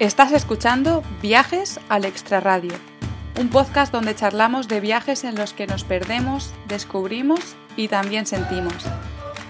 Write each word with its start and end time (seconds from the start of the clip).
Estás 0.00 0.32
escuchando 0.32 1.04
Viajes 1.22 1.78
al 1.88 2.04
Extrarradio, 2.04 2.72
un 3.38 3.48
podcast 3.48 3.92
donde 3.92 4.16
charlamos 4.16 4.66
de 4.66 4.80
viajes 4.80 5.22
en 5.22 5.36
los 5.36 5.52
que 5.52 5.68
nos 5.68 5.84
perdemos, 5.84 6.52
descubrimos 6.66 7.54
y 7.76 7.86
también 7.86 8.26
sentimos. 8.26 8.74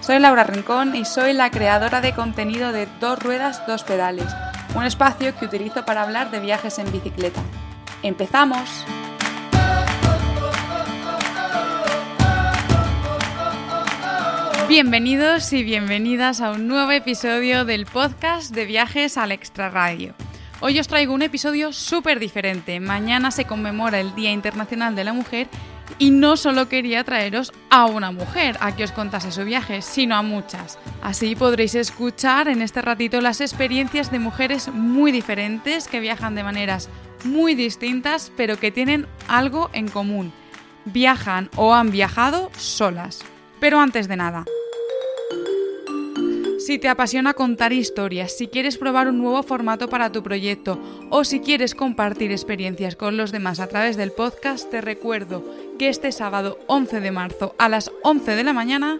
Soy 0.01 0.19
Laura 0.19 0.43
Rincón 0.43 0.95
y 0.95 1.03
soy 1.03 1.33
la 1.33 1.49
creadora 1.49 1.99
de 1.99 2.13
contenido 2.13 2.71
de 2.71 2.87
Dos 2.99 3.17
Ruedas, 3.17 3.65
Dos 3.65 3.83
Pedales, 3.83 4.27
un 4.75 4.83
espacio 4.83 5.35
que 5.35 5.45
utilizo 5.45 5.83
para 5.83 6.03
hablar 6.03 6.29
de 6.29 6.39
viajes 6.39 6.77
en 6.77 6.91
bicicleta. 6.91 7.41
¡Empezamos! 8.03 8.85
Bienvenidos 14.67 15.51
y 15.53 15.63
bienvenidas 15.63 16.39
a 16.41 16.51
un 16.51 16.67
nuevo 16.67 16.91
episodio 16.91 17.65
del 17.65 17.87
podcast 17.87 18.53
de 18.53 18.65
viajes 18.65 19.17
al 19.17 19.31
extrarradio. 19.31 20.13
Hoy 20.67 20.79
os 20.79 20.87
traigo 20.87 21.13
un 21.13 21.21
episodio 21.21 21.71
súper 21.71 22.19
diferente. 22.19 22.79
Mañana 22.79 23.29
se 23.29 23.45
conmemora 23.45 23.99
el 23.99 24.15
Día 24.15 24.31
Internacional 24.31 24.95
de 24.95 25.03
la 25.03 25.13
Mujer 25.13 25.47
y 25.99 26.09
no 26.09 26.37
solo 26.37 26.69
quería 26.69 27.03
traeros 27.03 27.53
a 27.69 27.85
una 27.85 28.09
mujer 28.09 28.57
a 28.61 28.75
que 28.75 28.83
os 28.83 28.91
contase 28.91 29.31
su 29.31 29.45
viaje, 29.45 29.83
sino 29.83 30.15
a 30.15 30.23
muchas. 30.23 30.79
Así 31.03 31.35
podréis 31.35 31.75
escuchar 31.75 32.47
en 32.47 32.63
este 32.63 32.81
ratito 32.81 33.21
las 33.21 33.41
experiencias 33.41 34.09
de 34.09 34.17
mujeres 34.17 34.69
muy 34.69 35.11
diferentes 35.11 35.87
que 35.87 35.99
viajan 35.99 36.33
de 36.33 36.41
maneras 36.41 36.89
muy 37.23 37.53
distintas, 37.53 38.31
pero 38.35 38.57
que 38.57 38.71
tienen 38.71 39.05
algo 39.27 39.69
en 39.71 39.87
común. 39.87 40.33
Viajan 40.85 41.51
o 41.57 41.75
han 41.75 41.91
viajado 41.91 42.49
solas. 42.57 43.23
Pero 43.59 43.79
antes 43.79 44.07
de 44.07 44.15
nada, 44.15 44.45
si 46.65 46.79
te 46.79 46.87
apasiona 46.87 47.35
contar 47.35 47.73
historias, 47.73 48.35
si 48.35 48.47
quieres 48.47 48.79
probar 48.79 49.07
un 49.07 49.19
nuevo 49.19 49.43
formato 49.43 49.87
para 49.87 50.11
tu 50.11 50.23
proyecto 50.23 50.79
o 51.11 51.23
si 51.23 51.39
quieres 51.39 51.75
compartir 51.75 52.31
experiencias 52.31 52.95
con 52.95 53.17
los 53.17 53.31
demás 53.31 53.59
a 53.59 53.67
través 53.67 53.97
del 53.97 54.11
podcast, 54.11 54.71
te 54.71 54.81
recuerdo 54.81 55.45
que 55.77 55.89
este 55.89 56.11
sábado 56.11 56.57
11 56.65 57.01
de 57.01 57.11
marzo 57.11 57.53
a 57.59 57.69
las 57.69 57.91
11 58.01 58.35
de 58.35 58.43
la 58.43 58.53
mañana 58.53 58.99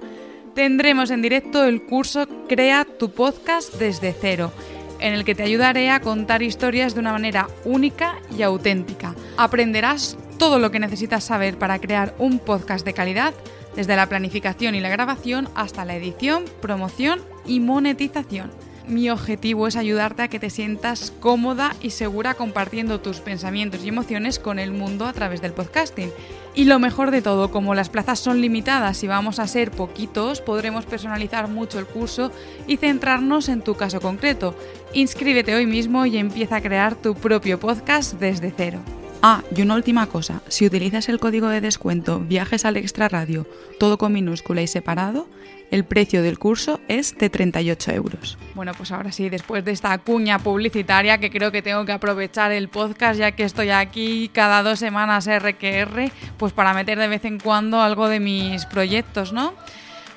tendremos 0.53 1.09
en 1.09 1.23
directo 1.23 1.65
el 1.65 1.81
curso 1.81 2.27
Crea 2.47 2.85
tu 2.85 3.09
podcast 3.09 3.73
desde 3.79 4.13
cero, 4.13 4.51
en 4.99 5.15
el 5.15 5.25
que 5.25 5.33
te 5.33 5.41
ayudaré 5.41 5.89
a 5.89 6.01
contar 6.01 6.43
historias 6.43 6.93
de 6.93 6.99
una 6.99 7.13
manera 7.13 7.47
única 7.63 8.19
y 8.37 8.43
auténtica. 8.43 9.15
Aprenderás 9.37 10.19
todo 10.37 10.59
lo 10.59 10.69
que 10.69 10.79
necesitas 10.79 11.23
saber 11.23 11.57
para 11.57 11.79
crear 11.79 12.13
un 12.19 12.37
podcast 12.37 12.85
de 12.85 12.93
calidad 12.93 13.33
desde 13.75 13.95
la 13.95 14.07
planificación 14.07 14.75
y 14.75 14.81
la 14.81 14.89
grabación 14.89 15.49
hasta 15.55 15.83
la 15.83 15.95
edición, 15.95 16.45
promoción 16.61 17.21
y 17.45 17.59
monetización. 17.59 18.51
Mi 18.87 19.09
objetivo 19.09 19.67
es 19.67 19.75
ayudarte 19.75 20.21
a 20.21 20.27
que 20.27 20.39
te 20.39 20.51
sientas 20.51 21.11
cómoda 21.19 21.75
y 21.81 21.89
segura 21.89 22.35
compartiendo 22.35 22.99
tus 23.01 23.19
pensamientos 23.19 23.83
y 23.83 23.87
emociones 23.87 24.37
con 24.37 24.59
el 24.59 24.71
mundo 24.71 25.07
a 25.07 25.13
través 25.13 25.41
del 25.41 25.53
podcasting. 25.53 26.11
Y 26.53 26.65
lo 26.65 26.77
mejor 26.77 27.09
de 27.09 27.23
todo, 27.23 27.49
como 27.49 27.73
las 27.73 27.89
plazas 27.89 28.19
son 28.19 28.41
limitadas 28.41 29.03
y 29.03 29.07
vamos 29.07 29.39
a 29.39 29.47
ser 29.47 29.71
poquitos, 29.71 30.39
podremos 30.41 30.85
personalizar 30.85 31.47
mucho 31.47 31.79
el 31.79 31.87
curso 31.87 32.31
y 32.67 32.77
centrarnos 32.77 33.49
en 33.49 33.61
tu 33.61 33.73
caso 33.73 33.99
concreto. 33.99 34.55
Inscríbete 34.93 35.55
hoy 35.55 35.65
mismo 35.65 36.05
y 36.05 36.17
empieza 36.17 36.57
a 36.57 36.61
crear 36.61 36.93
tu 36.93 37.15
propio 37.15 37.59
podcast 37.59 38.13
desde 38.19 38.53
cero. 38.55 38.79
Ah, 39.23 39.41
y 39.55 39.63
una 39.63 39.73
última 39.73 40.05
cosa, 40.05 40.43
si 40.49 40.67
utilizas 40.67 41.09
el 41.09 41.19
código 41.19 41.47
de 41.47 41.59
descuento 41.59 42.19
Viajes 42.19 42.63
al 42.63 42.77
Extra 42.77 43.09
Radio, 43.09 43.47
todo 43.79 43.97
con 43.97 44.13
minúscula 44.13 44.61
y 44.61 44.67
separado, 44.67 45.27
el 45.71 45.83
precio 45.85 46.23
del 46.23 46.39
curso 46.39 46.79
es 46.87 47.17
de 47.17 47.29
38 47.29 47.91
euros. 47.91 48.37
Bueno, 48.53 48.73
pues 48.75 48.91
ahora 48.91 49.11
sí, 49.11 49.29
después 49.29 49.65
de 49.65 49.71
esta 49.71 49.97
cuña 49.97 50.39
publicitaria 50.39 51.17
que 51.17 51.29
creo 51.29 51.51
que 51.51 51.61
tengo 51.61 51.85
que 51.85 51.91
aprovechar 51.91 52.51
el 52.51 52.69
podcast 52.69 53.19
ya 53.19 53.31
que 53.31 53.43
estoy 53.43 53.69
aquí 53.69 54.29
cada 54.33 54.63
dos 54.63 54.79
semanas 54.79 55.27
RQR, 55.27 56.11
pues 56.37 56.53
para 56.53 56.73
meter 56.73 56.97
de 56.99 57.07
vez 57.07 57.25
en 57.25 57.39
cuando 57.39 57.81
algo 57.81 58.07
de 58.07 58.19
mis 58.19 58.65
proyectos, 58.65 59.33
¿no? 59.33 59.53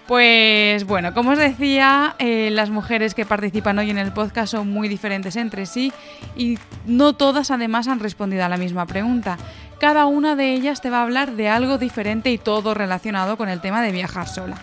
Pues 0.09 0.85
bueno, 0.85 1.13
como 1.13 1.33
os 1.33 1.39
decía, 1.39 2.17
eh, 2.19 2.49
las 2.51 2.71
mujeres 2.71 3.15
que 3.15 3.27
participan 3.27 3.79
hoy 3.79 3.91
en 3.91 3.99
el 3.99 4.11
podcast 4.11 4.53
son 4.53 4.71
muy 4.71 4.89
diferentes 4.89 5.37
entre 5.37 5.67
sí 5.67 5.93
y 6.35 6.59
no 6.87 7.13
todas 7.13 7.51
además 7.51 7.89
han 7.89 8.01
respondido 8.01 8.43
a 8.43 8.49
la 8.49 8.57
misma 8.57 8.87
pregunta. 8.87 9.37
Cada 9.79 10.07
una 10.07 10.35
de 10.35 10.55
ellas 10.55 10.81
te 10.81 10.89
va 10.89 11.01
a 11.01 11.03
hablar 11.03 11.33
de 11.33 11.51
algo 11.51 11.77
diferente 11.77 12.31
y 12.31 12.39
todo 12.39 12.73
relacionado 12.73 13.37
con 13.37 13.51
el 13.51 13.61
tema 13.61 13.83
de 13.83 13.93
viajar 13.93 14.27
sola. 14.27 14.57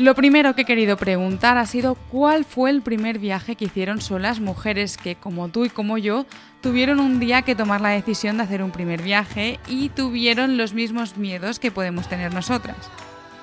Lo 0.00 0.14
primero 0.14 0.54
que 0.54 0.62
he 0.62 0.64
querido 0.64 0.96
preguntar 0.96 1.58
ha 1.58 1.66
sido 1.66 1.94
cuál 1.94 2.46
fue 2.46 2.70
el 2.70 2.80
primer 2.80 3.18
viaje 3.18 3.54
que 3.54 3.66
hicieron 3.66 4.00
solas 4.00 4.40
mujeres 4.40 4.96
que, 4.96 5.14
como 5.14 5.50
tú 5.50 5.66
y 5.66 5.68
como 5.68 5.98
yo, 5.98 6.24
tuvieron 6.62 7.00
un 7.00 7.20
día 7.20 7.42
que 7.42 7.54
tomar 7.54 7.82
la 7.82 7.90
decisión 7.90 8.38
de 8.38 8.44
hacer 8.44 8.62
un 8.62 8.70
primer 8.70 9.02
viaje 9.02 9.60
y 9.68 9.90
tuvieron 9.90 10.56
los 10.56 10.72
mismos 10.72 11.18
miedos 11.18 11.58
que 11.58 11.70
podemos 11.70 12.08
tener 12.08 12.32
nosotras. 12.32 12.78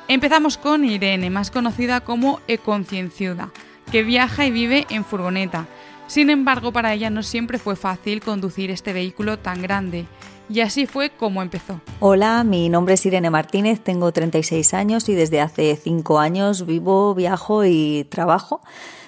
Empezamos 0.08 0.58
con 0.58 0.84
Irene, 0.84 1.30
más 1.30 1.52
conocida 1.52 2.00
como 2.00 2.42
Econcienciuda, 2.48 3.52
que 3.92 4.02
viaja 4.02 4.48
y 4.48 4.50
vive 4.50 4.88
en 4.90 5.06
furgoneta. 5.06 5.68
Sin 6.08 6.32
embargo, 6.32 6.72
para 6.72 6.92
ella 6.92 7.12
no 7.12 7.22
siempre 7.22 7.60
fue 7.60 7.76
fácil 7.76 8.20
conducir 8.20 8.72
este 8.72 8.94
vehículo 8.94 9.38
tan 9.38 9.62
grande. 9.62 10.08
Y 10.50 10.62
así 10.62 10.86
fue 10.86 11.10
como 11.10 11.42
empezó. 11.42 11.82
Hola, 12.00 12.44
mi 12.44 12.70
nombre 12.70 12.94
es 12.94 13.06
Irene 13.06 13.30
Martínez, 13.30 13.82
tengo 13.82 14.12
36 14.12 14.74
años 14.74 15.10
y 15.10 15.16
desde 15.16 15.42
hace 15.42 15.76
5 15.76 16.20
años 16.20 16.66
vivo, 16.66 17.14
viajo 17.14 17.66
y 17.66 18.06
trabajo 18.10 18.62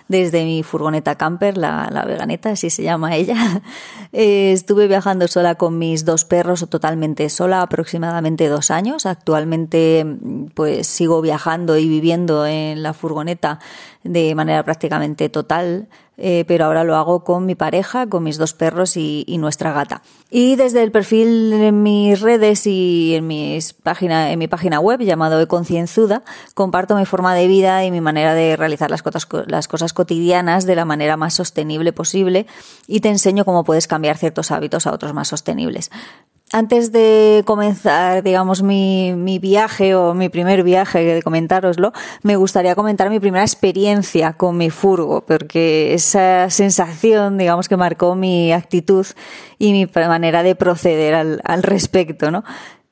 desde 0.09 0.44
mi 0.44 0.63
furgoneta 0.63 1.16
camper, 1.16 1.55
la, 1.55 1.88
la 1.91 2.03
veganeta, 2.03 2.50
así 2.50 2.69
se 2.69 2.83
llama 2.83 3.16
ella. 3.16 3.61
Eh, 4.11 4.53
estuve 4.53 4.88
viajando 4.88 5.27
sola 5.27 5.53
con 5.53 5.77
mis 5.77 6.03
dos 6.03 6.25
perros, 6.25 6.67
totalmente 6.67 7.29
sola, 7.29 7.61
aproximadamente 7.61 8.47
dos 8.47 8.71
años. 8.71 9.06
Actualmente, 9.06 10.03
pues 10.56 10.88
sigo 10.88 11.21
viajando 11.21 11.77
y 11.77 11.88
viviendo 11.88 12.47
en 12.47 12.81
la 12.81 12.94
furgoneta 12.94 13.59
de 14.03 14.33
manera 14.33 14.63
prácticamente 14.63 15.29
total 15.29 15.89
eh, 16.22 16.44
pero 16.47 16.66
ahora 16.66 16.84
lo 16.84 16.96
hago 16.96 17.24
con 17.24 17.46
mi 17.46 17.56
pareja, 17.56 18.07
con 18.07 18.24
mis 18.24 18.38
dos 18.38 18.53
perros 18.53 18.97
y, 18.97 19.25
nuestra 19.40 19.72
gata. 19.72 20.02
Y 20.30 20.57
desde 20.57 20.84
el 20.84 20.91
perfil 20.91 21.53
en 21.53 21.81
mis 21.81 22.19
redes 22.19 22.68
y 22.68 23.16
en, 23.16 23.25
mis 23.25 23.74
en 24.02 24.40
mi 24.40 24.47
página 24.50 24.80
web 24.81 25.00
llamado 25.00 25.40
Econcienzuda, 25.40 26.24
comparto 26.53 26.96
mi 26.96 27.06
forma 27.06 27.34
de 27.34 27.47
vida 27.47 27.85
y 27.85 27.91
mi 27.91 28.02
manera 28.02 28.34
de 28.34 28.57
realizar 28.57 28.91
las 28.91 29.02
cosas 29.02 29.94
cotidianas 29.94 30.66
de 30.66 30.75
la 30.75 30.84
manera 30.84 31.16
más 31.16 31.35
sostenible 31.35 31.94
posible 31.94 32.47
y 32.86 33.00
te 33.00 33.07
enseño 33.07 33.46
cómo 33.46 33.63
puedes 33.63 33.88
cambiar 33.88 34.18
ciertos 34.18 34.51
hábitos 34.51 34.88
a 34.88 34.94
otros 34.94 35.13
más 35.13 35.30
sostenibles. 35.30 35.90
Antes 36.51 36.91
de 36.91 37.43
comenzar, 37.45 38.23
digamos, 38.23 38.63
mi, 38.63 39.13
mi, 39.15 39.37
viaje 39.37 39.93
o 39.93 40.15
mi 40.15 40.29
primer 40.29 40.63
viaje, 40.63 40.97
de 40.99 41.21
comentároslo, 41.21 41.93
me 42.23 42.37
gustaría 42.37 42.73
comentar 42.73 43.11
mi 43.11 43.19
primera 43.19 43.43
experiencia 43.43 44.33
con 44.33 44.57
mi 44.57 44.71
furgo, 44.71 45.21
porque 45.21 45.93
esa 45.93 46.49
sensación, 46.49 47.38
digamos, 47.38 47.69
que 47.69 47.77
marcó 47.77 48.15
mi 48.15 48.51
actitud 48.51 49.05
y 49.59 49.73
mi 49.73 49.88
manera 49.93 50.41
de 50.41 50.55
proceder 50.55 51.13
al, 51.13 51.39
al 51.43 51.61
respecto, 51.61 52.31
¿no? 52.31 52.43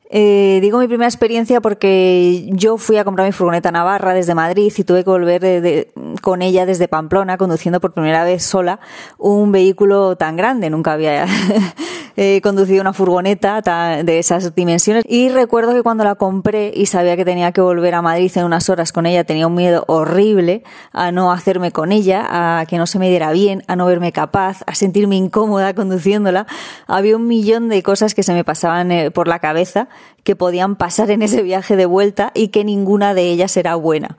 Eh, 0.10 0.60
digo 0.62 0.80
mi 0.80 0.88
primera 0.88 1.08
experiencia 1.08 1.60
porque 1.60 2.50
yo 2.54 2.78
fui 2.78 2.98
a 2.98 3.04
comprar 3.04 3.28
mi 3.28 3.34
furgoneta 3.34 3.72
Navarra 3.72 4.14
desde 4.14 4.36
Madrid 4.36 4.72
y 4.76 4.84
tuve 4.84 5.04
que 5.04 5.10
volver 5.10 5.88
con 6.22 6.42
ella 6.42 6.66
desde 6.66 6.88
Pamplona 6.88 7.38
conduciendo 7.38 7.82
por 7.82 7.92
primera 7.92 8.24
vez 8.24 8.44
sola 8.44 8.80
un 9.18 9.52
vehículo 9.52 10.16
tan 10.16 10.38
grande. 10.38 10.70
Nunca 10.70 10.94
había 10.94 11.26
eh, 12.16 12.42
conducido 12.42 12.82
una 12.82 12.94
furgoneta 12.94 13.62
de 13.62 14.20
esas 14.20 14.56
dimensiones. 14.56 15.04
Y 15.08 15.30
recuerdo 15.30 15.74
que 15.74 15.84
cuando 15.84 16.04
la 16.04 16.16
compré 16.16 16.72
y 16.74 16.86
sabía 16.86 17.16
que 17.16 17.26
tenía 17.26 17.52
que 17.52 17.62
volver 17.62 17.96
a 17.96 18.02
Madrid 18.02 18.32
en 18.36 18.46
unas 18.46 18.70
horas 18.70 18.92
con 18.92 19.06
ella, 19.06 19.24
tenía 19.24 19.48
un 19.48 19.56
miedo 19.56 19.84
horrible 19.88 20.64
a 20.94 21.12
no 21.12 21.32
hacerme 21.32 21.72
con 21.72 21.92
ella, 21.92 22.60
a 22.60 22.66
que 22.66 22.78
no 22.78 22.88
se 22.88 23.00
me 23.00 23.10
diera 23.10 23.32
bien, 23.32 23.64
a 23.68 23.76
no 23.76 23.86
verme 23.86 24.12
capaz, 24.12 24.62
a 24.66 24.76
sentirme 24.76 25.16
incómoda 25.16 25.74
conduciéndola. 25.74 26.48
Había 26.88 27.16
un 27.16 27.28
millón 27.28 27.70
de 27.70 27.84
cosas 27.84 28.14
que 28.14 28.24
se 28.24 28.34
me 28.34 28.44
pasaban 28.44 28.92
eh, 28.92 29.12
por 29.12 29.28
la 29.28 29.40
cabeza 29.40 29.88
que 30.24 30.36
podían 30.36 30.76
pasar 30.76 31.12
en 31.12 31.22
ese 31.22 31.42
viaje 31.42 31.76
de 31.76 31.86
vuelta 31.86 32.32
y 32.34 32.50
que 32.50 32.64
ninguna 32.64 33.14
de 33.14 33.30
ellas 33.30 33.56
era 33.58 33.76
buena. 33.76 34.18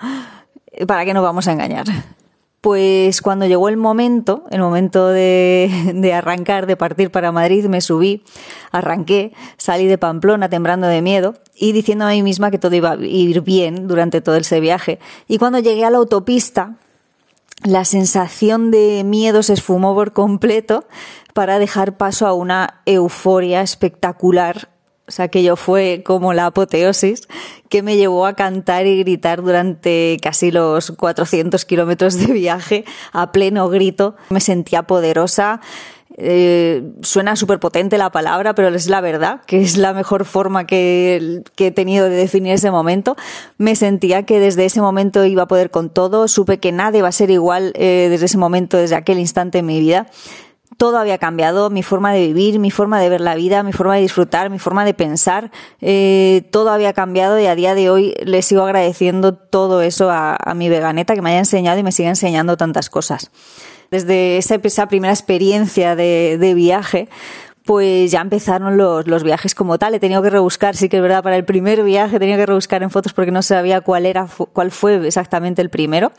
¿Para 0.87 1.05
qué 1.05 1.15
nos 1.15 1.23
vamos 1.23 1.49
a 1.49 1.53
engañar? 1.53 1.87
Pues 2.61 3.23
cuando 3.23 3.47
llegó 3.47 3.69
el 3.69 3.77
momento, 3.77 4.45
el 4.51 4.61
momento 4.61 5.09
de, 5.09 5.71
de, 5.95 6.13
arrancar, 6.13 6.67
de 6.67 6.77
partir 6.77 7.11
para 7.11 7.31
Madrid, 7.31 7.67
me 7.67 7.81
subí, 7.81 8.25
arranqué, 8.73 9.33
salí 9.59 9.87
de 9.87 9.97
Pamplona 9.97 10.49
temblando 10.49 10.89
de 10.89 11.01
miedo 11.01 11.35
y 11.55 11.73
diciendo 11.73 12.07
a 12.07 12.11
mí 12.11 12.23
misma 12.23 12.51
que 12.51 12.59
todo 12.59 12.75
iba 12.75 12.93
a 12.93 12.97
ir 12.97 13.43
bien 13.43 13.87
durante 13.87 14.21
todo 14.21 14.37
ese 14.37 14.61
viaje. 14.61 14.99
Y 15.29 15.39
cuando 15.39 15.61
llegué 15.61 15.85
a 15.85 15.91
la 15.91 15.99
autopista, 15.99 16.77
la 17.65 17.85
sensación 17.85 18.71
de 18.71 19.03
miedo 19.05 19.43
se 19.43 19.53
esfumó 19.53 19.95
por 19.95 20.13
completo 20.13 20.85
para 21.35 21.59
dejar 21.59 21.97
paso 21.97 22.27
a 22.27 22.33
una 22.33 22.81
euforia 22.87 23.63
espectacular 23.63 24.69
o 25.09 25.11
sea, 25.11 25.25
aquello 25.25 25.57
fue 25.57 26.03
como 26.05 26.35
la 26.35 26.47
apoteosis 26.47 27.29
que 27.71 27.83
me 27.83 27.97
llevó 27.97 28.27
a 28.27 28.35
cantar 28.35 28.87
y 28.87 28.99
gritar 28.99 29.43
durante 29.43 30.19
casi 30.23 30.51
los 30.51 30.91
400 30.93 31.65
kilómetros 31.65 32.19
de 32.19 32.33
viaje 32.33 32.85
a 33.13 33.33
pleno 33.33 33.69
grito. 33.69 34.17
Me 34.29 34.41
sentía 34.41 34.83
poderosa, 34.83 35.61
eh, 36.21 36.83
suena 37.03 37.37
súper 37.37 37.61
potente 37.61 37.97
la 37.97 38.11
palabra, 38.11 38.55
pero 38.55 38.69
es 38.69 38.89
la 38.89 39.01
verdad, 39.01 39.41
que 39.47 39.63
es 39.63 39.77
la 39.77 39.95
mejor 39.95 40.25
forma 40.25 40.67
que, 40.67 41.43
he 41.57 41.71
tenido 41.71 42.09
de 42.09 42.17
definir 42.17 42.53
ese 42.53 42.71
momento. 42.71 43.17
Me 43.57 43.77
sentía 43.77 44.25
que 44.25 44.41
desde 44.41 44.65
ese 44.65 44.81
momento 44.81 45.25
iba 45.25 45.45
a 45.45 45.49
poder 45.49 45.71
con 45.71 45.91
todo, 45.91 46.29
supe 46.29 46.59
que 46.59 46.73
nada 46.73 46.99
iba 46.99 47.09
a 47.09 47.13
ser 47.13 47.31
igual 47.31 47.73
eh, 47.77 48.09
desde 48.11 48.27
ese 48.27 48.37
momento, 48.37 48.77
desde 48.77 48.97
aquel 48.97 49.19
instante 49.19 49.59
en 49.59 49.67
mi 49.67 49.81
vida 49.81 50.07
todo 50.79 50.99
había 50.99 51.19
cambiado, 51.19 51.71
mi 51.71 51.83
forma 51.83 52.13
de 52.13 52.29
vivir, 52.29 52.61
mi 52.61 52.71
forma 52.71 53.01
de 53.01 53.09
ver 53.09 53.21
la 53.21 53.35
vida, 53.35 53.65
mi 53.65 53.73
forma 53.73 53.97
de 53.97 54.01
disfrutar, 54.01 54.49
mi 54.49 54.61
forma 54.61 54.85
de 54.85 54.95
pensar, 54.95 55.51
eh, 55.81 56.49
todo 56.53 56.71
había 56.71 56.93
cambiado 56.93 57.39
y 57.41 57.47
a 57.47 57.57
día 57.57 57.75
de 57.75 57.91
hoy 57.91 58.15
le 58.25 58.43
sigo 58.43 58.63
agradeciendo 58.63 59.35
todo 59.35 59.83
eso 59.83 60.09
a, 60.09 60.39
mi 60.55 60.69
veganeta 60.69 61.17
que 61.17 61.21
me 61.21 61.31
haya 61.31 61.41
enseñado 61.41 61.81
y 61.81 61.83
me 61.83 61.91
sigue 61.91 62.09
enseñando 62.09 62.57
tantas 62.57 62.91
cosas. 62.91 63.33
Desde 63.91 64.39
esa, 64.39 64.87
primera 64.87 65.13
experiencia 65.13 65.97
de, 65.97 66.53
viaje, 66.55 67.09
pues 67.65 68.13
ya 68.13 68.21
empezaron 68.21 68.77
los, 68.77 69.23
viajes 69.25 69.57
como 69.57 69.79
tal. 69.79 69.95
He 69.95 69.99
tenido 69.99 70.23
que 70.23 70.31
rebuscar, 70.31 70.77
sí 70.77 70.89
que 70.89 70.99
es 70.99 71.03
verdad, 71.03 71.25
para 71.25 71.37
el 71.37 71.45
primer 71.45 71.83
viaje 71.83 72.21
tenido 72.21 72.39
que 72.39 72.47
rebuscar 72.47 72.85
en 72.85 72.91
fotos 72.91 73.13
porque 73.15 73.33
no 73.33 73.43
sabía 73.43 73.81
cuál 73.81 74.07
era, 74.07 74.29
cuál 74.53 74.71
fue 74.71 75.05
exactamente 75.09 75.61
el 75.61 75.71
primero. 75.71 76.13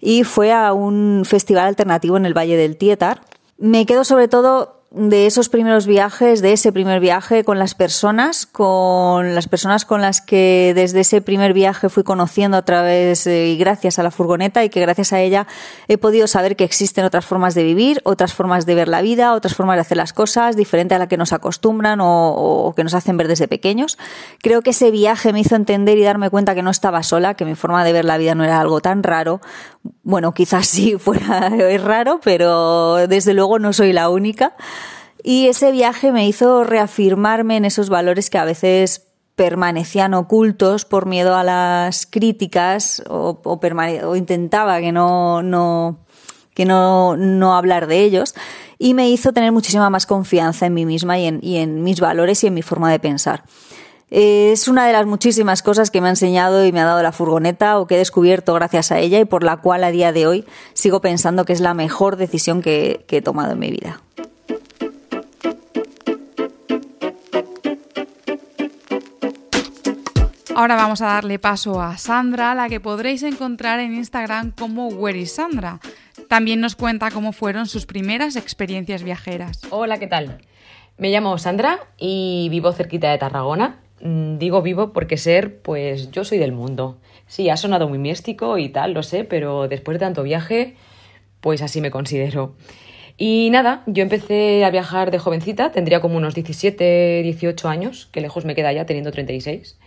Y 0.00 0.24
fue 0.24 0.52
a 0.52 0.72
un 0.72 1.22
festival 1.24 1.66
alternativo 1.66 2.16
en 2.16 2.26
el 2.26 2.36
Valle 2.36 2.56
del 2.56 2.76
Tietar 2.76 3.20
me 3.62 3.86
quedo 3.86 4.02
sobre 4.02 4.26
todo 4.26 4.81
de 4.94 5.26
esos 5.26 5.48
primeros 5.48 5.86
viajes, 5.86 6.42
de 6.42 6.52
ese 6.52 6.70
primer 6.70 7.00
viaje 7.00 7.44
con 7.44 7.58
las 7.58 7.74
personas, 7.74 8.44
con 8.44 9.34
las 9.34 9.48
personas 9.48 9.86
con 9.86 10.02
las 10.02 10.20
que 10.20 10.72
desde 10.74 11.00
ese 11.00 11.22
primer 11.22 11.54
viaje 11.54 11.88
fui 11.88 12.02
conociendo 12.02 12.58
a 12.58 12.62
través 12.62 13.26
eh, 13.26 13.48
y 13.48 13.56
gracias 13.56 13.98
a 13.98 14.02
la 14.02 14.10
furgoneta 14.10 14.64
y 14.64 14.68
que 14.68 14.80
gracias 14.80 15.14
a 15.14 15.20
ella 15.20 15.46
he 15.88 15.96
podido 15.96 16.26
saber 16.26 16.56
que 16.56 16.64
existen 16.64 17.06
otras 17.06 17.24
formas 17.24 17.54
de 17.54 17.62
vivir, 17.62 18.02
otras 18.04 18.34
formas 18.34 18.66
de 18.66 18.74
ver 18.74 18.88
la 18.88 19.00
vida, 19.00 19.32
otras 19.32 19.54
formas 19.54 19.76
de 19.76 19.80
hacer 19.80 19.96
las 19.96 20.12
cosas, 20.12 20.56
diferente 20.56 20.94
a 20.94 20.98
la 20.98 21.06
que 21.06 21.16
nos 21.16 21.32
acostumbran 21.32 22.00
o, 22.02 22.34
o 22.34 22.74
que 22.74 22.84
nos 22.84 22.92
hacen 22.92 23.16
ver 23.16 23.28
desde 23.28 23.48
pequeños. 23.48 23.96
Creo 24.42 24.60
que 24.60 24.70
ese 24.70 24.90
viaje 24.90 25.32
me 25.32 25.40
hizo 25.40 25.56
entender 25.56 25.96
y 25.96 26.02
darme 26.02 26.28
cuenta 26.28 26.54
que 26.54 26.62
no 26.62 26.70
estaba 26.70 27.02
sola, 27.02 27.32
que 27.32 27.46
mi 27.46 27.54
forma 27.54 27.82
de 27.82 27.94
ver 27.94 28.04
la 28.04 28.18
vida 28.18 28.34
no 28.34 28.44
era 28.44 28.60
algo 28.60 28.82
tan 28.82 29.02
raro. 29.02 29.40
Bueno, 30.02 30.34
quizás 30.34 30.66
sí 30.66 30.96
fuera 30.98 31.50
raro, 31.78 32.20
pero 32.22 33.06
desde 33.08 33.32
luego 33.32 33.58
no 33.58 33.72
soy 33.72 33.94
la 33.94 34.10
única. 34.10 34.54
Y 35.22 35.46
ese 35.46 35.70
viaje 35.70 36.12
me 36.12 36.26
hizo 36.26 36.64
reafirmarme 36.64 37.56
en 37.56 37.64
esos 37.64 37.88
valores 37.88 38.28
que 38.28 38.38
a 38.38 38.44
veces 38.44 39.08
permanecían 39.36 40.14
ocultos 40.14 40.84
por 40.84 41.06
miedo 41.06 41.36
a 41.36 41.44
las 41.44 42.06
críticas 42.06 43.02
o, 43.08 43.40
intentaba 44.16 44.80
que 44.80 44.92
no, 44.92 45.42
no, 45.42 46.00
que 46.54 46.64
no, 46.64 47.16
no 47.16 47.56
hablar 47.56 47.86
de 47.86 48.00
ellos 48.00 48.34
y 48.78 48.94
me 48.94 49.08
hizo 49.08 49.32
tener 49.32 49.52
muchísima 49.52 49.90
más 49.90 50.06
confianza 50.06 50.66
en 50.66 50.74
mí 50.74 50.84
misma 50.84 51.18
y 51.18 51.56
en 51.56 51.82
mis 51.82 52.00
valores 52.00 52.42
y 52.44 52.48
en 52.48 52.54
mi 52.54 52.62
forma 52.62 52.90
de 52.90 52.98
pensar. 52.98 53.44
Es 54.10 54.68
una 54.68 54.86
de 54.86 54.92
las 54.92 55.06
muchísimas 55.06 55.62
cosas 55.62 55.90
que 55.90 56.02
me 56.02 56.08
ha 56.08 56.10
enseñado 56.10 56.66
y 56.66 56.72
me 56.72 56.80
ha 56.80 56.84
dado 56.84 57.02
la 57.02 57.12
furgoneta 57.12 57.78
o 57.78 57.86
que 57.86 57.94
he 57.94 57.98
descubierto 57.98 58.52
gracias 58.52 58.92
a 58.92 58.98
ella 58.98 59.18
y 59.20 59.24
por 59.24 59.42
la 59.42 59.56
cual 59.58 59.84
a 59.84 59.90
día 59.90 60.12
de 60.12 60.26
hoy 60.26 60.44
sigo 60.74 61.00
pensando 61.00 61.46
que 61.46 61.54
es 61.54 61.60
la 61.60 61.72
mejor 61.72 62.16
decisión 62.16 62.60
que 62.60 63.06
he 63.08 63.22
tomado 63.22 63.52
en 63.52 63.58
mi 63.58 63.70
vida. 63.70 64.02
Ahora 70.54 70.76
vamos 70.76 71.00
a 71.00 71.06
darle 71.06 71.38
paso 71.38 71.80
a 71.80 71.96
Sandra, 71.96 72.54
la 72.54 72.68
que 72.68 72.78
podréis 72.78 73.22
encontrar 73.22 73.80
en 73.80 73.94
Instagram 73.94 74.52
como 74.52 74.88
Where 74.88 75.24
Sandra. 75.24 75.80
También 76.28 76.60
nos 76.60 76.76
cuenta 76.76 77.10
cómo 77.10 77.32
fueron 77.32 77.66
sus 77.66 77.86
primeras 77.86 78.36
experiencias 78.36 79.02
viajeras. 79.02 79.62
Hola, 79.70 79.98
¿qué 79.98 80.06
tal? 80.06 80.38
Me 80.98 81.10
llamo 81.10 81.38
Sandra 81.38 81.80
y 81.96 82.48
vivo 82.50 82.70
cerquita 82.72 83.10
de 83.10 83.16
Tarragona. 83.16 83.80
Mm, 84.02 84.36
digo 84.36 84.60
vivo 84.60 84.92
porque 84.92 85.16
ser, 85.16 85.62
pues 85.62 86.10
yo 86.10 86.22
soy 86.22 86.36
del 86.36 86.52
mundo. 86.52 86.98
Sí, 87.26 87.48
ha 87.48 87.56
sonado 87.56 87.88
muy 87.88 87.98
místico 87.98 88.58
y 88.58 88.68
tal, 88.68 88.92
lo 88.92 89.02
sé, 89.02 89.24
pero 89.24 89.68
después 89.68 89.94
de 89.94 90.00
tanto 90.00 90.22
viaje, 90.22 90.76
pues 91.40 91.62
así 91.62 91.80
me 91.80 91.90
considero. 91.90 92.54
Y 93.16 93.48
nada, 93.50 93.84
yo 93.86 94.02
empecé 94.02 94.64
a 94.64 94.70
viajar 94.70 95.10
de 95.10 95.18
jovencita, 95.18 95.72
tendría 95.72 96.00
como 96.00 96.16
unos 96.16 96.34
17, 96.34 97.22
18 97.22 97.68
años, 97.68 98.08
que 98.12 98.20
lejos 98.20 98.44
me 98.44 98.54
queda 98.54 98.72
ya 98.72 98.84
teniendo 98.84 99.12
36. 99.12 99.78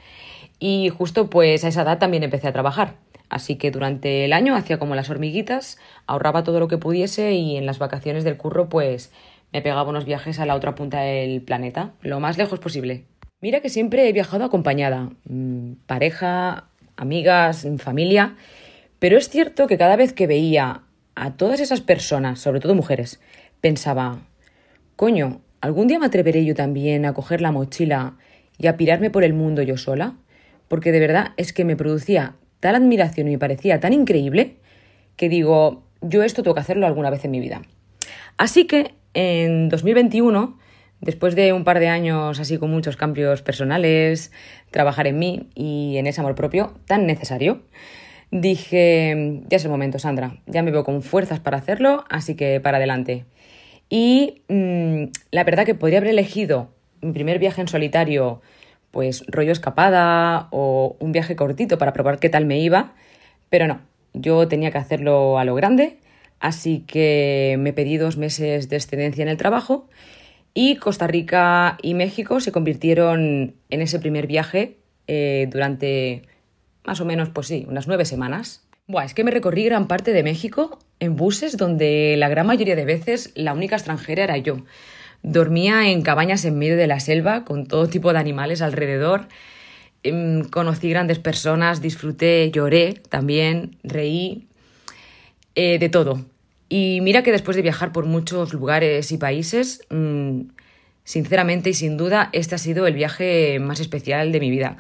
Y 0.60 0.90
justo 0.90 1.30
pues 1.30 1.64
a 1.64 1.68
esa 1.68 1.84
edad 1.84 2.00
también 2.00 2.24
empecé 2.24 2.48
a 2.48 2.54
trabajar. 2.54 2.96
Así 3.30 3.56
que 3.56 3.72
durante 3.72 4.26
el 4.26 4.34
año 4.34 4.56
hacía 4.56 4.80
como 4.80 4.96
las 4.96 5.10
hormiguitas, 5.10 5.78
ahorraba 6.08 6.44
todo 6.44 6.60
lo 6.60 6.68
que 6.68 6.78
pudiese 6.78 7.34
y 7.34 7.58
en 7.58 7.66
las 7.66 7.80
vacaciones 7.80 8.24
del 8.24 8.38
curro 8.38 8.70
pues 8.70 9.12
me 9.52 9.62
pegaba 9.62 9.90
unos 9.90 10.06
viajes 10.06 10.40
a 10.40 10.46
la 10.46 10.56
otra 10.56 10.76
punta 10.76 11.02
del 11.02 11.42
planeta, 11.42 11.94
lo 12.02 12.20
más 12.20 12.38
lejos 12.38 12.60
posible. 12.60 13.06
Mira 13.42 13.62
que 13.62 13.70
siempre 13.70 14.08
he 14.08 14.14
viajado 14.14 14.44
acompañada, 14.44 15.12
mm, 15.26 15.74
pareja, 15.86 16.70
amigas, 16.98 17.68
familia, 17.78 18.36
pero 19.00 19.18
es 19.18 19.30
cierto 19.30 19.68
que 19.68 19.78
cada 19.78 19.96
vez 19.96 20.14
que 20.14 20.28
veía 20.28 20.84
a 21.16 21.38
todas 21.38 21.60
esas 21.60 21.82
personas, 21.82 22.40
sobre 22.40 22.60
todo 22.60 22.76
mujeres, 22.76 23.22
pensaba, 23.62 24.20
coño, 24.96 25.42
¿algún 25.62 25.88
día 25.88 26.00
me 26.00 26.06
atreveré 26.06 26.46
yo 26.46 26.56
también 26.56 27.06
a 27.06 27.14
coger 27.14 27.42
la 27.42 27.52
mochila 27.52 28.18
y 28.58 28.68
a 28.68 28.78
pirarme 28.78 29.10
por 29.10 29.24
el 29.24 29.34
mundo 29.34 29.62
yo 29.62 29.78
sola? 29.78 30.16
Porque 30.68 30.92
de 30.92 31.00
verdad 31.00 31.34
es 31.38 31.54
que 31.54 31.66
me 31.66 31.76
producía 31.76 32.36
tal 32.60 32.76
admiración 32.76 33.28
y 33.28 33.32
me 33.32 33.40
parecía 33.40 33.80
tan 33.80 33.94
increíble 33.94 34.56
que 35.16 35.30
digo, 35.30 35.84
yo 36.02 36.24
esto 36.24 36.44
tengo 36.44 36.56
que 36.56 36.62
hacerlo 36.62 36.86
alguna 36.86 37.10
vez 37.10 37.24
en 37.26 37.32
mi 37.32 37.40
vida. 37.40 37.62
Así 38.38 38.66
que 38.66 38.94
en 39.14 39.70
2021, 39.70 40.58
después 41.02 41.36
de 41.36 41.54
un 41.54 41.64
par 41.64 41.80
de 41.80 41.88
años 41.88 42.40
así 42.40 42.58
con 42.58 42.72
muchos 42.72 42.98
cambios 42.98 43.42
personales, 43.42 44.32
trabajar 44.72 45.08
en 45.08 45.20
mí 45.20 45.50
y 45.56 45.98
en 45.98 46.08
ese 46.08 46.22
amor 46.22 46.36
propio 46.36 46.74
tan 46.86 47.06
necesario, 47.06 47.62
dije, 48.32 49.42
ya 49.48 49.58
es 49.58 49.64
el 49.64 49.72
momento, 49.72 50.00
Sandra, 50.00 50.38
ya 50.46 50.64
me 50.64 50.72
veo 50.72 50.84
con 50.84 51.02
fuerzas 51.02 51.40
para 51.40 51.58
hacerlo, 51.58 52.04
así 52.10 52.36
que 52.36 52.60
para 52.60 52.78
adelante. 52.78 53.26
Y 53.90 54.42
mm, 54.50 55.06
la 55.32 55.44
verdad 55.44 55.66
que 55.66 55.76
podría 55.76 56.00
haber 56.00 56.10
elegido 56.10 56.74
mi 57.02 57.14
primer 57.14 57.40
viaje 57.40 57.62
en 57.62 57.68
solitario 57.68 58.42
pues 58.96 59.26
rollo 59.28 59.52
escapada 59.52 60.48
o 60.52 60.96
un 61.02 61.12
viaje 61.12 61.36
cortito 61.36 61.78
para 61.78 61.92
probar 61.92 62.18
qué 62.18 62.30
tal 62.30 62.46
me 62.46 62.60
iba, 62.60 62.94
pero 63.50 63.68
no, 63.68 63.82
yo 64.14 64.48
tenía 64.48 64.72
que 64.72 64.78
hacerlo 64.78 65.38
a 65.38 65.44
lo 65.44 65.54
grande, 65.54 65.98
así 66.40 66.86
que 66.88 67.58
me 67.60 67.74
pedí 67.74 67.98
dos 67.98 68.16
meses 68.16 68.70
de 68.70 68.78
excedencia 68.78 69.22
en 69.22 69.28
el 69.28 69.36
trabajo 69.36 69.90
y 70.54 70.78
Costa 70.78 71.08
Rica 71.08 71.78
y 71.82 71.94
México 71.94 72.40
se 72.40 72.54
convirtieron 72.54 73.56
en 73.70 73.82
ese 73.82 74.00
primer 74.00 74.28
viaje 74.28 74.78
eh, 75.08 75.50
durante 75.52 76.22
más 76.86 77.02
o 77.02 77.06
menos, 77.06 77.28
pues 77.28 77.48
sí, 77.48 77.66
unas 77.68 77.88
nueve 77.88 78.06
semanas. 78.06 78.66
Buah, 78.88 79.04
es 79.04 79.14
que 79.14 79.26
me 79.26 79.32
recorrí 79.32 79.66
gran 79.66 79.90
parte 79.90 80.14
de 80.14 80.24
México 80.24 80.80
en 81.02 81.18
buses 81.18 81.58
donde 81.58 82.16
la 82.18 82.30
gran 82.30 82.48
mayoría 82.48 82.78
de 82.78 82.86
veces 82.86 83.34
la 83.36 83.52
única 83.52 83.76
extranjera 83.76 84.24
era 84.24 84.38
yo. 84.38 84.60
Dormía 85.28 85.90
en 85.90 86.04
cabañas 86.04 86.46
en 86.46 86.60
medio 86.60 86.78
de 86.78 86.86
la 86.86 87.00
selva 87.00 87.46
con 87.46 87.66
todo 87.66 87.88
tipo 87.88 88.14
de 88.14 88.20
animales 88.20 88.62
alrededor. 88.62 89.28
Em, 90.04 90.44
conocí 90.44 90.88
grandes 90.88 91.18
personas, 91.18 91.82
disfruté, 91.82 92.52
lloré 92.52 93.02
también, 93.10 93.76
reí, 93.84 94.46
eh, 95.56 95.80
de 95.80 95.90
todo. 95.90 96.24
Y 96.70 97.00
mira 97.02 97.24
que 97.24 97.32
después 97.32 97.58
de 97.58 97.64
viajar 97.64 97.92
por 97.92 98.06
muchos 98.06 98.54
lugares 98.54 99.12
y 99.12 99.18
países, 99.18 99.82
mm, 99.90 100.42
sinceramente 101.04 101.72
y 101.72 101.74
sin 101.74 101.98
duda, 101.98 102.30
este 102.32 102.54
ha 102.54 102.60
sido 102.60 102.86
el 102.86 102.94
viaje 102.94 103.58
más 103.60 103.80
especial 103.80 104.32
de 104.32 104.40
mi 104.40 104.52
vida, 104.52 104.78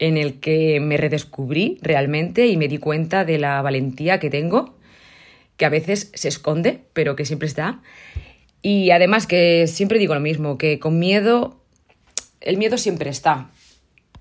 en 0.00 0.16
el 0.16 0.40
que 0.40 0.80
me 0.80 0.96
redescubrí 0.96 1.78
realmente 1.82 2.48
y 2.48 2.56
me 2.56 2.66
di 2.66 2.78
cuenta 2.78 3.24
de 3.24 3.38
la 3.38 3.62
valentía 3.62 4.18
que 4.18 4.28
tengo, 4.28 4.76
que 5.56 5.66
a 5.66 5.68
veces 5.68 6.10
se 6.14 6.26
esconde, 6.26 6.80
pero 6.94 7.14
que 7.14 7.24
siempre 7.24 7.46
está, 7.46 7.80
y 8.66 8.92
además 8.92 9.26
que 9.26 9.66
siempre 9.66 9.98
digo 9.98 10.14
lo 10.14 10.20
mismo, 10.20 10.56
que 10.56 10.78
con 10.78 10.98
miedo, 10.98 11.60
el 12.40 12.56
miedo 12.56 12.78
siempre 12.78 13.10
está. 13.10 13.50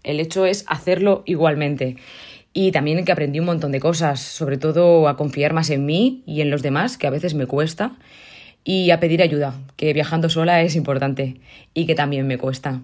El 0.04 0.20
hecho 0.20 0.46
es 0.46 0.66
hacerlo 0.68 1.24
igualmente. 1.26 1.96
Y 2.52 2.72
también 2.74 3.06
que 3.06 3.14
aprendí 3.14 3.40
un 3.40 3.46
montón 3.46 3.72
de 3.72 3.80
cosas, 3.80 4.20
sobre 4.20 4.58
todo 4.58 5.08
a 5.08 5.16
confiar 5.16 5.54
más 5.54 5.70
en 5.70 5.86
mí 5.86 6.24
y 6.28 6.42
en 6.42 6.50
los 6.50 6.62
demás, 6.62 6.98
que 6.98 7.08
a 7.08 7.10
veces 7.10 7.36
me 7.36 7.46
cuesta, 7.46 7.96
y 8.66 8.92
a 8.92 9.00
pedir 9.00 9.22
ayuda, 9.22 9.56
que 9.78 9.94
viajando 9.94 10.28
sola 10.28 10.62
es 10.62 10.76
importante 10.76 11.40
y 11.74 11.86
que 11.86 11.96
también 11.96 12.28
me 12.28 12.38
cuesta. 12.38 12.82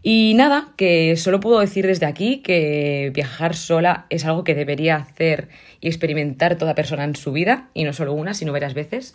Y 0.00 0.34
nada, 0.36 0.74
que 0.76 1.16
solo 1.16 1.40
puedo 1.40 1.58
decir 1.58 1.88
desde 1.88 2.06
aquí 2.06 2.38
que 2.38 3.10
viajar 3.12 3.56
sola 3.56 4.06
es 4.10 4.24
algo 4.24 4.44
que 4.44 4.54
debería 4.54 4.94
hacer 4.94 5.48
y 5.80 5.88
experimentar 5.88 6.56
toda 6.56 6.76
persona 6.76 7.02
en 7.02 7.16
su 7.16 7.32
vida, 7.32 7.68
y 7.74 7.82
no 7.82 7.92
solo 7.92 8.12
una, 8.12 8.32
sino 8.32 8.52
varias 8.52 8.74
veces, 8.74 9.12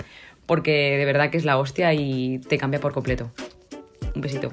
porque 0.50 0.98
de 0.98 1.06
verdad 1.06 1.30
que 1.30 1.38
es 1.38 1.46
la 1.46 1.60
hostia 1.60 1.94
y 1.94 2.40
te 2.40 2.58
cambia 2.58 2.80
por 2.80 2.92
completo. 2.92 3.30
Un 4.16 4.22
besito. 4.22 4.52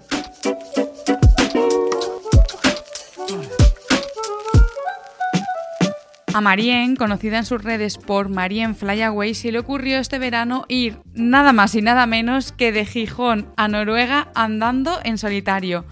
A 6.34 6.42
Marien, 6.42 6.96
conocida 6.96 7.38
en 7.38 7.46
sus 7.46 7.64
redes 7.64 7.96
por 7.96 8.28
Marien 8.28 8.74
Flyaway, 8.74 9.32
se 9.32 9.50
le 9.50 9.58
ocurrió 9.58 9.96
este 9.96 10.18
verano 10.18 10.66
ir 10.68 10.98
nada 11.14 11.54
más 11.54 11.74
y 11.74 11.80
nada 11.80 12.04
menos 12.04 12.52
que 12.52 12.72
de 12.72 12.84
Gijón 12.84 13.46
a 13.56 13.66
Noruega 13.66 14.28
andando 14.34 14.98
en 15.02 15.16
solitario. 15.16 15.86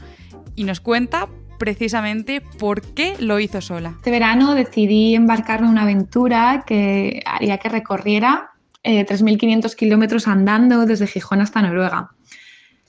Y 0.54 0.64
nos 0.64 0.80
cuenta 0.80 1.28
precisamente 1.58 2.42
por 2.58 2.82
qué 2.82 3.14
lo 3.20 3.40
hizo 3.40 3.62
sola. 3.62 3.94
Este 3.96 4.10
verano 4.10 4.54
decidí 4.54 5.14
embarcarme 5.14 5.68
en 5.68 5.72
una 5.72 5.82
aventura 5.84 6.64
que 6.66 7.22
haría 7.24 7.56
que 7.56 7.70
recorriera 7.70 8.50
3.500 8.84 9.72
eh, 9.72 9.76
kilómetros 9.76 10.28
andando 10.28 10.86
desde 10.86 11.06
Gijón 11.06 11.40
hasta 11.40 11.62
Noruega. 11.62 12.10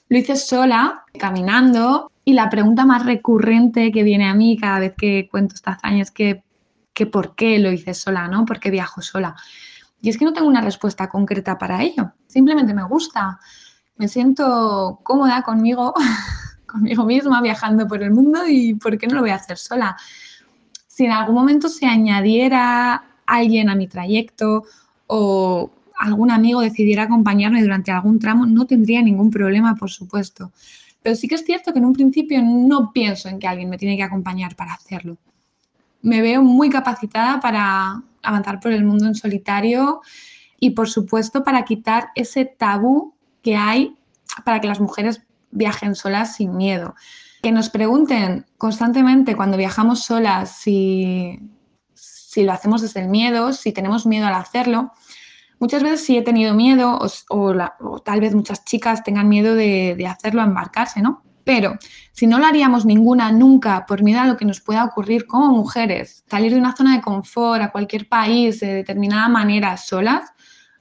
Lo 0.10 0.18
hice 0.18 0.36
sola, 0.36 1.04
caminando, 1.18 2.12
y 2.24 2.34
la 2.34 2.50
pregunta 2.50 2.86
más 2.86 3.06
recurrente 3.06 3.92
que 3.92 4.04
viene 4.04 4.28
a 4.28 4.34
mí 4.34 4.58
cada 4.58 4.80
vez 4.80 4.94
que 4.98 5.28
cuento 5.30 5.56
esta 5.56 5.72
hazaña 5.72 6.04
es 6.04 6.12
que, 6.12 6.44
que 6.94 7.06
¿por 7.06 7.36
qué 7.36 7.60
lo 7.60 7.72
hice 7.72 7.94
sola? 7.94 8.28
¿no? 8.28 8.46
¿Por 8.46 8.60
qué 8.60 8.72
viajo 8.72 9.02
sola? 9.02 9.36
Y 10.02 10.10
es 10.10 10.18
que 10.18 10.26
no 10.26 10.34
tengo 10.34 10.48
una 10.48 10.62
respuesta 10.62 11.08
concreta 11.08 11.58
para 11.58 11.82
ello. 11.82 12.12
Simplemente 12.28 12.74
me 12.74 12.84
gusta. 12.84 13.40
Me 13.98 14.08
siento 14.08 15.00
cómoda 15.04 15.42
conmigo 15.44 15.94
conmigo 16.66 17.06
misma 17.06 17.42
viajando 17.42 17.88
por 17.88 18.04
el 18.04 18.12
mundo 18.12 18.42
y 18.48 18.74
¿por 18.74 18.98
qué 18.98 19.08
no 19.08 19.16
lo 19.16 19.22
voy 19.22 19.30
a 19.30 19.36
hacer 19.36 19.58
sola? 19.58 19.96
Si 20.88 21.06
en 21.06 21.12
algún 21.12 21.36
momento 21.36 21.70
se 21.70 21.86
añadiera 21.86 23.04
alguien 23.26 23.70
a 23.70 23.76
mi 23.76 23.88
trayecto 23.88 24.64
o 25.08 25.72
algún 26.00 26.32
amigo 26.32 26.62
decidiera 26.62 27.04
acompañarme 27.04 27.62
durante 27.62 27.92
algún 27.92 28.20
tramo, 28.20 28.46
no 28.46 28.66
tendría 28.66 29.02
ningún 29.02 29.32
problema, 29.32 29.76
por 29.76 29.92
supuesto. 29.92 30.52
Pero 31.02 31.16
sí 31.16 31.28
que 31.28 31.36
es 31.36 31.46
cierto 31.46 31.72
que 31.72 31.80
en 31.80 31.86
un 31.86 31.94
principio 31.94 32.42
no 32.42 32.92
pienso 32.92 33.30
en 33.30 33.40
que 33.40 33.48
alguien 33.48 33.70
me 33.70 33.78
tiene 33.78 33.96
que 33.96 34.04
acompañar 34.04 34.56
para 34.56 34.74
hacerlo. 34.74 35.18
Me 36.02 36.22
veo 36.22 36.42
muy 36.42 36.70
capacitada 36.70 37.40
para 37.40 38.02
avanzar 38.24 38.60
por 38.60 38.72
el 38.72 38.84
mundo 38.84 39.06
en 39.06 39.16
solitario 39.16 40.02
y, 40.60 40.72
por 40.72 40.90
supuesto, 40.90 41.44
para 41.44 41.64
quitar 41.64 42.10
ese 42.16 42.46
tabú 42.46 43.14
que 43.42 43.56
hay 43.56 43.96
para 44.44 44.60
que 44.60 44.68
las 44.68 44.80
mujeres 44.80 45.22
viajen 45.52 45.96
solas 45.96 46.36
sin 46.36 46.58
miedo. 46.58 46.96
Que 47.42 47.52
nos 47.52 47.70
pregunten 47.70 48.46
constantemente 48.58 49.36
cuando 49.36 49.58
viajamos 49.58 50.04
solas 50.04 50.58
si, 50.58 51.40
si 51.94 52.44
lo 52.44 52.52
hacemos 52.52 52.82
desde 52.82 53.02
el 53.02 53.10
miedo, 53.10 53.54
si 53.54 53.72
tenemos 53.72 54.06
miedo 54.06 54.26
al 54.26 54.34
hacerlo. 54.34 54.92
Muchas 55.66 55.82
veces 55.82 56.06
sí 56.06 56.16
he 56.16 56.22
tenido 56.22 56.54
miedo 56.54 57.00
o, 57.30 58.00
tal 58.02 58.22
vez 58.22 58.36
muchas 58.36 58.64
chicas 58.66 59.04
tengan 59.04 59.28
miedo 59.28 59.56
de, 59.56 59.96
de 59.98 60.06
hacerlo, 60.06 60.44
embarcarse, 60.44 61.02
¿no? 61.02 61.24
Pero 61.44 61.80
si 62.12 62.28
no 62.28 62.38
lo 62.38 62.46
haríamos 62.46 62.86
ninguna 62.86 63.32
nunca 63.32 63.84
por 63.88 64.04
miedo 64.04 64.20
a 64.20 64.28
lo 64.28 64.38
que 64.38 64.46
nos 64.46 64.62
pueda 64.62 64.86
ocurrir 64.86 65.26
como 65.26 65.48
mujeres, 65.48 66.24
salir 66.30 66.54
de 66.54 66.60
una 66.60 66.76
zona 66.76 66.96
de 66.96 67.02
confort 67.02 67.64
a 67.64 67.72
cualquier 67.72 68.08
país 68.08 68.60
de 68.60 68.76
determinada 68.76 69.28
manera 69.28 69.76
solas, 69.76 70.32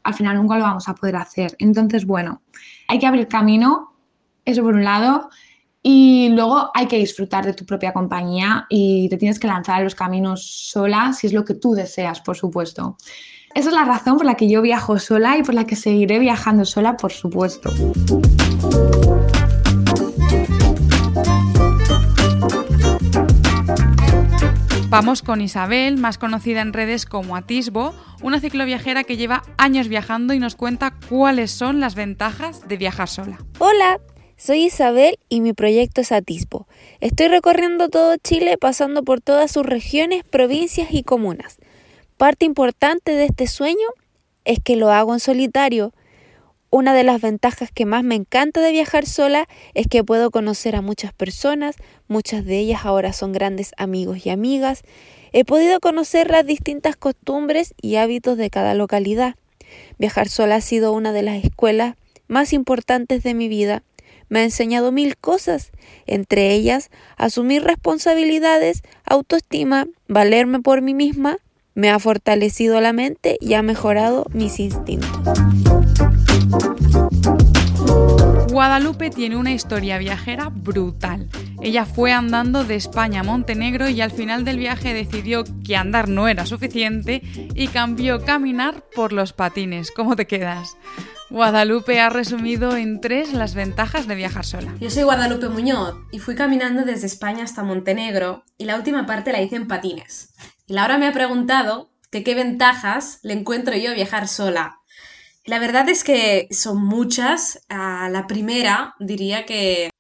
al 0.03 0.13
final 0.13 0.37
nunca 0.37 0.59
lo 0.59 0.65
vamos 0.65 0.87
a 0.87 0.95
poder 0.95 1.17
hacer. 1.17 1.57
Entonces, 1.61 2.05
bueno, 2.05 2.43
hay 2.87 2.99
que 2.99 3.07
abrir 3.07 3.27
camino 3.27 3.95
eso 4.45 4.61
por 4.63 4.75
un 4.75 4.85
lado. 4.85 5.31
Y 5.83 6.29
luego 6.29 6.71
hay 6.75 6.89
que 6.89 6.99
disfrutar 6.99 7.47
de 7.47 7.55
tu 7.55 7.65
propia 7.65 7.95
compañía 7.95 8.67
y 8.69 9.09
te 9.09 9.17
tienes 9.17 9.41
que 9.41 9.47
lanzar 9.47 9.81
a 9.81 9.85
los 9.85 9.95
caminos 9.95 10.45
sola 10.45 11.15
si 11.15 11.27
es 11.27 11.33
lo 11.33 11.43
que 11.43 11.55
tú 11.55 11.73
deseas, 11.73 12.21
por 12.21 12.37
supuesto. 12.37 12.99
Esa 13.55 13.69
es 13.69 13.75
la 13.75 13.85
razón 13.85 14.17
por 14.17 14.27
la 14.27 14.35
que 14.35 14.49
yo 14.49 14.63
viajo 14.63 14.99
sola 14.99 15.39
y 15.39 15.45
por 15.45 15.55
la 15.55 15.65
que 15.65 15.77
seguiré 15.77 16.19
viajando 16.19 16.65
sola, 16.65 16.97
por 16.97 17.13
supuesto. 17.13 17.71
Vamos 24.89 25.23
con 25.23 25.41
Isabel, 25.41 25.99
más 25.99 26.19
conocida 26.19 26.63
en 26.63 26.73
redes 26.73 27.07
como 27.07 27.37
Atisbo, 27.37 27.95
una 28.23 28.41
cicloviajera 28.41 29.05
que 29.05 29.17
lleva 29.17 29.45
años 29.57 29.87
viajando 29.87 30.35
y 30.35 30.41
nos 30.41 30.57
cuenta 30.57 30.93
cuáles 31.09 31.53
son 31.53 31.79
las 31.79 31.95
ventajas 31.95 32.67
de 32.67 32.77
viajar 32.77 33.09
sola. 33.09 33.39
Hola, 33.61 34.01
soy 34.37 34.65
Isabel 34.65 35.19
y 35.29 35.41
mi 35.41 35.53
proyecto 35.53 36.01
es 36.01 36.11
Atisbo. 36.11 36.67
Estoy 37.01 37.29
recorriendo 37.29 37.89
todo 37.89 38.17
Chile 38.17 38.59
pasando 38.59 39.05
por 39.05 39.21
todas 39.21 39.53
sus 39.53 39.65
regiones, 39.65 40.25
provincias 40.25 40.89
y 40.91 41.05
comunas. 41.05 41.59
Parte 42.25 42.47
importante 42.47 43.13
de 43.13 43.27
este 43.27 43.47
sueño 43.47 43.87
es 44.47 44.59
que 44.59 44.77
lo 44.77 44.91
hago 44.91 45.13
en 45.13 45.21
solitario. 45.21 45.93
Una 46.71 46.95
de 46.95 47.05
las 47.05 47.21
ventajas 47.21 47.71
que 47.71 47.85
más 47.85 48.03
me 48.03 48.15
encanta 48.15 48.63
de 48.63 48.73
viajar 48.73 49.05
sola 49.05 49.47
es 49.75 49.89
que 49.89 50.03
puedo 50.03 50.31
conocer 50.31 50.75
a 50.75 50.81
muchas 50.81 51.13
personas, 51.13 51.77
muchas 52.09 52.47
de 52.47 52.61
ellas 52.61 52.87
ahora 52.87 53.13
son 53.13 53.33
grandes 53.33 53.73
amigos 53.77 54.25
y 54.25 54.31
amigas. 54.31 54.85
He 55.33 55.45
podido 55.45 55.81
conocer 55.81 56.31
las 56.31 56.47
distintas 56.47 56.97
costumbres 56.97 57.75
y 57.83 57.97
hábitos 57.97 58.39
de 58.39 58.49
cada 58.49 58.73
localidad. 58.73 59.35
Viajar 59.99 60.31
sola 60.31 60.55
ha 60.55 60.61
sido 60.63 60.95
una 60.95 61.13
de 61.13 61.25
las 61.25 61.45
escuelas 61.45 61.95
más 62.27 62.55
importantes 62.55 63.23
de 63.23 63.35
mi 63.35 63.49
vida 63.49 63.83
me 64.29 64.41
ha 64.41 64.45
enseñado 64.45 64.91
mil 64.91 65.17
cosas, 65.17 65.71
entre 66.07 66.53
ellas 66.53 66.91
asumir 67.17 67.63
responsabilidades, 67.63 68.83
autoestima, 69.05 69.87
valerme 70.09 70.61
por 70.61 70.83
mí 70.83 70.95
misma, 70.95 71.39
me 71.75 71.91
ha 71.91 71.99
fortalecido 71.99 72.81
la 72.81 72.93
mente 72.93 73.37
y 73.41 73.55
ha 73.55 73.63
mejorado 73.63 74.27
mis 74.33 74.61
instintos. 74.61 75.11
Guadalupe 78.51 79.11
tiene 79.11 79.37
una 79.37 79.53
historia 79.53 79.99
viajera 79.99 80.49
brutal. 80.49 81.29
Ella 81.61 81.85
fue 81.85 82.13
andando 82.13 82.63
de 82.63 82.77
España 82.77 83.21
a 83.21 83.25
Montenegro 83.25 83.89
y 83.89 84.01
al 84.01 84.13
final 84.13 84.45
del 84.45 84.59
viaje 84.59 84.95
decidió 84.95 85.43
que 85.67 85.77
andar 85.77 86.09
no 86.09 86.29
era 86.29 86.47
suficiente 86.47 87.23
y 87.55 87.67
cambió 87.69 88.25
caminar 88.25 88.85
por 88.95 89.13
los 89.13 89.33
patines. 89.33 89.91
¿Cómo 89.91 90.15
te 90.15 90.29
quedas? 90.29 90.77
Guadalupe 91.31 92.01
ha 92.01 92.11
resumido 92.11 92.77
en 92.77 93.01
tres 93.01 93.33
las 93.33 93.57
ventajas 93.57 94.07
de 94.07 94.15
viajar 94.15 94.45
sola. 94.45 94.73
Yo 94.79 94.89
soy 94.89 95.03
Guadalupe 95.03 95.49
Muñoz 95.49 95.97
y 96.13 96.21
fui 96.21 96.37
caminando 96.37 96.85
desde 96.85 97.07
España 97.07 97.43
hasta 97.43 97.65
Montenegro 97.65 98.45
y 98.57 98.67
la 98.67 98.77
última 98.77 99.05
parte 99.05 99.33
la 99.33 99.43
hice 99.43 99.57
en 99.57 99.67
patines. 99.67 100.33
Y 100.67 100.75
Laura 100.75 100.99
me 100.99 101.07
ha 101.07 101.13
preguntado 101.13 101.91
que 102.11 102.23
qué 102.23 102.35
ventajas 102.35 103.19
le 103.23 103.35
encuentro 103.35 103.77
yo 103.77 103.91
a 103.91 103.95
viajar 103.95 104.29
sola. 104.29 104.81
La 105.45 105.59
verdad 105.59 105.89
es 105.89 106.05
que 106.05 106.49
son 106.51 106.85
muchas. 106.85 107.65
La 107.69 108.27
primera 108.27 108.95
diría 108.99 109.45
que, 109.47 109.91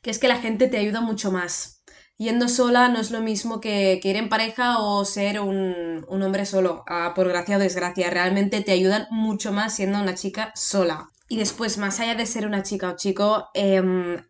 que 0.00 0.10
es 0.10 0.18
que 0.18 0.28
la 0.28 0.40
gente 0.40 0.68
te 0.68 0.78
ayuda 0.78 1.00
mucho 1.00 1.32
más 1.32 1.82
yendo 2.22 2.48
sola 2.48 2.88
no 2.88 3.00
es 3.00 3.10
lo 3.10 3.20
mismo 3.20 3.60
que, 3.60 4.00
ir 4.02 4.16
en 4.16 4.28
pareja 4.28 4.78
o 4.78 5.04
ser 5.04 5.40
un, 5.40 6.06
hombre 6.08 6.46
solo, 6.46 6.84
ah, 6.88 7.12
por 7.14 7.28
gracia 7.28 7.56
o 7.56 7.60
desgracia. 7.60 8.10
Realmente 8.10 8.60
te 8.60 8.72
ayudan 8.72 9.06
mucho 9.10 9.52
más 9.52 9.74
siendo 9.74 10.00
una 10.00 10.14
chica 10.14 10.52
sola. 10.54 11.08
Y 11.28 11.38
después, 11.38 11.78
más 11.78 12.00
allá 12.00 12.14
de 12.14 12.26
ser 12.26 12.46
una 12.46 12.62
chica 12.62 12.90
o 12.90 12.96
chico, 12.96 13.48
em, 13.54 14.24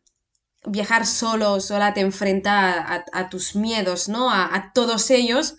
viajar 0.64 1.06
solo 1.06 1.54
o 1.54 1.60
sola 1.60 1.92
te 1.92 2.00
enfrenta 2.00 3.04
a, 3.12 3.28
tus 3.28 3.56
miedos, 3.56 4.08
¿no? 4.08 4.30
A, 4.30 4.70
todos 4.74 5.10
ellos, 5.10 5.56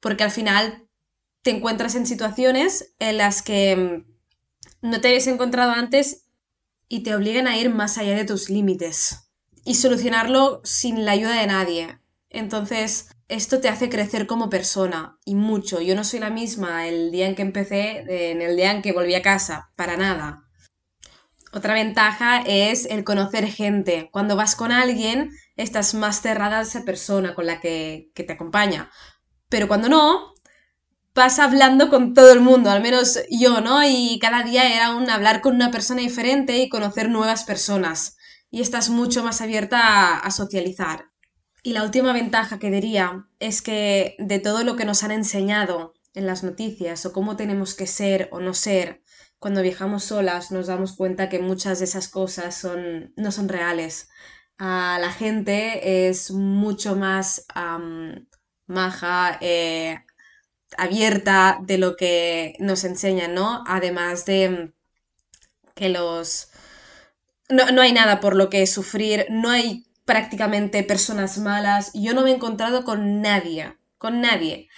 porque 0.00 0.24
al 0.24 0.30
final 0.30 0.88
te 1.42 1.50
encuentras 1.50 1.94
en 1.94 2.06
situaciones 2.06 2.94
en 2.98 3.18
las 3.18 3.42
que 3.42 3.70
em, 3.72 4.04
no 4.82 5.00
te 5.00 5.08
habías 5.08 5.26
encontrado 5.26 5.72
antes 5.72 6.26
y 6.88 7.02
te 7.02 7.14
obligan 7.14 7.46
a 7.46 7.56
ir 7.56 7.70
más 7.70 7.98
allá 7.98 8.16
de 8.16 8.24
tus 8.24 8.50
límites 8.50 9.30
y 9.64 9.74
solucionarlo 9.74 10.60
sin 10.64 11.04
la 11.04 11.12
ayuda 11.12 11.40
de 11.40 11.46
nadie. 11.46 11.98
Entonces, 12.30 13.10
esto 13.28 13.60
te 13.60 13.68
hace 13.68 13.88
crecer 13.88 14.26
como 14.26 14.50
persona 14.50 15.18
y 15.24 15.34
mucho. 15.34 15.80
Yo 15.80 15.94
no 15.96 16.04
soy 16.04 16.20
la 16.20 16.30
misma 16.30 16.86
el 16.86 17.10
día 17.10 17.26
en 17.26 17.34
que 17.34 17.42
empecé, 17.42 18.30
en 18.30 18.42
el 18.42 18.56
día 18.56 18.70
en 18.70 18.82
que 18.82 18.92
volví 18.92 19.14
a 19.14 19.22
casa, 19.22 19.72
para 19.74 19.96
nada. 19.96 20.44
Otra 21.52 21.74
ventaja 21.74 22.42
es 22.46 22.84
el 22.86 23.02
conocer 23.02 23.46
gente. 23.46 24.10
Cuando 24.12 24.36
vas 24.36 24.54
con 24.54 24.70
alguien, 24.70 25.30
estás 25.56 25.94
más 25.94 26.20
cerrada 26.20 26.58
a 26.58 26.62
esa 26.62 26.84
persona 26.84 27.34
con 27.34 27.46
la 27.46 27.60
que, 27.60 28.10
que 28.14 28.24
te 28.24 28.34
acompaña. 28.34 28.90
Pero 29.48 29.68
cuando 29.68 29.88
no, 29.88 30.34
vas 31.14 31.38
hablando 31.38 31.88
con 31.88 32.14
todo 32.14 32.32
el 32.32 32.40
mundo, 32.40 32.70
al 32.70 32.82
menos 32.82 33.18
yo, 33.30 33.60
¿no? 33.60 33.82
Y 33.84 34.18
cada 34.20 34.42
día 34.42 34.74
era 34.74 34.94
un 34.94 35.08
hablar 35.10 35.40
con 35.40 35.54
una 35.54 35.70
persona 35.70 36.02
diferente 36.02 36.58
y 36.58 36.68
conocer 36.68 37.08
nuevas 37.08 37.44
personas 37.44 38.16
y 38.50 38.60
estás 38.60 38.90
mucho 38.90 39.24
más 39.24 39.40
abierta 39.40 40.18
a, 40.18 40.30
socializar. 40.30 41.10
Y 41.62 41.72
la 41.72 41.82
última 41.82 42.12
ventaja 42.12 42.58
que 42.58 42.70
diría 42.70 43.26
es 43.40 43.60
que 43.62 44.14
de 44.18 44.38
todo 44.38 44.62
lo 44.62 44.76
que 44.76 44.84
nos 44.84 45.02
han 45.02 45.10
enseñado 45.10 45.94
en 46.14 46.26
las 46.26 46.44
noticias 46.44 47.04
o 47.06 47.12
cómo 47.12 47.36
tenemos 47.36 47.74
que 47.74 47.86
ser 47.86 48.28
o 48.30 48.40
no 48.40 48.54
ser, 48.54 49.02
cuando 49.38 49.62
viajamos 49.62 50.04
solas 50.04 50.52
nos 50.52 50.68
damos 50.68 50.94
cuenta 50.94 51.28
que 51.28 51.38
muchas 51.38 51.78
de 51.78 51.86
esas 51.86 52.08
cosas 52.08 52.54
son, 52.54 53.12
no 53.16 53.32
son 53.32 53.48
reales. 53.48 54.08
a 54.58 54.98
la 55.00 55.12
gente 55.12 56.08
es 56.08 56.30
mucho 56.30 56.96
más 56.96 57.44
maja, 58.66 59.38
eh, 59.40 59.98
abierta 60.76 61.58
de 61.62 61.78
lo 61.78 61.96
que 61.96 62.56
nos 62.58 62.84
enseñan, 62.84 63.34
¿no? 63.34 63.64
Además 63.66 64.24
de 64.26 64.72
que 65.74 65.88
los, 65.88 66.48
no, 67.48 67.80
hay 67.80 67.92
nada 67.92 68.20
por 68.20 68.34
lo 68.34 68.50
que 68.50 68.66
sufrir, 68.66 69.26
no 69.30 69.50
hay 69.50 69.86
prácticamente 70.04 70.82
personas 70.82 71.38
malas. 71.38 71.90
Yo 71.94 72.14
no 72.14 72.22
me 72.22 72.30
he 72.30 72.34
encontrado 72.34 72.84
con 72.84 73.20
nadie, 73.20 73.76
con 73.98 74.20
nadie. 74.20 74.68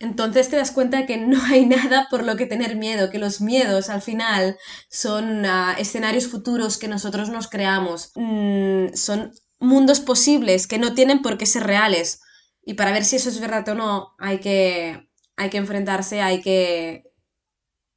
entonces 0.00 0.48
te 0.48 0.56
das 0.56 0.70
cuenta 0.70 1.06
que 1.06 1.16
no 1.16 1.42
hay 1.44 1.66
nada 1.76 2.08
por 2.10 2.24
lo 2.24 2.36
que 2.36 2.46
tener 2.46 2.76
miedo, 2.76 3.10
que 3.10 3.18
los 3.18 3.40
miedos 3.40 3.88
al 3.90 4.02
final 4.02 4.56
son 4.88 5.44
ah, 5.46 5.74
escenarios 5.78 6.28
futuros 6.28 6.78
que 6.78 6.88
nosotros 6.88 7.30
nos 7.30 7.48
creamos, 7.48 8.12
mm, 8.14 8.94
son 8.94 9.32
mundos 9.60 10.00
posibles 10.00 10.66
que 10.66 10.78
no 10.78 10.94
tienen 10.94 11.22
por 11.22 11.38
qué 11.38 11.46
ser 11.46 11.64
reales. 11.64 12.20
Y 12.68 12.74
para 12.74 12.92
ver 12.92 13.02
si 13.06 13.16
eso 13.16 13.30
es 13.30 13.40
verdad 13.40 13.66
o 13.70 13.74
no, 13.74 14.14
hay 14.18 14.40
que, 14.40 15.08
hay 15.36 15.48
que 15.48 15.56
enfrentarse, 15.56 16.20
hay 16.20 16.42
que, 16.42 17.04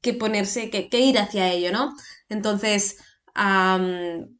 que 0.01 0.13
ponerse, 0.13 0.69
que, 0.69 0.99
ir 0.99 1.19
hacia 1.19 1.51
ello, 1.51 1.73
¿no? 1.73 1.93
Entonces, 2.29 2.97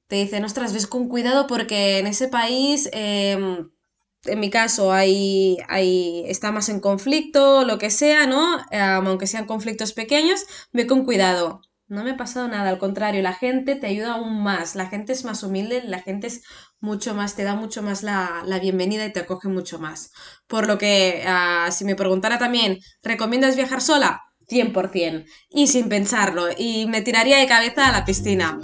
te 0.08 0.16
dicen, 0.16 0.46
ostras, 0.46 0.72
ves 0.72 0.88
con 0.88 1.10
cuidado 1.10 1.48
porque 1.48 2.00
en 2.00 2.08
ese 2.08 2.30
país... 2.30 2.90
Em, 2.94 3.72
en 4.26 4.40
mi 4.40 4.50
caso, 4.52 4.94
hay, 4.94 5.58
hay, 5.68 6.24
está 6.28 6.52
más 6.52 6.70
en 6.70 6.80
conflicto, 6.80 7.66
lo 7.66 7.78
que 7.80 7.90
sea, 7.90 8.28
¿no? 8.28 8.60
aunque 8.72 9.28
sean 9.28 9.48
conflictos 9.48 9.94
pequeños, 9.94 10.46
ve 10.72 10.88
con 10.88 11.04
cuidado. 11.06 11.62
No 11.92 12.06
me 12.06 12.12
ha 12.12 12.16
pasado 12.16 12.48
nada, 12.48 12.70
al 12.70 12.78
contrario, 12.78 13.22
la 13.22 13.34
gente 13.34 13.76
te 13.76 13.86
ayuda 13.86 14.14
aún 14.14 14.42
más, 14.42 14.76
la 14.76 14.86
gente 14.86 15.12
es 15.12 15.26
más 15.26 15.44
humilde, 15.44 15.84
la 15.86 16.00
gente 16.00 16.28
es 16.28 16.42
mucho 16.80 17.14
más, 17.14 17.36
te 17.36 17.44
da 17.44 17.54
mucho 17.54 17.84
más 17.84 18.02
la, 18.02 18.46
bienvenida 18.62 19.06
y 19.06 19.12
te 19.12 19.20
acoge 19.20 19.50
mucho 19.50 19.78
más. 19.78 20.14
Por 20.48 20.68
lo 20.68 20.78
que, 20.78 21.22
ah, 21.28 21.68
si 21.70 21.84
me 21.84 21.98
preguntara 21.98 22.40
también, 22.40 22.80
¿recomiendas 23.04 23.58
viajar 23.58 23.82
sola? 23.82 24.22
100%. 24.48 25.26
Y 25.50 25.68
sin 25.68 25.90
pensarlo, 25.90 26.46
y 26.58 26.86
me 26.86 27.02
tiraría 27.02 27.40
de 27.40 27.48
cabeza 27.48 27.90
a 27.90 27.92
la 27.92 28.06
piscina. 28.06 28.58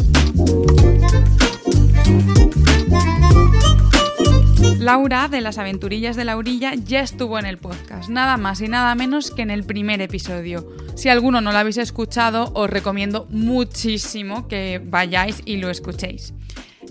Laura 4.79 5.27
de 5.27 5.41
las 5.41 5.57
aventurillas 5.57 6.15
de 6.15 6.23
la 6.23 6.37
orilla 6.37 6.73
ya 6.75 6.99
estuvo 6.99 7.39
en 7.39 7.47
el 7.47 7.57
podcast, 7.57 8.09
nada 8.09 8.37
más 8.37 8.61
y 8.61 8.67
nada 8.67 8.93
menos 8.93 9.31
que 9.31 9.41
en 9.41 9.49
el 9.49 9.63
primer 9.63 10.01
episodio. 10.01 10.71
Si 10.95 11.09
alguno 11.09 11.41
no 11.41 11.51
lo 11.51 11.57
habéis 11.57 11.77
escuchado, 11.77 12.51
os 12.53 12.69
recomiendo 12.69 13.25
muchísimo 13.31 14.47
que 14.47 14.79
vayáis 14.83 15.41
y 15.45 15.57
lo 15.57 15.71
escuchéis. 15.71 16.35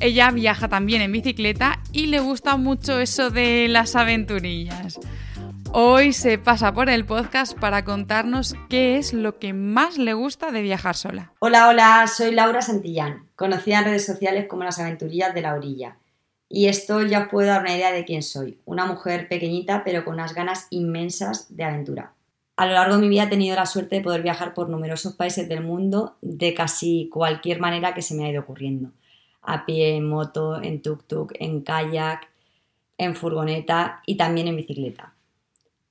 Ella 0.00 0.33
viaja 0.33 0.69
también 0.69 1.00
en 1.00 1.12
bicicleta 1.12 1.78
y 1.93 2.07
le 2.07 2.19
gusta 2.19 2.57
mucho 2.57 2.99
eso 2.99 3.31
de 3.31 3.69
las 3.69 3.95
aventurillas. 3.95 4.99
Hoy 5.71 6.12
se 6.12 6.38
pasa 6.38 6.75
por 6.75 6.90
el 6.90 7.05
podcast 7.05 7.57
para 7.57 7.85
contarnos 7.85 8.57
qué 8.69 8.99
es 8.99 9.12
lo 9.12 9.38
que 9.38 9.52
más 9.52 9.97
le 9.97 10.12
gusta 10.12 10.50
de 10.50 10.62
viajar 10.62 10.97
sola. 10.97 11.33
Hola, 11.38 11.69
hola, 11.69 12.05
soy 12.09 12.33
Laura 12.33 12.62
Santillán, 12.62 13.26
conocida 13.37 13.78
en 13.78 13.85
redes 13.85 14.07
sociales 14.07 14.47
como 14.49 14.64
las 14.64 14.81
aventurillas 14.81 15.35
de 15.35 15.43
la 15.43 15.55
orilla. 15.55 15.99
Y 16.49 16.69
esto 16.69 17.03
ya 17.03 17.23
os 17.23 17.29
puedo 17.29 17.49
dar 17.49 17.62
una 17.62 17.76
idea 17.76 17.93
de 17.93 18.05
quién 18.05 18.23
soy. 18.23 18.59
Una 18.65 18.87
mujer 18.87 19.29
pequeñita 19.29 19.83
pero 19.85 20.05
con 20.05 20.15
unas 20.15 20.35
ganas 20.35 20.69
inmensas 20.71 21.55
de 21.57 21.65
aventura. 21.65 22.12
A 22.57 22.67
lo 22.67 22.73
largo 22.73 22.95
de 22.97 23.03
mi 23.03 23.09
vida 23.09 23.25
he 23.25 23.29
tenido 23.29 23.57
la 23.57 23.67
suerte 23.67 23.97
de 23.97 24.03
poder 24.03 24.23
viajar 24.23 24.55
por 24.55 24.69
numerosos 24.69 25.15
países 25.15 25.49
del 25.49 25.62
mundo 25.62 26.17
de 26.23 26.55
casi 26.55 27.11
cualquier 27.12 27.61
manera 27.61 27.95
que 27.95 28.03
se 28.03 28.15
me 28.15 28.25
ha 28.25 28.31
ido 28.31 28.43
ocurriendo. 28.43 28.93
A 29.43 29.67
pie, 29.67 29.97
en 29.97 30.09
moto, 30.09 30.62
en 30.62 30.83
tuk-tuk, 30.83 31.33
en 31.38 31.61
kayak, 31.61 32.29
en 32.97 33.15
furgoneta 33.15 34.00
y 34.07 34.17
también 34.17 34.49
en 34.49 34.57
bicicleta. 34.57 35.12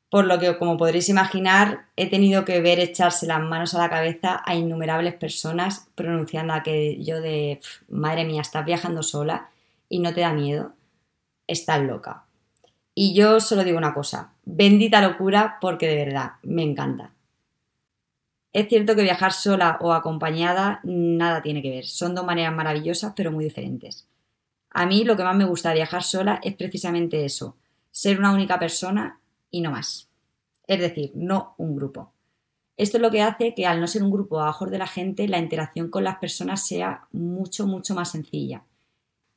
Por 0.10 0.26
lo 0.26 0.40
que, 0.40 0.58
como 0.58 0.78
podréis 0.78 1.10
imaginar, 1.10 1.86
he 1.96 2.10
tenido 2.10 2.46
que 2.46 2.62
ver 2.62 2.80
echarse 2.80 3.28
las 3.28 3.42
manos 3.42 3.76
a 3.76 3.80
la 3.80 3.90
cabeza 3.90 4.42
a 4.46 4.56
innumerables 4.56 5.14
personas 5.14 5.88
pronunciando 5.94 6.54
aquello 6.54 7.22
de 7.22 7.60
madre 7.90 8.26
mía, 8.26 8.42
estás 8.42 8.66
viajando 8.66 9.04
sola 9.04 9.50
y 9.90 10.00
no 10.00 10.14
te 10.14 10.22
da 10.22 10.34
miedo, 10.34 10.74
estás 11.48 11.82
loca. 11.82 12.26
Y 12.94 13.14
yo 13.14 13.40
solo 13.40 13.64
digo 13.64 13.78
una 13.78 13.94
cosa, 13.94 14.34
bendita 14.44 15.02
locura 15.02 15.58
porque 15.60 15.88
de 15.88 16.06
verdad 16.06 16.34
me 16.44 16.64
encanta. 16.64 17.14
Es 18.54 18.70
cierto 18.70 18.96
que 18.96 19.04
viajar 19.04 19.34
sola 19.34 19.78
o 19.82 19.92
acompañada 19.92 20.80
nada 20.84 21.42
tiene 21.42 21.62
que 21.62 21.72
ver, 21.72 21.86
son 21.86 22.16
dos 22.16 22.26
maneras 22.26 22.54
maravillosas 22.54 23.14
pero 23.16 23.32
muy 23.32 23.44
diferentes. 23.44 24.08
A 24.70 24.86
mí 24.86 25.04
lo 25.04 25.18
que 25.18 25.24
más 25.24 25.36
me 25.36 25.46
gusta 25.46 25.70
de 25.70 25.76
viajar 25.76 26.04
sola 26.04 26.40
es 26.42 26.56
precisamente 26.56 27.26
eso, 27.26 27.58
ser 27.92 28.18
una 28.18 28.32
única 28.32 28.58
persona 28.60 29.20
y 29.52 29.62
no 29.62 29.72
más. 29.72 30.10
Es 30.68 30.80
decir, 30.80 31.12
no 31.16 31.54
un 31.58 31.76
grupo. 31.76 32.14
Esto 32.78 32.98
es 32.98 33.02
lo 33.02 33.12
que 33.12 33.22
hace 33.22 33.54
que 33.54 33.66
al 33.66 33.80
no 33.80 33.88
ser 33.88 34.04
un 34.04 34.12
grupo 34.12 34.42
a 34.42 34.50
ojos 34.50 34.72
de 34.72 34.78
la 34.78 34.88
gente, 34.88 35.28
la 35.28 35.38
interacción 35.38 35.90
con 35.90 36.04
las 36.04 36.18
personas 36.18 36.66
sea 36.66 37.08
mucho, 37.12 37.68
mucho 37.68 37.94
más 37.94 38.12
sencilla 38.12 38.64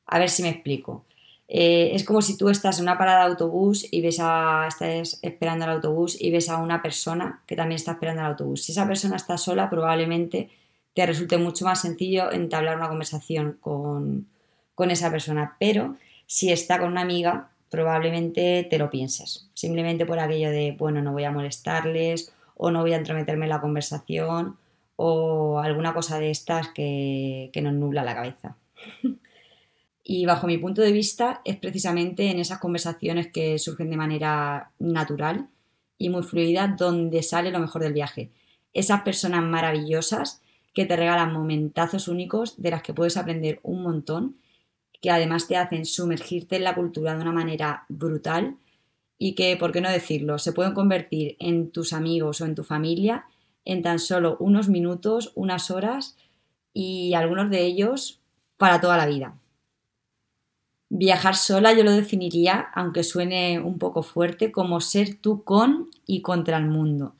a 0.09 0.19
ver 0.19 0.29
si 0.29 0.43
me 0.43 0.49
explico. 0.49 1.05
Eh, 1.47 1.91
es 1.95 2.03
como 2.03 2.21
si 2.21 2.37
tú 2.37 2.49
estás 2.49 2.77
en 2.77 2.83
una 2.83 2.97
parada 2.97 3.25
de 3.25 3.31
autobús 3.31 3.87
y 3.89 4.01
ves 4.01 4.17
a, 4.19 4.65
estás 4.67 5.19
esperando 5.23 5.65
el 5.65 5.71
autobús 5.71 6.19
y 6.19 6.31
ves 6.31 6.49
a 6.49 6.57
una 6.57 6.81
persona 6.81 7.41
que 7.47 7.55
también 7.55 7.77
está 7.77 7.93
esperando 7.93 8.21
el 8.21 8.27
autobús. 8.27 8.63
Si 8.63 8.71
esa 8.71 8.87
persona 8.87 9.15
está 9.15 9.37
sola, 9.37 9.69
probablemente 9.69 10.49
te 10.93 11.05
resulte 11.05 11.37
mucho 11.37 11.65
más 11.65 11.81
sencillo 11.81 12.31
entablar 12.31 12.77
una 12.77 12.89
conversación 12.89 13.57
con, 13.61 14.27
con 14.75 14.91
esa 14.91 15.11
persona. 15.11 15.55
Pero 15.59 15.95
si 16.27 16.51
está 16.51 16.79
con 16.79 16.91
una 16.91 17.01
amiga, 17.01 17.49
probablemente 17.69 18.67
te 18.69 18.77
lo 18.77 18.89
pienses. 18.89 19.49
Simplemente 19.53 20.05
por 20.05 20.19
aquello 20.19 20.49
de, 20.51 20.75
bueno, 20.77 21.01
no 21.01 21.13
voy 21.13 21.23
a 21.23 21.31
molestarles 21.31 22.31
o 22.57 22.71
no 22.71 22.81
voy 22.81 22.93
a 22.93 22.97
entrometerme 22.97 23.45
en 23.45 23.49
la 23.49 23.61
conversación 23.61 24.57
o 24.97 25.59
alguna 25.59 25.93
cosa 25.93 26.19
de 26.19 26.29
estas 26.29 26.69
que, 26.69 27.49
que 27.53 27.61
nos 27.61 27.73
nubla 27.73 28.03
la 28.03 28.15
cabeza. 28.15 28.55
Y 30.11 30.25
bajo 30.25 30.47
mi 30.47 30.57
punto 30.57 30.81
de 30.81 30.91
vista 30.91 31.39
es 31.45 31.57
precisamente 31.57 32.31
en 32.31 32.39
esas 32.39 32.57
conversaciones 32.57 33.27
que 33.27 33.59
surgen 33.59 33.91
de 33.91 33.95
manera 33.95 34.71
natural 34.79 35.49
y 35.99 36.09
muy 36.09 36.23
fluida 36.23 36.67
donde 36.67 37.21
sale 37.21 37.51
lo 37.51 37.59
mejor 37.59 37.83
del 37.83 37.93
viaje. 37.93 38.31
Esas 38.73 39.03
personas 39.03 39.43
maravillosas 39.43 40.41
que 40.73 40.87
te 40.87 40.95
regalan 40.95 41.31
momentazos 41.31 42.07
únicos 42.07 42.59
de 42.59 42.71
las 42.71 42.81
que 42.81 42.95
puedes 42.95 43.17
aprender 43.17 43.59
un 43.61 43.83
montón, 43.83 44.37
que 44.99 45.11
además 45.11 45.47
te 45.47 45.57
hacen 45.57 45.85
sumergirte 45.85 46.55
en 46.55 46.63
la 46.63 46.73
cultura 46.73 47.13
de 47.13 47.21
una 47.21 47.31
manera 47.31 47.85
brutal 47.87 48.55
y 49.19 49.35
que, 49.35 49.57
por 49.57 49.71
qué 49.71 49.79
no 49.79 49.91
decirlo, 49.91 50.39
se 50.39 50.53
pueden 50.53 50.73
convertir 50.73 51.35
en 51.39 51.69
tus 51.69 51.93
amigos 51.93 52.41
o 52.41 52.47
en 52.47 52.55
tu 52.55 52.63
familia 52.63 53.25
en 53.63 53.83
tan 53.83 53.99
solo 53.99 54.37
unos 54.39 54.69
minutos, 54.69 55.33
unas 55.35 55.69
horas 55.69 56.17
y 56.73 57.13
algunos 57.13 57.51
de 57.51 57.63
ellos 57.63 58.19
para 58.57 58.81
toda 58.81 58.97
la 58.97 59.05
vida. 59.05 59.35
Viajar 60.89 61.35
sola 61.35 61.73
yo 61.73 61.83
lo 61.83 61.91
definiría, 61.91 62.69
aunque 62.73 63.03
suene 63.03 63.59
un 63.59 63.77
poco 63.77 64.01
fuerte, 64.01 64.51
como 64.51 64.81
ser 64.81 65.15
tú 65.15 65.43
con 65.43 65.89
y 66.07 66.21
contra 66.21 66.57
el 66.57 66.65
mundo, 66.65 67.15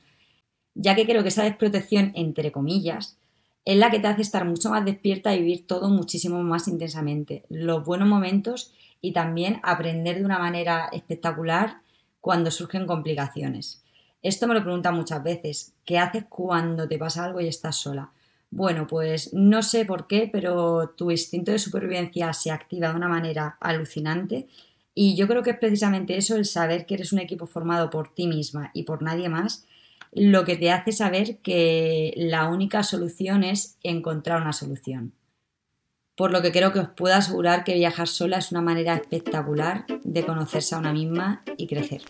ya 0.74 0.96
que 0.96 1.06
creo 1.06 1.22
que 1.22 1.28
esa 1.28 1.44
desprotección, 1.44 2.10
entre 2.16 2.50
comillas, 2.50 3.16
es 3.64 3.76
la 3.76 3.90
que 3.90 4.00
te 4.00 4.08
hace 4.08 4.22
estar 4.22 4.44
mucho 4.44 4.70
más 4.70 4.84
despierta 4.84 5.34
y 5.34 5.38
vivir 5.38 5.66
todo 5.68 5.88
muchísimo 5.88 6.42
más 6.42 6.66
intensamente, 6.66 7.44
los 7.48 7.84
buenos 7.84 8.08
momentos 8.08 8.74
y 9.00 9.12
también 9.12 9.60
aprender 9.62 10.18
de 10.18 10.24
una 10.24 10.40
manera 10.40 10.88
espectacular 10.92 11.80
cuando 12.20 12.50
surgen 12.50 12.86
complicaciones. 12.86 13.84
Esto 14.22 14.48
me 14.48 14.54
lo 14.54 14.62
preguntan 14.62 14.96
muchas 14.96 15.22
veces, 15.22 15.74
¿qué 15.84 15.98
haces 15.98 16.24
cuando 16.28 16.88
te 16.88 16.98
pasa 16.98 17.24
algo 17.24 17.40
y 17.40 17.46
estás 17.46 17.76
sola? 17.76 18.10
Bueno, 18.50 18.86
pues 18.86 19.32
no 19.32 19.62
sé 19.62 19.84
por 19.84 20.06
qué, 20.08 20.28
pero 20.30 20.90
tu 20.96 21.10
instinto 21.10 21.52
de 21.52 21.58
supervivencia 21.58 22.32
se 22.32 22.50
activa 22.50 22.88
de 22.88 22.96
una 22.96 23.08
manera 23.08 23.56
alucinante 23.60 24.48
y 24.94 25.14
yo 25.14 25.28
creo 25.28 25.42
que 25.42 25.50
es 25.50 25.58
precisamente 25.58 26.16
eso, 26.16 26.36
el 26.36 26.44
saber 26.44 26.84
que 26.84 26.94
eres 26.94 27.12
un 27.12 27.20
equipo 27.20 27.46
formado 27.46 27.90
por 27.90 28.12
ti 28.12 28.26
misma 28.26 28.70
y 28.74 28.82
por 28.82 29.02
nadie 29.02 29.28
más, 29.28 29.64
lo 30.12 30.44
que 30.44 30.56
te 30.56 30.72
hace 30.72 30.90
saber 30.90 31.38
que 31.38 32.12
la 32.16 32.48
única 32.48 32.82
solución 32.82 33.44
es 33.44 33.78
encontrar 33.82 34.42
una 34.42 34.52
solución. 34.52 35.12
Por 36.16 36.32
lo 36.32 36.42
que 36.42 36.52
creo 36.52 36.72
que 36.72 36.80
os 36.80 36.88
puedo 36.88 37.14
asegurar 37.14 37.64
que 37.64 37.74
viajar 37.74 38.08
sola 38.08 38.38
es 38.38 38.50
una 38.50 38.60
manera 38.60 38.94
espectacular 38.94 39.86
de 40.02 40.26
conocerse 40.26 40.74
a 40.74 40.78
una 40.78 40.92
misma 40.92 41.44
y 41.56 41.66
crecer. 41.66 42.02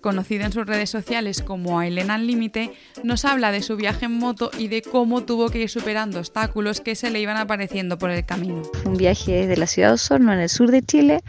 Conocida 0.00 0.44
en 0.44 0.52
sus 0.52 0.66
redes 0.66 0.90
sociales 0.90 1.40
como 1.40 1.78
Aileen 1.78 2.10
al 2.10 2.26
Límite, 2.26 2.72
nos 3.04 3.24
habla 3.24 3.52
de 3.52 3.62
su 3.62 3.74
viaje 3.74 4.04
en 4.04 4.12
moto 4.12 4.50
y 4.58 4.68
de 4.68 4.82
cómo 4.82 5.22
tuvo 5.22 5.48
que 5.48 5.62
ir 5.62 5.70
superando 5.70 6.18
obstáculos 6.18 6.82
que 6.82 6.94
se 6.94 7.10
le 7.10 7.20
iban 7.20 7.38
apareciendo 7.38 7.96
por 7.96 8.10
el 8.10 8.26
camino. 8.26 8.62
Un 8.84 8.98
viaje 8.98 9.32
desde 9.32 9.56
la 9.56 9.66
ciudad 9.66 9.88
de 9.88 9.94
Osorno, 9.94 10.32
en 10.34 10.40
el 10.40 10.50
sur 10.50 10.70
de 10.70 10.82
Chile, 10.82 11.20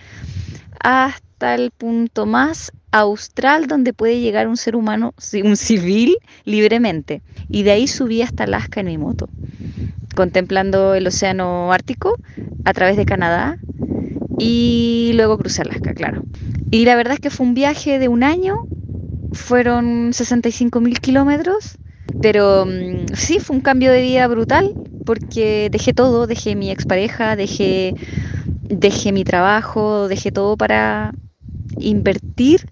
hasta 0.81 1.55
el 1.55 1.71
punto 1.71 2.25
más 2.25 2.73
austral 2.91 3.67
donde 3.67 3.93
puede 3.93 4.19
llegar 4.19 4.49
un 4.49 4.57
ser 4.57 4.75
humano, 4.75 5.13
un 5.41 5.55
civil, 5.55 6.17
libremente. 6.43 7.21
Y 7.47 7.63
de 7.63 7.71
ahí 7.71 7.87
subí 7.87 8.21
hasta 8.21 8.43
Alaska 8.43 8.81
en 8.81 8.87
mi 8.87 8.97
moto, 8.97 9.29
contemplando 10.15 10.95
el 10.95 11.07
océano 11.07 11.71
Ártico 11.71 12.17
a 12.65 12.73
través 12.73 12.97
de 12.97 13.05
Canadá 13.05 13.57
y 14.37 15.11
luego 15.15 15.37
crucé 15.37 15.61
Alaska, 15.61 15.93
claro. 15.93 16.23
Y 16.71 16.85
la 16.85 16.95
verdad 16.95 17.13
es 17.15 17.19
que 17.19 17.29
fue 17.29 17.45
un 17.45 17.53
viaje 17.53 17.99
de 17.99 18.07
un 18.07 18.23
año, 18.23 18.53
fueron 19.31 20.13
65 20.13 20.81
mil 20.81 20.99
kilómetros, 20.99 21.77
pero 22.19 22.65
mm, 22.65 23.13
sí, 23.15 23.39
fue 23.39 23.55
un 23.55 23.61
cambio 23.61 23.91
de 23.91 24.01
vida 24.01 24.27
brutal 24.27 24.65
porque 25.03 25.69
dejé 25.71 25.93
todo, 25.93 26.27
dejé 26.27 26.55
mi 26.55 26.71
expareja, 26.71 27.35
dejé 27.35 27.95
dejé 28.69 29.11
mi 29.11 29.23
trabajo, 29.23 30.07
dejé 30.07 30.31
todo 30.31 30.57
para 30.57 31.13
invertir 31.79 32.65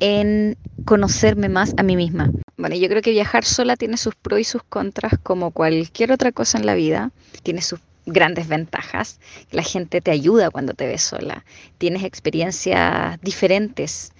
en 0.00 0.56
conocerme 0.84 1.48
más 1.48 1.74
a 1.76 1.82
mí 1.82 1.96
misma. 1.96 2.32
Bueno, 2.56 2.76
yo 2.76 2.88
creo 2.88 3.02
que 3.02 3.10
viajar 3.10 3.44
sola 3.44 3.76
tiene 3.76 3.96
sus 3.96 4.14
pros 4.14 4.40
y 4.40 4.44
sus 4.44 4.62
contras 4.62 5.14
como 5.22 5.50
cualquier 5.50 6.12
otra 6.12 6.32
cosa 6.32 6.58
en 6.58 6.66
la 6.66 6.74
vida. 6.74 7.10
Tiene 7.42 7.60
sus 7.62 7.80
grandes 8.06 8.48
ventajas. 8.48 9.20
La 9.50 9.62
gente 9.62 10.00
te 10.00 10.10
ayuda 10.10 10.50
cuando 10.50 10.72
te 10.72 10.86
ves 10.86 11.02
sola. 11.02 11.44
Tienes 11.78 12.04
experiencias 12.04 13.20
diferentes. 13.20 14.12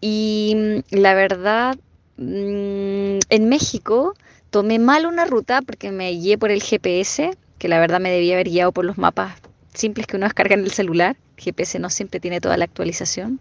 Y 0.00 0.54
mm, 0.56 0.96
la 1.00 1.14
verdad, 1.14 1.76
mm, 2.18 3.18
en 3.28 3.48
México 3.48 4.14
tomé 4.50 4.78
mal 4.78 5.06
una 5.06 5.24
ruta 5.24 5.62
porque 5.62 5.90
me 5.90 6.10
guié 6.12 6.38
por 6.38 6.50
el 6.50 6.62
GPS, 6.62 7.36
que 7.58 7.68
la 7.68 7.80
verdad 7.80 8.00
me 8.00 8.10
debía 8.10 8.34
haber 8.34 8.50
guiado 8.50 8.72
por 8.72 8.84
los 8.84 8.98
mapas 8.98 9.34
simples 9.74 10.06
que 10.06 10.16
uno 10.16 10.26
descarga 10.26 10.54
en 10.54 10.64
el 10.64 10.70
celular. 10.70 11.16
El 11.36 11.44
GPS 11.44 11.78
no 11.78 11.90
siempre 11.90 12.20
tiene 12.20 12.40
toda 12.40 12.56
la 12.56 12.64
actualización. 12.64 13.40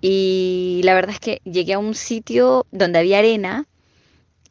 Y 0.00 0.80
la 0.84 0.94
verdad 0.94 1.14
es 1.14 1.20
que 1.20 1.40
llegué 1.44 1.74
a 1.74 1.78
un 1.78 1.94
sitio 1.94 2.66
donde 2.70 2.98
había 2.98 3.18
arena 3.18 3.66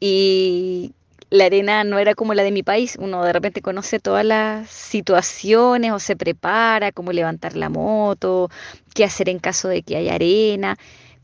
y 0.00 0.92
la 1.30 1.46
arena 1.46 1.84
no 1.84 1.98
era 1.98 2.14
como 2.14 2.34
la 2.34 2.42
de 2.42 2.52
mi 2.52 2.62
país. 2.62 2.96
Uno 3.00 3.24
de 3.24 3.32
repente 3.32 3.62
conoce 3.62 4.00
todas 4.00 4.24
las 4.24 4.68
situaciones 4.70 5.92
o 5.92 5.98
se 5.98 6.16
prepara, 6.16 6.92
cómo 6.92 7.12
levantar 7.12 7.56
la 7.56 7.68
moto, 7.68 8.50
qué 8.94 9.04
hacer 9.04 9.28
en 9.28 9.38
caso 9.38 9.68
de 9.68 9.82
que 9.82 9.96
haya 9.96 10.14
arena. 10.14 10.76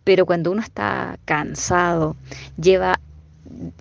Pero 0.05 0.27
cuando 0.27 0.51
uno 0.51 0.63
está 0.63 1.19
cansado, 1.25 2.17
lleva 2.61 3.01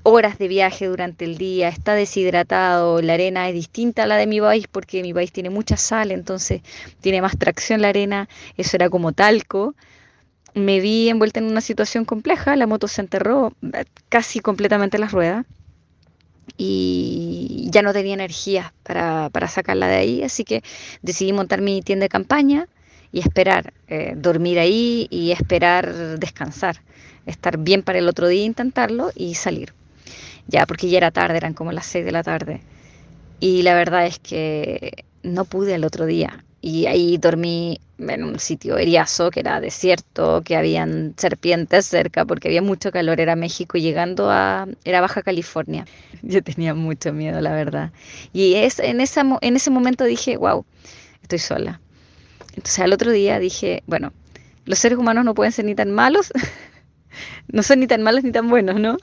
horas 0.04 0.38
de 0.38 0.48
viaje 0.48 0.88
durante 0.88 1.26
el 1.26 1.38
día, 1.38 1.70
está 1.70 1.94
deshidratado, 1.94 3.02
la 3.02 3.14
arena 3.14 3.48
es 3.48 3.54
distinta 3.54 4.04
a 4.04 4.08
la 4.08 4.18
de 4.18 4.28
mi 4.28 4.42
país 4.42 4.68
porque 4.68 5.02
mi 5.04 5.14
país 5.14 5.32
tiene 5.32 5.50
mucha 5.50 5.78
sal, 5.78 6.12
entonces 6.12 6.62
tiene 7.02 7.22
más 7.22 7.38
tracción 7.38 7.82
la 7.82 7.90
arena, 7.90 8.28
eso 8.58 8.78
era 8.78 8.90
como 8.90 9.14
talco 9.14 9.76
me 10.56 10.80
vi 10.80 11.10
envuelta 11.10 11.40
en 11.40 11.46
una 11.46 11.62
situación 11.62 12.06
compleja, 12.06 12.56
la 12.56 12.68
moto 12.68 12.88
se 12.88 13.02
enterró 13.02 13.54
eh, 13.74 13.86
casi 14.10 14.40
completamente 14.40 14.98
las 14.98 15.12
ruedas 15.12 15.46
y 16.58 17.68
ya 17.72 17.82
no 17.82 17.94
tenía 17.94 18.14
energía 18.14 18.74
para, 18.84 19.48
sacarla 19.48 19.88
de 19.88 19.96
ahí, 19.96 20.24
así 20.24 20.44
que 20.44 20.64
decidí 21.02 21.34
montar 21.34 21.62
mi 21.62 21.82
tienda 21.82 22.06
de 22.06 22.10
campaña 22.10 22.68
y 23.12 23.20
esperar, 23.20 23.74
eh, 23.88 24.14
dormir 24.16 24.60
ahí 24.60 25.08
y 25.10 25.32
esperar 25.32 26.20
descansar, 26.20 26.82
estar 27.26 27.58
bien 27.58 27.84
para 27.84 28.00
el 28.00 28.08
otro 28.08 28.28
día, 28.28 28.44
intentarlo 28.44 29.12
y 29.16 29.36
salir. 29.36 29.74
Ya, 30.48 30.66
porque 30.66 30.90
ya 30.90 30.98
era 30.98 31.12
tarde, 31.12 31.38
eran 31.38 31.54
como 31.54 31.72
las 31.72 31.86
6 31.86 32.06
de 32.06 32.12
la 32.12 32.24
tarde. 32.24 32.62
Y 33.40 33.62
la 33.62 33.76
verdad 33.76 34.06
es 34.06 34.20
que 34.20 35.06
no 35.24 35.46
pude 35.46 35.76
el 35.76 35.86
otro 35.86 36.06
día 36.06 36.44
y 36.62 36.88
ahí 36.88 37.18
dormí 37.18 37.80
en 38.00 38.24
un 38.24 38.40
sitio 38.40 38.78
eriazo, 38.78 39.32
que 39.32 39.42
era 39.42 39.60
desierto, 39.60 40.42
que 40.44 40.56
habían 40.56 41.14
serpientes 41.18 41.86
cerca, 41.86 42.26
porque 42.26 42.48
había 42.48 42.62
mucho 42.62 42.92
calor, 42.92 43.20
era 43.20 43.36
México, 43.36 43.78
llegando 43.78 44.30
a, 44.30 44.68
era 44.84 45.02
Baja 45.02 45.22
California. 45.22 45.86
Yo 46.22 46.42
tenía 46.44 46.74
mucho 46.74 47.14
miedo, 47.14 47.42
la 47.42 47.52
verdad. 47.52 47.92
Y 48.34 48.56
es, 48.56 48.80
en, 48.80 49.02
esa, 49.02 49.24
en 49.42 49.56
ese 49.56 49.70
momento 49.70 50.06
dije, 50.06 50.38
wow, 50.38 50.66
estoy 51.22 51.40
sola. 51.40 51.82
Entonces 52.50 52.80
al 52.80 52.94
otro 52.94 53.12
día 53.12 53.40
dije, 53.40 53.84
bueno, 53.88 54.12
los 54.66 54.80
seres 54.80 54.98
humanos 54.98 55.26
no 55.26 55.34
pueden 55.34 55.52
ser 55.52 55.66
ni 55.66 55.76
tan 55.76 55.92
malos, 55.92 56.32
no 57.52 57.64
son 57.64 57.80
ni 57.80 57.88
tan 57.88 58.02
malos 58.04 58.24
ni 58.24 58.32
tan 58.32 58.50
buenos, 58.50 58.80
¿no? 58.80 58.98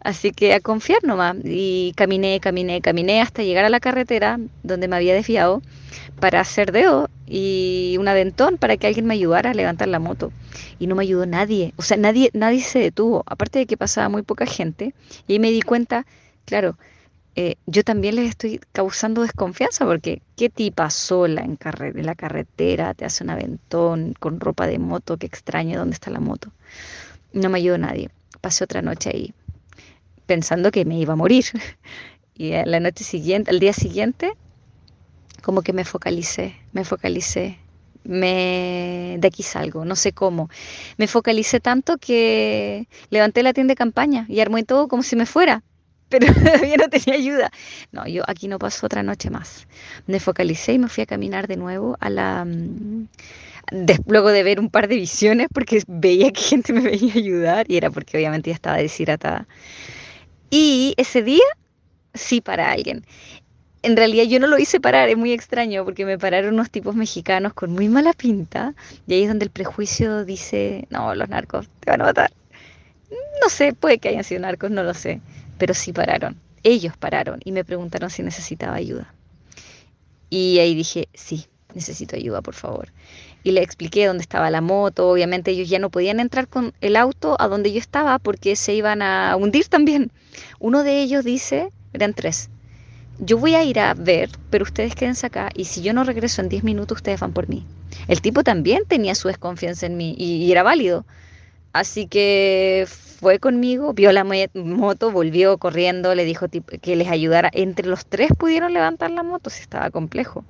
Así 0.00 0.32
que 0.32 0.54
a 0.54 0.60
confiar 0.60 1.02
nomás. 1.04 1.36
Y 1.44 1.92
caminé, 1.96 2.40
caminé, 2.40 2.80
caminé 2.80 3.20
hasta 3.20 3.42
llegar 3.42 3.64
a 3.64 3.70
la 3.70 3.80
carretera 3.80 4.38
donde 4.62 4.88
me 4.88 4.96
había 4.96 5.14
desviado 5.14 5.62
para 6.20 6.40
hacer 6.40 6.72
dedo 6.72 7.08
y 7.26 7.96
un 7.98 8.08
aventón 8.08 8.58
para 8.58 8.76
que 8.76 8.86
alguien 8.86 9.06
me 9.06 9.14
ayudara 9.14 9.50
a 9.50 9.54
levantar 9.54 9.88
la 9.88 9.98
moto. 9.98 10.32
Y 10.78 10.86
no 10.86 10.94
me 10.94 11.02
ayudó 11.02 11.26
nadie. 11.26 11.74
O 11.76 11.82
sea, 11.82 11.96
nadie, 11.96 12.30
nadie 12.32 12.60
se 12.60 12.78
detuvo. 12.78 13.22
Aparte 13.26 13.60
de 13.60 13.66
que 13.66 13.76
pasaba 13.76 14.08
muy 14.08 14.22
poca 14.22 14.46
gente. 14.46 14.94
Y 15.26 15.38
me 15.38 15.50
di 15.50 15.62
cuenta, 15.62 16.06
claro, 16.44 16.76
eh, 17.36 17.56
yo 17.66 17.84
también 17.84 18.16
les 18.16 18.30
estoy 18.30 18.60
causando 18.72 19.22
desconfianza 19.22 19.86
porque 19.86 20.20
qué 20.36 20.50
tipa 20.50 20.90
sola 20.90 21.42
en, 21.42 21.58
en 21.62 22.06
la 22.06 22.14
carretera 22.16 22.92
te 22.94 23.04
hace 23.04 23.22
un 23.22 23.30
aventón 23.30 24.14
con 24.18 24.40
ropa 24.40 24.66
de 24.66 24.78
moto, 24.78 25.16
qué 25.16 25.26
extraño, 25.26 25.78
¿dónde 25.78 25.94
está 25.94 26.10
la 26.10 26.20
moto? 26.20 26.50
No 27.32 27.48
me 27.48 27.58
ayudó 27.58 27.78
nadie. 27.78 28.10
Pasé 28.40 28.64
otra 28.64 28.82
noche 28.82 29.10
ahí 29.12 29.34
pensando 30.30 30.70
que 30.70 30.84
me 30.84 30.96
iba 30.96 31.14
a 31.14 31.16
morir. 31.16 31.44
Y 32.34 32.52
la 32.52 32.80
noche 32.80 33.04
siguiente, 33.04 33.50
al 33.50 33.60
día 33.60 33.74
siguiente, 33.74 34.32
como 35.42 35.60
que 35.60 35.74
me 35.74 35.84
focalicé, 35.84 36.56
me 36.72 36.86
focalicé, 36.86 37.58
me 38.02 39.18
de 39.20 39.28
aquí 39.28 39.42
salgo, 39.42 39.84
no 39.84 39.94
sé 39.94 40.12
cómo. 40.12 40.48
Me 40.96 41.06
focalicé 41.06 41.60
tanto 41.60 41.98
que 41.98 42.88
levanté 43.10 43.42
la 43.42 43.52
tienda 43.52 43.72
de 43.72 43.76
campaña 43.76 44.24
y 44.26 44.40
armé 44.40 44.64
todo 44.64 44.88
como 44.88 45.02
si 45.02 45.16
me 45.16 45.26
fuera, 45.26 45.62
pero 46.08 46.32
todavía 46.32 46.78
no 46.78 46.88
tenía 46.88 47.16
ayuda. 47.16 47.50
No, 47.92 48.06
yo 48.06 48.22
aquí 48.26 48.48
no 48.48 48.58
paso 48.58 48.86
otra 48.86 49.02
noche 49.02 49.28
más. 49.28 49.66
Me 50.06 50.18
focalicé 50.18 50.72
y 50.72 50.78
me 50.78 50.88
fui 50.88 51.02
a 51.02 51.06
caminar 51.06 51.46
de 51.46 51.58
nuevo 51.58 51.98
a 52.00 52.08
la 52.08 52.46
mm, 52.46 53.06
luego 54.06 54.30
de 54.30 54.42
ver 54.42 54.60
un 54.60 54.70
par 54.70 54.88
de 54.88 54.96
visiones 54.96 55.48
porque 55.52 55.82
veía 55.86 56.30
que 56.32 56.40
gente 56.40 56.72
me 56.72 56.80
veía 56.80 57.14
ayudar 57.14 57.66
y 57.68 57.76
era 57.76 57.90
porque 57.90 58.16
obviamente 58.16 58.50
ya 58.50 58.54
estaba 58.54 58.76
deshidratada. 58.76 59.46
Y 60.50 60.94
ese 60.96 61.22
día 61.22 61.44
sí 62.14 62.40
para 62.40 62.70
alguien. 62.70 63.04
En 63.82 63.96
realidad 63.96 64.24
yo 64.24 64.40
no 64.40 64.46
lo 64.46 64.58
hice 64.58 64.78
parar, 64.78 65.08
es 65.08 65.16
muy 65.16 65.32
extraño 65.32 65.84
porque 65.84 66.04
me 66.04 66.18
pararon 66.18 66.54
unos 66.54 66.70
tipos 66.70 66.94
mexicanos 66.94 67.54
con 67.54 67.72
muy 67.72 67.88
mala 67.88 68.12
pinta 68.12 68.74
y 69.06 69.14
ahí 69.14 69.22
es 69.22 69.28
donde 69.28 69.46
el 69.46 69.50
prejuicio 69.50 70.24
dice, 70.24 70.86
no, 70.90 71.14
los 71.14 71.28
narcos 71.28 71.68
te 71.80 71.90
van 71.90 72.02
a 72.02 72.04
matar. 72.04 72.30
No 73.42 73.48
sé, 73.48 73.72
puede 73.72 73.98
que 73.98 74.10
hayan 74.10 74.24
sido 74.24 74.42
narcos, 74.42 74.70
no 74.70 74.82
lo 74.82 74.92
sé, 74.92 75.20
pero 75.56 75.72
sí 75.72 75.92
pararon. 75.92 76.36
Ellos 76.62 76.94
pararon 76.98 77.40
y 77.42 77.52
me 77.52 77.64
preguntaron 77.64 78.10
si 78.10 78.22
necesitaba 78.22 78.74
ayuda. 78.74 79.14
Y 80.28 80.58
ahí 80.58 80.74
dije, 80.74 81.08
sí, 81.14 81.46
necesito 81.74 82.16
ayuda, 82.16 82.42
por 82.42 82.54
favor. 82.54 82.92
Y 83.42 83.52
le 83.52 83.62
expliqué 83.62 84.06
dónde 84.06 84.22
estaba 84.22 84.50
la 84.50 84.60
moto. 84.60 85.08
Obviamente 85.08 85.50
ellos 85.50 85.68
ya 85.68 85.78
no 85.78 85.90
podían 85.90 86.20
entrar 86.20 86.48
con 86.48 86.72
el 86.80 86.96
auto 86.96 87.36
a 87.38 87.48
donde 87.48 87.72
yo 87.72 87.78
estaba 87.78 88.18
porque 88.18 88.56
se 88.56 88.74
iban 88.74 89.02
a 89.02 89.36
hundir 89.36 89.68
también. 89.68 90.12
Uno 90.58 90.82
de 90.82 91.00
ellos 91.00 91.24
dice, 91.24 91.70
eran 91.92 92.14
tres, 92.14 92.50
yo 93.22 93.36
voy 93.36 93.54
a 93.54 93.62
ir 93.62 93.78
a 93.78 93.92
ver, 93.94 94.30
pero 94.48 94.64
ustedes 94.64 94.94
quédense 94.94 95.26
acá 95.26 95.50
y 95.54 95.66
si 95.66 95.82
yo 95.82 95.92
no 95.92 96.04
regreso 96.04 96.40
en 96.40 96.48
10 96.48 96.64
minutos, 96.64 96.96
ustedes 96.96 97.20
van 97.20 97.32
por 97.32 97.48
mí. 97.48 97.66
El 98.08 98.22
tipo 98.22 98.42
también 98.42 98.84
tenía 98.88 99.14
su 99.14 99.28
desconfianza 99.28 99.86
en 99.86 99.96
mí 99.96 100.14
y, 100.16 100.50
era 100.50 100.62
válido. 100.62 101.04
Así 101.72 102.06
que 102.06 102.86
fue 102.88 103.38
conmigo, 103.38 103.92
vio 103.92 104.10
la 104.12 104.24
moto, 104.24 105.10
volvió 105.10 105.58
corriendo, 105.58 106.14
le 106.14 106.24
dijo 106.24 106.46
que 106.48 106.96
les 106.96 107.08
ayudara. 107.08 107.50
Entre 107.52 107.86
los 107.86 108.06
tres 108.06 108.30
pudieron 108.36 108.72
levantar 108.72 109.10
la 109.10 109.22
moto, 109.22 109.50
si 109.50 109.60
estaba 109.60 109.90
complejo. 109.90 110.44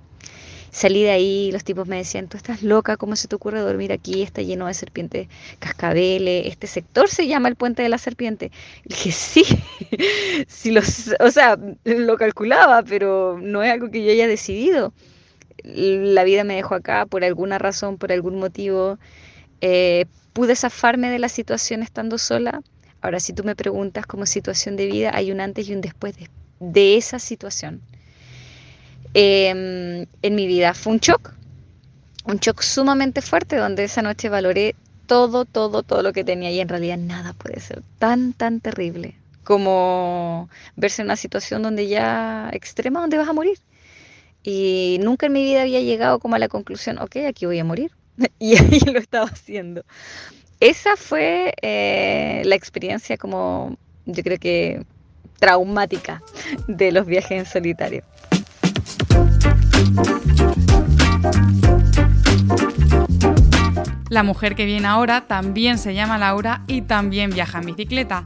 Salí 0.72 1.02
de 1.02 1.11
ahí, 1.11 1.50
los 1.52 1.64
tipos 1.64 1.88
me 1.88 1.96
decían, 1.96 2.28
tú 2.28 2.37
estás 2.37 2.62
loca, 2.62 2.96
¿cómo 2.96 3.16
se 3.16 3.26
te 3.26 3.35
ocurre 3.35 3.61
dormir 3.61 3.92
aquí? 3.92 4.22
Está 4.22 4.40
lleno 4.42 4.66
de 4.68 4.74
serpientes 4.74 5.28
cascabeles, 5.59 6.46
este 6.46 6.68
sector 6.68 7.09
se 7.09 7.26
llama 7.26 7.48
el 7.48 7.56
puente 7.56 7.83
de 7.83 7.88
la 7.88 7.98
serpiente. 7.98 8.52
Y 8.85 8.90
dije, 8.90 9.11
sí, 9.12 9.44
sí 10.46 10.70
los, 10.70 11.11
o 11.18 11.30
sea, 11.33 11.59
lo 11.85 12.16
calculaba, 12.16 12.85
pero 12.85 13.38
no 13.42 13.62
es 13.64 13.72
algo 13.72 13.90
que 13.90 14.04
yo 14.04 14.12
haya 14.12 14.28
decidido. 14.28 14.92
La 15.64 16.24
vida 16.24 16.44
me 16.44 16.54
dejó 16.54 16.76
acá 16.76 17.04
por 17.06 17.24
alguna 17.24 17.59
razón, 17.59 17.98
por 17.98 18.12
algún 18.12 18.38
motivo. 18.38 18.98
Eh, 19.61 20.06
pude 20.33 20.56
zafarme 20.56 21.11
de 21.11 21.18
la 21.18 21.28
situación 21.28 21.83
estando 21.83 22.16
sola. 22.18 22.62
Ahora, 23.00 23.20
si 23.20 23.33
tú 23.33 23.44
me 23.44 23.56
preguntas 23.56 24.06
como 24.06 24.24
situación 24.26 24.76
de 24.76 24.87
vida, 24.87 25.11
hay 25.14 25.33
un 25.33 25.40
antes 25.40 25.68
y 25.68 25.74
un 25.74 25.80
después 25.80 26.14
de 26.61 26.96
esa 26.96 27.18
situación. 27.18 27.83
Em, 29.14 30.07
en 30.23 30.35
mi 30.35 30.46
vida. 30.46 30.75
Fue 30.75 30.92
un 30.92 31.01
shock, 31.01 31.33
un 32.27 32.38
shock 32.38 32.62
sumamente 32.62 33.23
fuerte 33.23 33.57
donde 33.57 33.85
esa 33.85 34.03
noche 34.03 34.29
valoré 34.29 34.75
todo, 35.07 35.44
todo, 35.44 35.83
todo 35.83 36.03
lo 36.03 36.12
que 36.12 36.23
tenía 36.23 36.51
y 36.53 36.61
en 36.61 36.68
realidad 36.68 36.96
nada 36.99 37.33
puede 37.33 37.59
ser 37.59 37.83
tan, 37.99 38.33
tan 38.33 38.61
terrible 38.61 39.16
como 39.42 40.49
verse 40.77 41.03
en 41.03 41.07
una 41.07 41.16
situación 41.16 41.62
donde 41.62 41.88
ya 41.88 42.51
extrema, 42.53 43.01
donde 43.01 43.18
vas 43.18 43.29
a 43.29 43.33
morir. 43.33 43.59
Y 44.44 44.99
nunca 45.03 45.27
en 45.27 45.33
mi 45.33 45.42
vida 45.42 45.62
había 45.62 45.81
llegado 45.81 46.20
como 46.20 46.37
a 46.37 46.38
la 46.38 46.49
conclusión, 46.49 46.99
ok, 46.99 47.16
aquí 47.29 47.46
voy 47.46 47.59
a 47.59 47.64
morir. 47.64 47.90
y 48.38 48.57
ahí 48.57 48.79
lo 48.81 49.01
estaba 49.01 49.27
haciendo. 49.27 49.85
Esa 50.61 50.94
fue 50.96 51.55
eh, 51.62 52.42
la 52.44 52.55
experiencia 52.55 53.16
como 53.16 53.77
yo 54.07 54.23
creo 54.23 54.38
que 54.38 54.85
traumática 55.40 56.23
de 56.68 56.92
los 56.92 57.07
viajes 57.07 57.33
en 57.33 57.46
solitario. 57.46 58.05
La 64.11 64.24
mujer 64.24 64.57
que 64.57 64.64
viene 64.64 64.88
ahora 64.88 65.29
también 65.29 65.79
se 65.79 65.94
llama 65.94 66.18
Laura 66.18 66.64
y 66.66 66.83
también 66.83 67.31
viaja 67.31 67.59
en 67.59 67.66
bicicleta. 67.66 68.24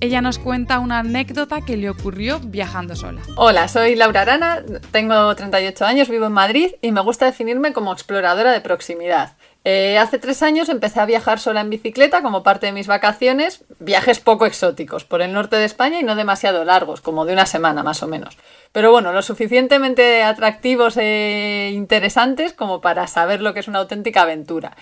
Ella 0.00 0.22
nos 0.22 0.38
cuenta 0.38 0.80
una 0.80 0.98
anécdota 1.00 1.60
que 1.60 1.76
le 1.76 1.88
ocurrió 1.88 2.40
viajando 2.40 2.96
sola. 2.96 3.20
Hola, 3.36 3.68
soy 3.68 3.94
Laura 3.94 4.22
Arana, 4.22 4.62
tengo 4.90 5.34
38 5.36 5.84
años, 5.84 6.08
vivo 6.08 6.26
en 6.26 6.32
Madrid 6.32 6.72
y 6.80 6.90
me 6.90 7.00
gusta 7.02 7.26
definirme 7.26 7.72
como 7.72 7.92
exploradora 7.92 8.50
de 8.50 8.60
proximidad. 8.60 9.36
Eh, 9.64 9.98
hace 9.98 10.18
tres 10.18 10.42
años 10.42 10.70
empecé 10.70 11.00
a 11.00 11.06
viajar 11.06 11.38
sola 11.38 11.60
en 11.60 11.68
bicicleta 11.68 12.22
como 12.22 12.42
parte 12.42 12.66
de 12.66 12.72
mis 12.72 12.86
vacaciones, 12.86 13.62
viajes 13.78 14.18
poco 14.18 14.46
exóticos 14.46 15.04
por 15.04 15.20
el 15.20 15.34
norte 15.34 15.56
de 15.56 15.66
España 15.66 16.00
y 16.00 16.02
no 16.02 16.16
demasiado 16.16 16.64
largos, 16.64 17.02
como 17.02 17.26
de 17.26 17.34
una 17.34 17.44
semana 17.44 17.82
más 17.82 18.02
o 18.02 18.06
menos. 18.06 18.38
Pero 18.72 18.90
bueno, 18.90 19.12
lo 19.12 19.20
suficientemente 19.20 20.22
atractivos 20.22 20.96
e 20.96 21.72
interesantes 21.74 22.54
como 22.54 22.80
para 22.80 23.06
saber 23.06 23.42
lo 23.42 23.52
que 23.52 23.60
es 23.60 23.68
una 23.68 23.80
auténtica 23.80 24.22
aventura. 24.22 24.76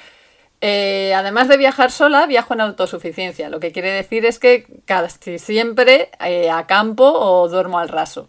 Eh, 0.61 1.13
además 1.15 1.49
de 1.49 1.57
viajar 1.57 1.91
sola, 1.91 2.27
viajo 2.27 2.55
en 2.55 2.61
autosuficiencia, 2.61 3.49
lo 3.49 3.61
que 3.61 3.73
quiere 3.73 3.91
decir 3.91 4.25
es 4.27 4.39
que 4.39 4.67
casi 4.85 5.39
siempre 5.39 6.11
eh, 6.21 6.51
a 6.51 6.67
campo 6.67 7.05
o 7.05 7.49
duermo 7.49 7.79
al 7.81 7.89
raso. 7.89 8.29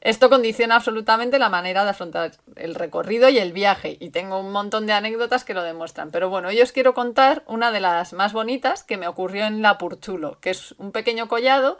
Esto 0.00 0.30
condiciona 0.30 0.76
absolutamente 0.76 1.38
la 1.38 1.50
manera 1.50 1.84
de 1.84 1.90
afrontar 1.90 2.32
el 2.56 2.74
recorrido 2.74 3.28
y 3.28 3.38
el 3.38 3.52
viaje, 3.52 3.98
y 4.00 4.08
tengo 4.10 4.40
un 4.40 4.50
montón 4.50 4.86
de 4.86 4.94
anécdotas 4.94 5.44
que 5.44 5.52
lo 5.52 5.62
demuestran. 5.62 6.10
Pero 6.10 6.30
bueno, 6.30 6.48
hoy 6.48 6.60
os 6.62 6.72
quiero 6.72 6.94
contar 6.94 7.42
una 7.46 7.70
de 7.70 7.80
las 7.80 8.14
más 8.14 8.32
bonitas 8.32 8.82
que 8.82 8.96
me 8.96 9.08
ocurrió 9.08 9.44
en 9.44 9.60
La 9.60 9.76
Purchulo, 9.76 10.38
que 10.40 10.50
es 10.50 10.72
un 10.78 10.92
pequeño 10.92 11.28
collado 11.28 11.76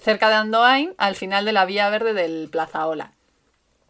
cerca 0.00 0.28
de 0.28 0.36
Andoain, 0.36 0.94
al 0.96 1.16
final 1.16 1.44
de 1.44 1.52
la 1.52 1.64
vía 1.64 1.90
verde 1.90 2.12
del 2.12 2.48
Plaza 2.50 2.86
Ola. 2.86 3.12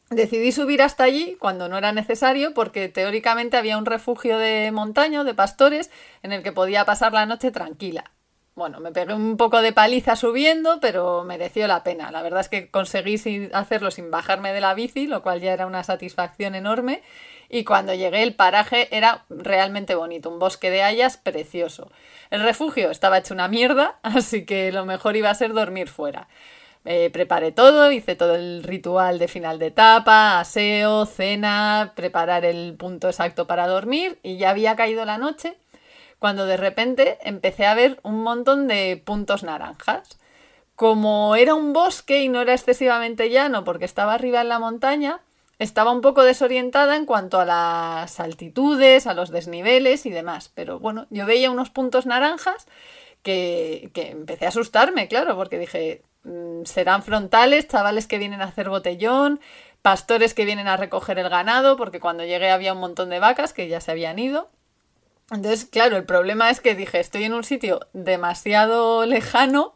Decidí 0.09 0.53
subir 0.53 0.83
hasta 0.83 1.05
allí 1.05 1.37
cuando 1.39 1.69
no 1.69 1.77
era 1.77 1.93
necesario 1.93 2.55
porque 2.55 2.89
teóricamente 2.89 3.57
había 3.57 3.77
un 3.77 3.87
refugio 3.87 4.39
de 4.39 4.71
montaño, 4.73 5.25
de 5.25 5.35
pastores, 5.35 5.91
en 6.23 6.33
el 6.33 6.43
que 6.43 6.53
podía 6.53 6.85
pasar 6.85 7.13
la 7.13 7.27
noche 7.27 7.51
tranquila. 7.51 8.05
Bueno, 8.57 8.81
me 8.81 8.91
pegué 8.91 9.13
un 9.13 9.37
poco 9.37 9.61
de 9.61 9.75
paliza 9.75 10.17
subiendo, 10.17 10.81
pero 10.81 11.25
mereció 11.25 11.67
la 11.67 11.85
pena. 11.85 12.11
La 12.11 12.23
verdad 12.23 12.41
es 12.41 12.49
que 12.49 12.71
conseguí 12.71 13.51
hacerlo 13.53 13.91
sin 13.91 14.11
bajarme 14.11 14.55
de 14.55 14.63
la 14.63 14.73
bici, 14.73 15.07
lo 15.07 15.23
cual 15.23 15.43
ya 15.43 15.53
era 15.53 15.67
una 15.67 15.85
satisfacción 15.85 16.55
enorme. 16.55 17.03
Y 17.51 17.65
cuando 17.65 17.93
llegué 17.93 18.23
el 18.23 18.35
paraje 18.35 18.89
era 18.97 19.27
realmente 19.29 19.95
bonito, 19.95 20.31
un 20.31 20.39
bosque 20.39 20.71
de 20.71 20.83
hayas 20.83 21.19
precioso. 21.19 21.91
El 22.31 22.43
refugio 22.43 22.91
estaba 22.91 23.19
hecho 23.19 23.35
una 23.35 23.47
mierda, 23.47 23.99
así 24.03 24.47
que 24.47 24.73
lo 24.73 24.87
mejor 24.87 25.17
iba 25.17 25.29
a 25.29 25.35
ser 25.35 25.53
dormir 25.53 25.89
fuera. 25.91 26.27
Eh, 26.87 27.11
preparé 27.11 27.53
todo, 27.53 27.93
hice 27.93 28.17
todo 28.17 28.37
el 28.37 28.63
ritual 28.63 29.19
de 29.19 29.29
final 29.29 29.59
de 29.59 29.67
etapa, 29.67 30.41
aseo, 30.41 31.05
cena, 31.05 31.93
preparar 31.95 32.47
el 32.47 32.75
punto 32.79 33.09
exacto 33.09 33.47
para 33.47 33.67
dormir 33.67 34.19
y 34.23 34.39
ya 34.39 34.49
había 34.49 34.77
caído 34.77 35.05
la 35.05 35.19
noche 35.19 35.59
cuando 36.19 36.47
de 36.47 36.57
repente 36.57 37.19
empecé 37.23 37.67
a 37.67 37.75
ver 37.75 38.01
un 38.03 38.23
montón 38.23 38.69
de 38.69 39.03
puntos 39.05 39.43
naranjas. 39.43 40.19
Como 40.75 41.37
era 41.37 41.55
un 41.55 41.73
bosque 41.73 42.23
y 42.23 42.29
no 42.29 42.43
era 42.43 42.53
excesivamente 42.53 43.31
llano 43.31 43.65
porque 43.65 43.85
estaba 43.87 44.15
arriba 44.15 44.43
en 44.43 44.49
la 44.51 44.59
montaña, 44.59 45.21
estaba 45.59 45.93
un 45.93 46.03
poco 46.03 46.23
desorientada 46.23 46.97
en 46.97 47.07
cuanto 47.07 47.41
a 47.41 47.47
las 47.47 48.21
altitudes, 48.21 49.07
a 49.07 49.15
los 49.15 49.31
desniveles 49.31 50.05
y 50.05 50.11
demás. 50.11 50.51
Pero 50.55 50.79
bueno, 50.79 51.07
yo 51.11 51.25
veía 51.27 51.51
unos 51.51 51.71
puntos 51.71 52.05
naranjas 52.05 52.67
que, 53.23 53.91
que 53.95 54.11
empecé 54.11 54.45
a 54.45 54.49
asustarme, 54.49 55.09
claro, 55.09 55.35
porque 55.37 55.59
dije, 55.59 56.03
Mm, 56.27 56.65
serán 56.65 57.05
frontales, 57.05 57.69
chavales 57.69 58.09
que 58.09 58.19
vienen 58.19 58.43
a 58.43 58.47
hacer 58.47 58.69
botellón, 58.69 59.41
pastores 59.81 60.35
que 60.35 60.45
vienen 60.45 60.67
a 60.67 60.77
recoger 60.77 61.21
el 61.21 61.29
ganado, 61.29 61.77
porque 61.77 62.01
cuando 62.01 62.25
llegué 62.25 62.51
había 62.51 62.73
un 62.73 62.81
montón 62.81 63.11
de 63.11 63.21
vacas 63.21 63.53
que 63.53 63.69
ya 63.69 63.81
se 63.81 63.93
habían 63.93 64.19
ido. 64.19 64.51
Entonces, 65.31 65.65
claro, 65.65 65.97
el 65.97 66.05
problema 66.05 66.51
es 66.51 66.61
que 66.61 66.75
dije, 66.75 67.01
estoy 67.01 67.25
en 67.25 67.35
un 67.35 67.45
sitio 67.45 67.81
demasiado 67.93 69.05
lejano 69.07 69.75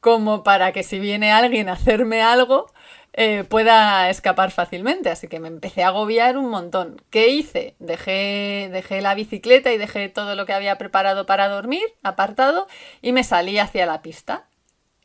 como 0.00 0.42
para 0.44 0.72
que 0.72 0.82
si 0.82 0.98
viene 0.98 1.32
alguien 1.32 1.68
a 1.68 1.72
hacerme 1.72 2.22
algo, 2.22 2.66
eh, 3.12 3.44
pueda 3.44 4.10
escapar 4.10 4.50
fácilmente. 4.50 5.10
Así 5.10 5.28
que 5.28 5.40
me 5.40 5.48
empecé 5.48 5.82
a 5.84 5.88
agobiar 5.88 6.36
un 6.36 6.50
montón. 6.50 7.02
¿Qué 7.10 7.28
hice? 7.28 7.74
Dejé, 7.78 8.68
dejé 8.72 9.00
la 9.00 9.14
bicicleta 9.14 9.72
y 9.72 9.78
dejé 9.78 10.08
todo 10.08 10.34
lo 10.34 10.46
que 10.46 10.52
había 10.52 10.78
preparado 10.78 11.26
para 11.26 11.48
dormir 11.48 11.82
apartado 12.02 12.66
y 13.02 13.12
me 13.12 13.24
salí 13.24 13.58
hacia 13.58 13.86
la 13.86 14.02
pista 14.02 14.48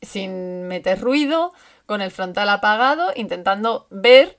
sin 0.03 0.67
meter 0.67 0.99
ruido, 0.99 1.53
con 1.85 2.01
el 2.01 2.11
frontal 2.11 2.49
apagado, 2.49 3.11
intentando 3.15 3.87
ver 3.89 4.37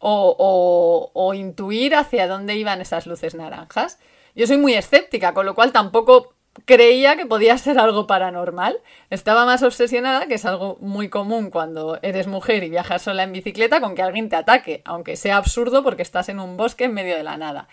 o, 0.00 1.32
intuir 1.34 1.94
hacia 1.94 2.28
dónde 2.28 2.56
iban 2.56 2.80
esas 2.80 3.06
luces 3.06 3.34
naranjas. 3.34 3.98
Yo 4.38 4.46
soy 4.46 4.56
muy 4.56 4.74
escéptica, 4.74 5.34
con 5.34 5.46
lo 5.46 5.56
cual 5.56 5.72
tampoco 5.72 6.32
creía 6.64 7.16
que 7.16 7.26
podía 7.26 7.58
ser 7.58 7.76
algo 7.76 8.06
paranormal. 8.06 8.78
Estaba 9.10 9.44
más 9.44 9.64
obsesionada, 9.64 10.28
que 10.28 10.34
es 10.34 10.44
algo 10.44 10.78
muy 10.80 11.08
común 11.08 11.50
cuando 11.50 11.98
eres 12.02 12.28
mujer 12.28 12.62
y 12.62 12.70
viajas 12.70 13.02
sola 13.02 13.24
en 13.24 13.32
bicicleta, 13.32 13.80
con 13.80 13.96
que 13.96 14.02
alguien 14.02 14.28
te 14.28 14.36
ataque, 14.36 14.82
aunque 14.84 15.16
sea 15.16 15.38
absurdo 15.38 15.82
porque 15.82 16.02
estás 16.02 16.28
en 16.28 16.38
un 16.38 16.56
bosque 16.56 16.84
en 16.84 16.94
medio 16.94 17.16
de 17.16 17.24
la 17.24 17.36
nada. 17.36 17.66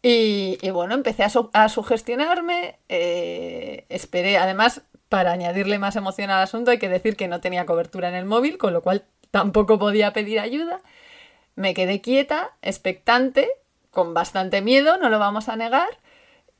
Y, 0.00 0.58
bueno, 0.70 0.94
empecé 0.94 1.24
a, 1.24 1.68
sugestionarme, 1.68 2.78
eh, 2.88 3.84
esperé, 3.88 4.38
además 4.38 4.82
para 5.08 5.32
añadirle 5.32 5.80
más 5.80 5.96
emoción 5.96 6.30
al 6.30 6.40
asunto 6.40 6.70
hay 6.70 6.78
que 6.78 6.88
decir 6.88 7.16
que 7.16 7.26
no 7.26 7.40
tenía 7.40 7.66
cobertura 7.66 8.08
en 8.08 8.14
el 8.14 8.26
móvil, 8.26 8.58
con 8.58 8.72
lo 8.72 8.80
cual 8.80 9.06
tampoco 9.32 9.80
podía 9.80 10.12
pedir 10.12 10.38
ayuda. 10.38 10.82
Me 11.56 11.74
quedé 11.74 12.00
quieta, 12.00 12.52
expectante, 12.62 13.50
con 13.90 14.14
bastante 14.14 14.62
miedo, 14.62 14.96
no 14.98 15.08
lo 15.08 15.18
vamos 15.18 15.48
a 15.48 15.56
negar. 15.56 15.88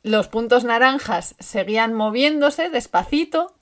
Los 0.02 0.28
puntos 0.28 0.64
naranjas 0.64 1.34
seguían 1.38 1.94
moviéndose 1.94 2.70
despacito, 2.70 3.54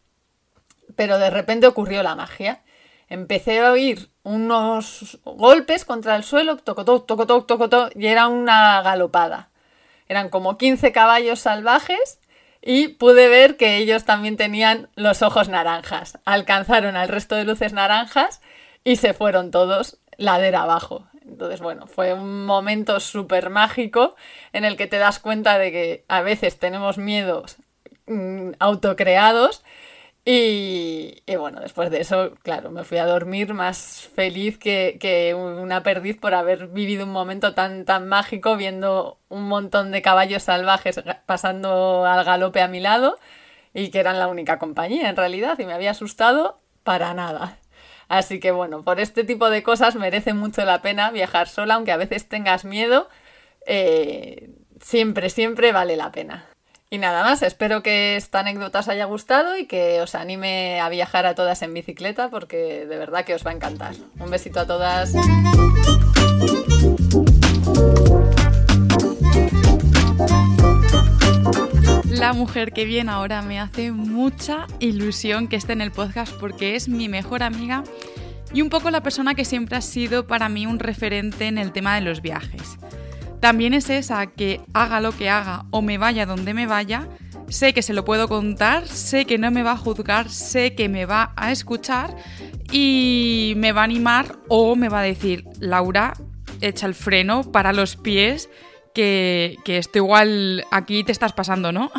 pero 0.96 1.18
de 1.18 1.30
repente 1.30 1.66
ocurrió 1.66 2.02
la 2.02 2.14
magia. 2.14 2.62
Empecé 3.08 3.60
a 3.60 3.72
oír 3.72 4.10
unos 4.22 5.18
golpes 5.24 5.84
contra 5.84 6.16
el 6.16 6.24
suelo, 6.24 6.58
tocotó, 6.58 7.02
tocotó, 7.02 7.44
tocotó, 7.44 7.90
y 7.94 8.06
era 8.06 8.28
una 8.28 8.82
galopada. 8.82 9.50
Eran 10.08 10.28
como 10.28 10.58
15 10.58 10.92
caballos 10.92 11.40
salvajes 11.40 12.20
y 12.60 12.88
pude 12.88 13.28
ver 13.28 13.56
que 13.56 13.76
ellos 13.76 14.04
también 14.04 14.36
tenían 14.36 14.88
los 14.94 15.22
ojos 15.22 15.48
naranjas. 15.48 16.18
Alcanzaron 16.24 16.96
al 16.96 17.08
resto 17.08 17.34
de 17.34 17.44
luces 17.44 17.72
naranjas 17.72 18.40
y 18.84 18.96
se 18.96 19.14
fueron 19.14 19.50
todos 19.50 19.98
ladera 20.16 20.62
abajo. 20.62 21.06
Entonces, 21.38 21.60
bueno, 21.60 21.86
fue 21.86 22.14
un 22.14 22.46
momento 22.46 22.98
súper 22.98 23.48
mágico 23.48 24.16
en 24.52 24.64
el 24.64 24.76
que 24.76 24.88
te 24.88 24.98
das 24.98 25.20
cuenta 25.20 25.56
de 25.56 25.70
que 25.70 26.04
a 26.08 26.20
veces 26.20 26.58
tenemos 26.58 26.98
miedos 26.98 27.58
mm, 28.08 28.54
autocreados 28.58 29.62
y, 30.24 31.22
bueno, 31.38 31.60
después 31.60 31.90
de 31.90 32.00
eso, 32.00 32.32
claro, 32.42 32.72
me 32.72 32.82
fui 32.82 32.98
a 32.98 33.06
dormir 33.06 33.54
más 33.54 34.10
feliz 34.16 34.58
que, 34.58 35.32
una 35.32 35.84
perdiz 35.84 36.18
por 36.18 36.34
haber 36.34 36.66
vivido 36.66 37.04
un 37.04 37.12
momento 37.12 37.54
tan, 37.54 37.84
tan 37.84 38.08
mágico 38.08 38.56
viendo 38.56 39.20
un 39.28 39.44
montón 39.44 39.92
de 39.92 40.02
caballos 40.02 40.42
salvajes 40.42 41.00
pasando 41.24 42.04
al 42.04 42.24
galope 42.24 42.62
a 42.62 42.68
mi 42.68 42.80
lado 42.80 43.16
y 43.72 43.90
que 43.90 44.00
eran 44.00 44.18
la 44.18 44.26
única 44.26 44.58
compañía 44.58 45.08
en 45.08 45.14
realidad 45.14 45.56
y 45.60 45.66
me 45.66 45.72
había 45.72 45.92
asustado 45.92 46.58
para 46.82 47.14
nada. 47.14 47.58
Así 48.08 48.40
que 48.40 48.50
bueno, 48.52 48.82
por 48.82 49.00
este 49.00 49.24
tipo 49.24 49.50
de 49.50 49.62
cosas 49.62 49.94
merece 49.96 50.32
mucho 50.32 50.64
la 50.64 50.80
pena 50.80 51.10
viajar 51.10 51.48
sola, 51.48 51.74
aunque 51.74 51.92
a 51.92 51.96
veces 51.96 52.28
tengas 52.28 52.64
miedo, 52.64 53.08
eh, 53.66 54.50
siempre, 54.80 55.30
siempre 55.30 55.72
vale 55.72 55.96
la 55.96 56.10
pena. 56.10 56.46
Y 56.90 56.96
nada 56.96 57.22
más, 57.22 57.42
espero 57.42 57.82
que 57.82 58.16
esta 58.16 58.40
anécdota 58.40 58.78
os 58.78 58.88
haya 58.88 59.04
gustado 59.04 59.58
y 59.58 59.66
que 59.66 60.00
os 60.00 60.14
anime 60.14 60.80
a 60.80 60.88
viajar 60.88 61.26
a 61.26 61.34
todas 61.34 61.60
en 61.60 61.74
bicicleta 61.74 62.30
porque 62.30 62.86
de 62.86 62.96
verdad 62.96 63.26
que 63.26 63.34
os 63.34 63.46
va 63.46 63.50
a 63.50 63.54
encantar. 63.54 63.94
Un 64.18 64.30
besito 64.30 64.60
a 64.60 64.66
todas. 64.66 65.12
La 72.18 72.32
mujer 72.32 72.72
que 72.72 72.84
viene 72.84 73.12
ahora 73.12 73.42
me 73.42 73.60
hace 73.60 73.92
mucha 73.92 74.66
ilusión 74.80 75.46
que 75.46 75.54
esté 75.54 75.72
en 75.72 75.80
el 75.80 75.92
podcast 75.92 76.32
porque 76.34 76.74
es 76.74 76.88
mi 76.88 77.08
mejor 77.08 77.44
amiga 77.44 77.84
y 78.52 78.60
un 78.60 78.70
poco 78.70 78.90
la 78.90 79.04
persona 79.04 79.36
que 79.36 79.44
siempre 79.44 79.76
ha 79.76 79.80
sido 79.80 80.26
para 80.26 80.48
mí 80.48 80.66
un 80.66 80.80
referente 80.80 81.46
en 81.46 81.58
el 81.58 81.70
tema 81.70 81.94
de 81.94 82.00
los 82.00 82.20
viajes. 82.20 82.76
También 83.38 83.72
es 83.72 83.88
esa 83.88 84.26
que 84.26 84.60
haga 84.74 85.00
lo 85.00 85.12
que 85.12 85.30
haga 85.30 85.66
o 85.70 85.80
me 85.80 85.96
vaya 85.96 86.26
donde 86.26 86.54
me 86.54 86.66
vaya, 86.66 87.06
sé 87.48 87.72
que 87.72 87.82
se 87.82 87.94
lo 87.94 88.04
puedo 88.04 88.26
contar, 88.26 88.88
sé 88.88 89.24
que 89.24 89.38
no 89.38 89.52
me 89.52 89.62
va 89.62 89.72
a 89.72 89.76
juzgar, 89.76 90.28
sé 90.28 90.74
que 90.74 90.88
me 90.88 91.06
va 91.06 91.32
a 91.36 91.52
escuchar 91.52 92.16
y 92.72 93.54
me 93.58 93.70
va 93.70 93.82
a 93.82 93.84
animar 93.84 94.40
o 94.48 94.74
me 94.74 94.88
va 94.88 95.00
a 95.00 95.04
decir, 95.04 95.44
Laura, 95.60 96.14
echa 96.60 96.86
el 96.86 96.94
freno 96.94 97.52
para 97.52 97.72
los 97.72 97.94
pies, 97.94 98.50
que, 98.98 99.58
que 99.64 99.78
esto 99.78 99.98
igual 99.98 100.64
aquí 100.72 101.04
te 101.04 101.12
estás 101.12 101.32
pasando, 101.32 101.70
¿no? 101.70 101.92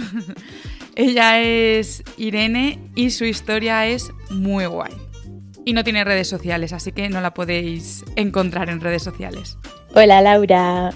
Ella 0.97 1.39
es 1.39 2.03
Irene 2.17 2.77
y 2.93 3.11
su 3.11 3.23
historia 3.23 3.87
es 3.87 4.11
muy 4.29 4.65
guay. 4.65 4.91
Y 5.63 5.71
no 5.71 5.85
tiene 5.85 6.03
redes 6.03 6.27
sociales, 6.27 6.73
así 6.73 6.91
que 6.91 7.07
no 7.07 7.21
la 7.21 7.33
podéis 7.33 8.03
encontrar 8.17 8.69
en 8.69 8.81
redes 8.81 9.01
sociales. 9.01 9.57
Hola 9.95 10.21
Laura, 10.21 10.91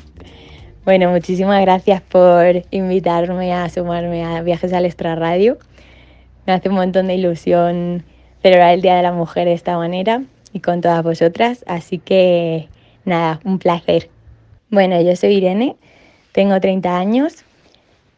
bueno, 0.84 1.10
muchísimas 1.10 1.62
gracias 1.62 2.02
por 2.02 2.64
invitarme 2.70 3.54
a 3.54 3.70
sumarme 3.70 4.26
a 4.26 4.42
Viajes 4.42 4.74
al 4.74 4.86
Extra 4.86 5.16
Radio. 5.16 5.58
me 6.46 6.52
hace 6.52 6.68
un 6.68 6.76
montón 6.76 7.08
de 7.08 7.16
ilusión 7.16 8.04
celebrar 8.42 8.74
el 8.74 8.82
Día 8.82 8.98
de 8.98 9.04
la 9.04 9.14
Mujer 9.14 9.46
de 9.46 9.54
esta 9.54 9.78
manera 9.78 10.22
y 10.52 10.60
con 10.60 10.82
todas 10.82 11.02
vosotras. 11.02 11.64
Así 11.66 11.98
que 11.98 12.68
nada, 13.06 13.40
un 13.46 13.58
placer. 13.58 14.10
Bueno, 14.70 15.00
yo 15.02 15.16
soy 15.16 15.36
Irene, 15.36 15.78
tengo 16.34 16.60
30 16.60 16.98
años 16.98 17.46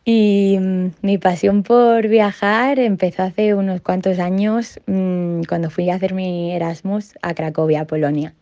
y 0.06 0.58
mm, 0.60 0.88
mi 1.02 1.18
pasión 1.18 1.64
por 1.64 2.08
viajar 2.08 2.80
empezó 2.80 3.24
hace 3.24 3.54
unos 3.54 3.82
cuantos 3.82 4.20
años 4.20 4.80
mm, 4.88 5.44
cuando 5.44 5.70
fui 5.70 5.90
a 5.90 5.96
hacer 5.96 6.14
mi 6.14 6.54
Erasmus 6.54 7.14
a 7.22 7.34
Cracovia, 7.34 7.86
Polonia. 7.86 8.34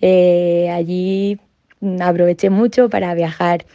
Eh, 0.00 0.70
allí 0.70 1.38
mm, 1.80 2.00
aproveché 2.02 2.50
mucho 2.50 2.88
para 2.88 3.14
viajar 3.14 3.66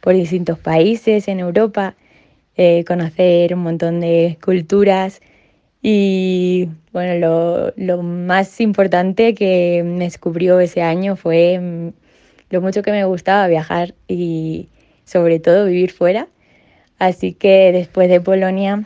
por 0.00 0.14
distintos 0.14 0.58
países 0.58 1.28
en 1.28 1.40
Europa, 1.40 1.96
eh, 2.56 2.84
conocer 2.86 3.54
un 3.54 3.62
montón 3.62 4.00
de 4.00 4.38
culturas 4.42 5.20
y 5.82 6.68
bueno, 6.92 7.14
lo, 7.18 7.72
lo, 7.76 8.02
más 8.02 8.60
importante 8.60 9.34
que 9.34 9.82
me 9.84 10.04
descubrió 10.04 10.60
ese 10.60 10.82
año 10.82 11.16
fue 11.16 11.92
lo 12.50 12.60
mucho 12.60 12.82
que 12.82 12.90
me 12.90 13.04
gustaba 13.04 13.46
viajar 13.46 13.94
y 14.08 14.68
sobre 15.04 15.40
todo 15.40 15.66
vivir 15.66 15.92
fuera. 15.92 16.28
Así 16.98 17.32
que 17.32 17.72
después 17.72 18.08
de 18.08 18.20
Polonia 18.20 18.84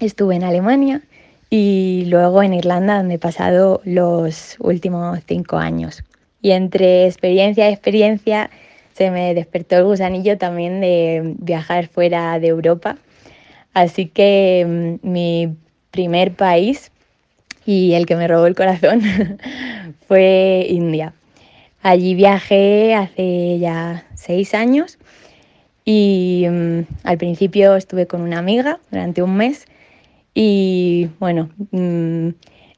estuve 0.00 0.36
en 0.36 0.44
Alemania 0.44 1.02
y 1.50 2.04
luego 2.06 2.42
en 2.42 2.54
Irlanda 2.54 2.98
donde 2.98 3.14
he 3.14 3.18
pasado 3.18 3.80
los 3.84 4.56
últimos 4.60 5.18
cinco 5.26 5.56
años. 5.56 6.04
Y 6.42 6.52
entre 6.52 7.06
experiencia 7.06 7.68
y 7.68 7.72
experiencia 7.72 8.50
se 8.94 9.10
me 9.10 9.34
despertó 9.34 9.76
el 9.76 9.84
gusanillo 9.84 10.38
también 10.38 10.80
de 10.80 11.34
viajar 11.38 11.88
fuera 11.88 12.38
de 12.38 12.48
Europa. 12.48 12.98
Así 13.74 14.06
que 14.06 14.98
mm, 15.02 15.08
mi 15.10 15.56
primer 15.90 16.32
país 16.32 16.92
y 17.66 17.94
el 17.94 18.06
que 18.06 18.16
me 18.16 18.28
robó 18.28 18.46
el 18.46 18.54
corazón 18.54 19.02
fue 20.08 20.66
India. 20.68 21.14
Allí 21.82 22.14
viajé 22.14 22.94
hace 22.94 23.58
ya 23.58 24.04
seis 24.14 24.52
años 24.52 24.98
y 25.84 26.44
mm, 26.50 26.80
al 27.04 27.16
principio 27.16 27.74
estuve 27.74 28.06
con 28.06 28.20
una 28.20 28.38
amiga 28.38 28.80
durante 28.90 29.22
un 29.22 29.34
mes 29.34 29.64
y 30.34 31.08
bueno, 31.18 31.48
mm, 31.70 32.28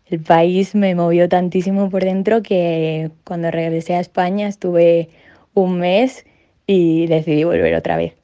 el 0.06 0.20
país 0.20 0.76
me 0.76 0.94
movió 0.94 1.28
tantísimo 1.28 1.90
por 1.90 2.04
dentro 2.04 2.42
que 2.42 3.10
cuando 3.24 3.50
regresé 3.50 3.96
a 3.96 4.00
España 4.00 4.46
estuve 4.46 5.08
un 5.52 5.80
mes 5.80 6.24
y 6.68 7.06
decidí 7.08 7.42
volver 7.42 7.74
otra 7.74 7.96
vez. 7.96 8.14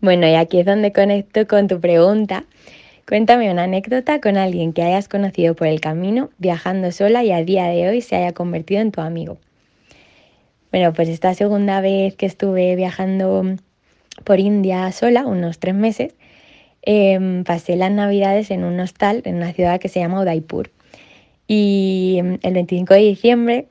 Bueno, 0.00 0.28
y 0.28 0.34
aquí 0.34 0.60
es 0.60 0.66
donde 0.66 0.92
conecto 0.92 1.48
con 1.48 1.66
tu 1.66 1.80
pregunta. 1.80 2.44
Cuéntame 3.08 3.50
una 3.50 3.64
anécdota 3.64 4.20
con 4.20 4.36
alguien 4.36 4.72
que 4.72 4.82
hayas 4.82 5.08
conocido 5.08 5.54
por 5.56 5.66
el 5.66 5.80
camino, 5.80 6.30
viajando 6.38 6.92
sola 6.92 7.24
y 7.24 7.32
a 7.32 7.42
día 7.42 7.66
de 7.66 7.88
hoy 7.88 8.02
se 8.02 8.14
haya 8.14 8.32
convertido 8.32 8.82
en 8.82 8.92
tu 8.92 9.00
amigo. 9.00 9.38
Bueno, 10.70 10.92
pues 10.92 11.08
esta 11.08 11.32
segunda 11.34 11.80
vez 11.80 12.14
que 12.16 12.26
estuve 12.26 12.76
viajando 12.76 13.56
por 14.24 14.38
India 14.38 14.92
sola, 14.92 15.24
unos 15.24 15.58
tres 15.58 15.74
meses, 15.74 16.14
em, 16.82 17.44
pasé 17.44 17.76
las 17.76 17.90
navidades 17.90 18.50
en 18.50 18.64
un 18.64 18.78
hostal 18.80 19.22
en 19.24 19.36
una 19.36 19.52
ciudad 19.52 19.80
que 19.80 19.88
se 19.88 20.00
llama 20.00 20.20
Udaipur. 20.20 20.70
Y 21.46 22.16
em, 22.18 22.38
el 22.42 22.54
25 22.54 22.94
de 22.94 23.00
diciembre 23.00 23.68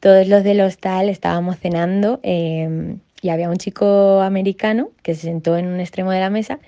todos 0.00 0.26
los 0.26 0.42
del 0.42 0.60
hostal 0.62 1.08
estábamos 1.08 1.58
cenando 1.58 2.18
em, 2.24 2.98
y 3.22 3.28
había 3.28 3.48
un 3.50 3.56
chico 3.56 4.20
americano 4.20 4.90
que 5.02 5.14
se 5.14 5.22
sentó 5.22 5.56
en 5.56 5.66
un 5.66 5.80
extremo 5.80 6.10
de 6.10 6.20
la 6.20 6.30
mesa 6.30 6.58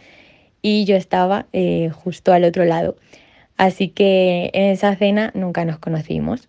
y 0.62 0.85
yo 0.85 0.94
estaba 0.96 1.46
eh, 1.53 1.90
justo 1.90 2.33
al 2.33 2.44
otro 2.44 2.64
lado. 2.64 2.96
Así 3.57 3.88
que 3.88 4.50
en 4.53 4.70
esa 4.70 4.94
cena 4.96 5.33
nunca 5.35 5.64
nos 5.64 5.79
conocimos. 5.79 6.48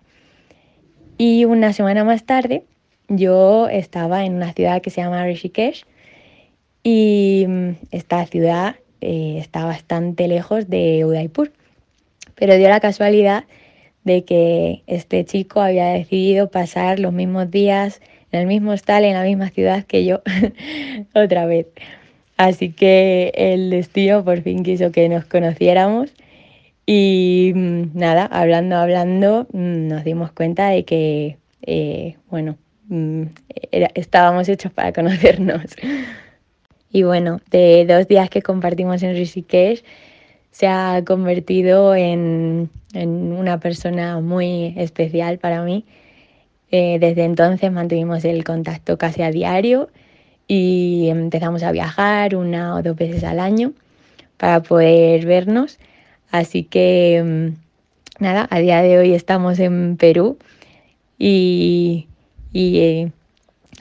Y 1.17 1.45
una 1.45 1.73
semana 1.73 2.03
más 2.03 2.25
tarde 2.25 2.65
yo 3.07 3.67
estaba 3.69 4.25
en 4.25 4.35
una 4.35 4.53
ciudad 4.53 4.81
que 4.81 4.89
se 4.89 5.01
llama 5.01 5.25
Rishikesh 5.25 5.85
y 6.83 7.45
mm, 7.47 7.69
esta 7.91 8.25
ciudad 8.25 8.75
eh, 9.01 9.37
está 9.39 9.65
bastante 9.65 10.27
lejos 10.27 10.69
de 10.69 11.05
Udaipur. 11.05 11.51
Pero 12.35 12.55
dio 12.57 12.69
la 12.69 12.79
casualidad 12.79 13.45
de 14.03 14.23
que 14.23 14.83
este 14.87 15.25
chico 15.25 15.61
había 15.61 15.87
decidido 15.87 16.49
pasar 16.49 16.99
los 16.99 17.13
mismos 17.13 17.49
días 17.49 18.01
en 18.31 18.41
el 18.41 18.47
mismo 18.47 18.71
hostal, 18.71 19.03
en 19.03 19.13
la 19.13 19.23
misma 19.23 19.49
ciudad 19.49 19.83
que 19.85 20.05
yo, 20.05 20.21
otra 21.13 21.45
vez. 21.45 21.67
Así 22.37 22.71
que 22.71 23.31
el 23.35 23.69
destino 23.69 24.23
por 24.23 24.41
fin 24.41 24.63
quiso 24.63 24.91
que 24.91 25.07
nos 25.09 25.25
conociéramos 25.25 26.13
y 26.85 27.51
mm, 27.55 27.97
nada, 27.97 28.25
hablando, 28.25 28.75
hablando, 28.75 29.47
mm, 29.53 29.87
nos 29.87 30.03
dimos 30.03 30.31
cuenta 30.31 30.69
de 30.69 30.85
que, 30.85 31.37
eh, 31.63 32.17
bueno, 32.29 32.57
mm, 32.87 33.23
estábamos 33.71 34.49
hechos 34.49 34.71
para 34.71 34.93
conocernos. 34.93 35.75
Y 36.91 37.03
bueno, 37.03 37.41
de 37.51 37.85
dos 37.85 38.07
días 38.07 38.29
que 38.29 38.41
compartimos 38.41 39.03
en 39.03 39.15
Rishikesh, 39.15 39.83
se 40.51 40.67
ha 40.67 41.03
convertido 41.05 41.93
en, 41.93 42.69
una 42.93 43.59
persona 43.59 44.21
muy 44.21 44.73
especial 44.77 45.37
para 45.37 45.63
mí. 45.63 45.83
Eh, 46.71 46.97
desde 46.99 47.25
entonces 47.25 47.69
mantuvimos 47.71 48.23
el 48.23 48.45
contacto 48.45 48.97
casi 48.97 49.21
a 49.21 49.31
diario 49.31 49.89
y 50.47 51.09
empezamos 51.09 51.63
a 51.63 51.73
viajar 51.73 52.37
una 52.37 52.75
o 52.75 52.81
dos 52.81 52.95
veces 52.95 53.25
al 53.25 53.41
año 53.41 53.73
para 54.37 54.61
poder 54.63 55.25
vernos. 55.25 55.79
Así 56.31 56.63
que 56.63 57.21
mm, 57.25 58.23
nada, 58.23 58.47
a 58.49 58.59
día 58.59 58.81
de 58.81 58.97
hoy 58.97 59.13
estamos 59.13 59.59
en 59.59 59.97
Perú 59.97 60.37
y, 61.19 62.07
eh, 62.57 63.11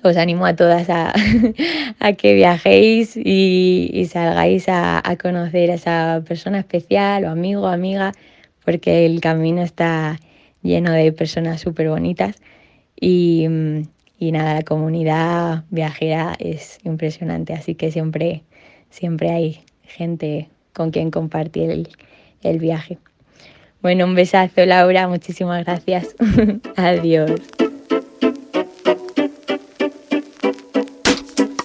os 0.03 0.17
animo 0.17 0.47
a 0.47 0.57
todas 0.57 0.91
a, 0.91 1.13
que 2.19 2.35
viajéis 2.35 3.17
y, 3.17 4.07
salgáis 4.11 4.67
a, 4.69 5.03
conocer 5.23 5.71
a 5.71 5.75
esa 5.75 6.23
persona 6.27 6.59
especial 6.59 7.25
o 7.25 7.31
amigo 7.31 7.63
o 7.63 7.67
amiga, 7.67 8.13
porque 8.65 9.07
el 9.07 9.21
camino 9.21 9.63
está 9.63 10.19
lleno 10.63 10.93
de 10.93 11.13
personas 11.13 11.61
súper 11.61 11.89
bonitas 11.89 12.37
y, 13.01 13.47
nada, 14.21 14.55
la 14.55 14.63
comunidad 14.63 15.65
viajera 15.71 16.35
es 16.39 16.79
impresionante, 16.85 17.53
así 17.53 17.75
que 17.75 17.93
siempre, 17.93 18.43
siempre 18.91 19.31
hay 19.31 19.61
gente 19.83 20.49
con 20.73 20.91
quien 20.91 21.11
compartir 21.11 21.71
el, 21.71 21.89
el 22.43 22.59
viaje. 22.59 22.99
Bueno, 23.83 24.07
un 24.07 24.15
besazo 24.15 24.65
Laura, 24.65 25.07
muchísimas 25.09 25.65
gracias. 25.65 26.17
Adiós. 26.77 27.41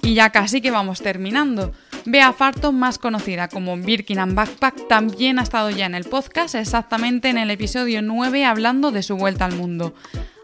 Y 0.09 0.15
ya 0.15 0.31
casi 0.31 0.59
que 0.59 0.71
vamos 0.71 1.03
terminando. 1.03 1.71
Bea 2.03 2.33
Farto, 2.33 2.71
más 2.71 2.97
conocida 2.97 3.47
como 3.47 3.77
Birkin 3.77 4.17
and 4.17 4.33
Backpack, 4.33 4.87
también 4.87 5.37
ha 5.37 5.43
estado 5.43 5.69
ya 5.69 5.85
en 5.85 5.93
el 5.93 6.03
podcast, 6.03 6.55
exactamente 6.55 7.29
en 7.29 7.37
el 7.37 7.51
episodio 7.51 8.01
9, 8.01 8.43
hablando 8.43 8.91
de 8.91 9.03
su 9.03 9.17
vuelta 9.17 9.45
al 9.45 9.55
mundo. 9.55 9.93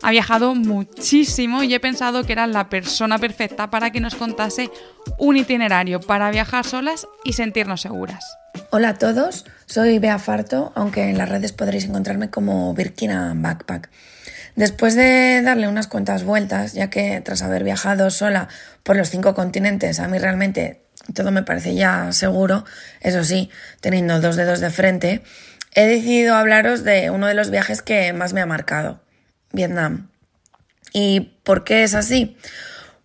Ha 0.03 0.11
viajado 0.11 0.53
muchísimo 0.53 1.63
y 1.63 1.73
he 1.73 1.79
pensado 1.79 2.23
que 2.25 2.33
era 2.33 2.45
la 2.45 2.69
persona 2.69 3.17
perfecta 3.17 3.71
para 3.71 3.89
que 3.89 4.01
nos 4.01 4.13
contase 4.13 4.69
un 5.17 5.35
itinerario 5.35 5.99
para 5.99 6.29
viajar 6.29 6.63
solas 6.63 7.07
y 7.23 7.33
sentirnos 7.33 7.81
seguras. 7.81 8.23
Hola 8.69 8.89
a 8.89 8.97
todos, 8.99 9.45
soy 9.65 9.97
Bea 9.97 10.19
Farto, 10.19 10.73
aunque 10.75 11.09
en 11.09 11.17
las 11.17 11.27
redes 11.27 11.53
podréis 11.53 11.85
encontrarme 11.85 12.29
como 12.29 12.71
Birkin 12.75 13.09
and 13.09 13.41
Backpack. 13.41 13.89
Después 14.55 14.95
de 14.95 15.41
darle 15.43 15.67
unas 15.67 15.87
cuantas 15.87 16.23
vueltas, 16.23 16.73
ya 16.73 16.89
que 16.89 17.19
tras 17.21 17.41
haber 17.41 17.63
viajado 17.63 18.09
sola 18.09 18.47
por 18.83 18.95
los 18.95 19.09
cinco 19.09 19.35
continentes, 19.35 19.99
a 19.99 20.07
mí 20.07 20.17
realmente 20.17 20.81
todo 21.13 21.31
me 21.31 21.43
parece 21.43 21.75
ya 21.75 22.11
seguro, 22.13 22.65
eso 23.01 23.23
sí, 23.23 23.49
teniendo 23.81 24.21
dos 24.21 24.37
dedos 24.37 24.61
de 24.61 24.69
frente, 24.69 25.21
he 25.73 25.85
decidido 25.85 26.35
hablaros 26.35 26.83
de 26.83 27.09
uno 27.09 27.27
de 27.27 27.33
los 27.33 27.51
viajes 27.51 27.81
que 27.81 28.13
más 28.13 28.33
me 28.33 28.41
ha 28.41 28.45
marcado, 28.45 29.01
Vietnam. 29.51 30.09
¿Y 30.93 31.37
por 31.43 31.65
qué 31.65 31.83
es 31.83 31.93
así? 31.93 32.37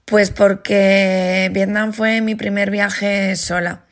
Pues 0.05 0.30
porque 0.30 1.51
Vietnam 1.53 1.92
fue 1.92 2.20
mi 2.20 2.36
primer 2.36 2.70
viaje 2.70 3.34
sola. 3.34 3.82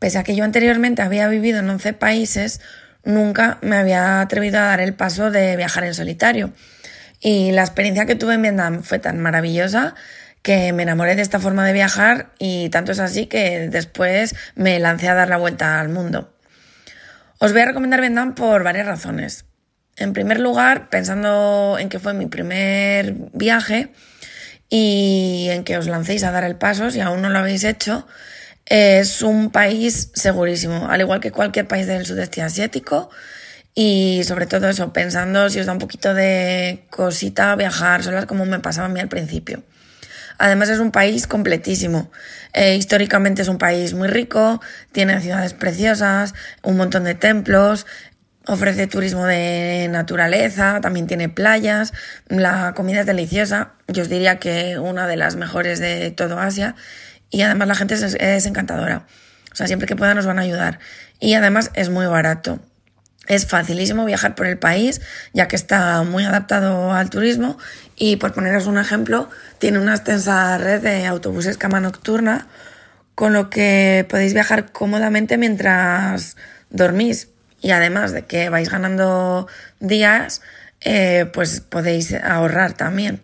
Pese 0.00 0.18
a 0.18 0.24
que 0.24 0.34
yo 0.34 0.42
anteriormente 0.42 1.02
había 1.02 1.28
vivido 1.28 1.60
en 1.60 1.70
11 1.70 1.92
países, 1.92 2.60
nunca 3.04 3.58
me 3.62 3.76
había 3.76 4.20
atrevido 4.20 4.58
a 4.58 4.62
dar 4.62 4.80
el 4.80 4.94
paso 4.94 5.30
de 5.30 5.56
viajar 5.56 5.84
en 5.84 5.94
solitario. 5.94 6.52
Y 7.20 7.52
la 7.52 7.62
experiencia 7.62 8.06
que 8.06 8.16
tuve 8.16 8.34
en 8.34 8.42
Vietnam 8.42 8.82
fue 8.82 8.98
tan 8.98 9.20
maravillosa 9.20 9.94
que 10.42 10.72
me 10.72 10.82
enamoré 10.82 11.14
de 11.14 11.22
esta 11.22 11.38
forma 11.38 11.64
de 11.64 11.72
viajar 11.72 12.32
y 12.38 12.68
tanto 12.70 12.92
es 12.92 12.98
así 12.98 13.26
que 13.26 13.68
después 13.68 14.34
me 14.56 14.78
lancé 14.80 15.08
a 15.08 15.14
dar 15.14 15.28
la 15.28 15.36
vuelta 15.36 15.80
al 15.80 15.88
mundo. 15.88 16.34
Os 17.38 17.52
voy 17.52 17.62
a 17.62 17.66
recomendar 17.66 18.00
Vietnam 18.00 18.34
por 18.34 18.64
varias 18.64 18.86
razones. 18.86 19.44
En 19.96 20.12
primer 20.12 20.40
lugar, 20.40 20.88
pensando 20.88 21.76
en 21.78 21.88
que 21.88 21.98
fue 21.98 22.14
mi 22.14 22.26
primer 22.26 23.14
viaje 23.32 23.92
y 24.68 25.48
en 25.50 25.64
que 25.64 25.78
os 25.78 25.86
lancéis 25.86 26.24
a 26.24 26.32
dar 26.32 26.44
el 26.44 26.56
paso 26.56 26.90
si 26.90 27.00
aún 27.00 27.22
no 27.22 27.28
lo 27.28 27.38
habéis 27.38 27.62
hecho, 27.62 28.06
Es 28.66 29.22
un 29.22 29.50
país 29.50 30.10
segurísimo, 30.14 30.88
al 30.88 31.00
igual 31.00 31.20
que 31.20 31.32
cualquier 31.32 31.66
país 31.68 31.86
del 31.86 32.06
sudeste 32.06 32.42
asiático. 32.42 33.10
Y 33.74 34.22
sobre 34.24 34.46
todo 34.46 34.68
eso, 34.68 34.92
pensando 34.92 35.48
si 35.48 35.58
os 35.58 35.66
da 35.66 35.72
un 35.72 35.78
poquito 35.78 36.12
de 36.14 36.84
cosita 36.90 37.56
viajar 37.56 38.02
solas 38.02 38.26
como 38.26 38.44
me 38.44 38.60
pasaba 38.60 38.86
a 38.86 38.90
mí 38.90 39.00
al 39.00 39.08
principio. 39.08 39.62
Además 40.38 40.68
es 40.68 40.78
un 40.78 40.90
país 40.90 41.26
completísimo. 41.26 42.10
Eh, 42.52 42.76
históricamente 42.76 43.42
es 43.42 43.48
un 43.48 43.58
país 43.58 43.94
muy 43.94 44.08
rico, 44.08 44.60
tiene 44.92 45.20
ciudades 45.20 45.54
preciosas, 45.54 46.34
un 46.62 46.76
montón 46.76 47.04
de 47.04 47.14
templos, 47.14 47.86
ofrece 48.46 48.86
turismo 48.86 49.24
de 49.24 49.88
naturaleza, 49.90 50.80
también 50.80 51.06
tiene 51.06 51.28
playas, 51.28 51.92
la 52.28 52.74
comida 52.74 53.00
es 53.00 53.06
deliciosa, 53.06 53.74
yo 53.88 54.02
os 54.02 54.08
diría 54.08 54.38
que 54.38 54.78
una 54.78 55.06
de 55.06 55.16
las 55.16 55.36
mejores 55.36 55.78
de 55.78 56.10
todo 56.10 56.38
Asia 56.40 56.74
y 57.32 57.42
además 57.42 57.66
la 57.66 57.74
gente 57.74 57.94
es, 57.94 58.46
encantadora. 58.46 59.06
O 59.50 59.56
sea, 59.56 59.66
siempre 59.66 59.88
que 59.88 59.96
pueda 59.96 60.14
nos 60.14 60.26
van 60.26 60.38
a 60.38 60.42
ayudar. 60.42 60.78
Y 61.18 61.34
además 61.34 61.70
es 61.74 61.88
muy 61.88 62.06
barato. 62.06 62.60
Es 63.26 63.46
facilísimo 63.46 64.04
viajar 64.04 64.34
por 64.34 64.46
el 64.46 64.58
país, 64.58 65.00
ya 65.32 65.48
que 65.48 65.56
está 65.56 66.02
muy 66.02 66.24
adaptado 66.24 66.92
al 66.92 67.08
turismo 67.08 67.56
y 67.96 68.16
por 68.16 68.34
poneros 68.34 68.66
un 68.66 68.78
ejemplo, 68.78 69.30
tiene 69.58 69.78
una 69.78 69.94
extensa 69.94 70.58
red 70.58 70.82
de 70.82 71.06
autobuses 71.06 71.56
cama 71.56 71.80
nocturna, 71.80 72.48
con 73.14 73.32
lo 73.32 73.48
que 73.48 74.06
podéis 74.10 74.34
viajar 74.34 74.70
cómodamente 74.72 75.38
mientras 75.38 76.36
dormís. 76.68 77.28
Y 77.62 77.70
además 77.70 78.12
de 78.12 78.26
que 78.26 78.50
vais 78.50 78.68
ganando 78.68 79.46
días, 79.80 80.42
eh, 80.80 81.30
pues 81.32 81.60
podéis 81.60 82.12
ahorrar 82.12 82.74
también. 82.74 83.22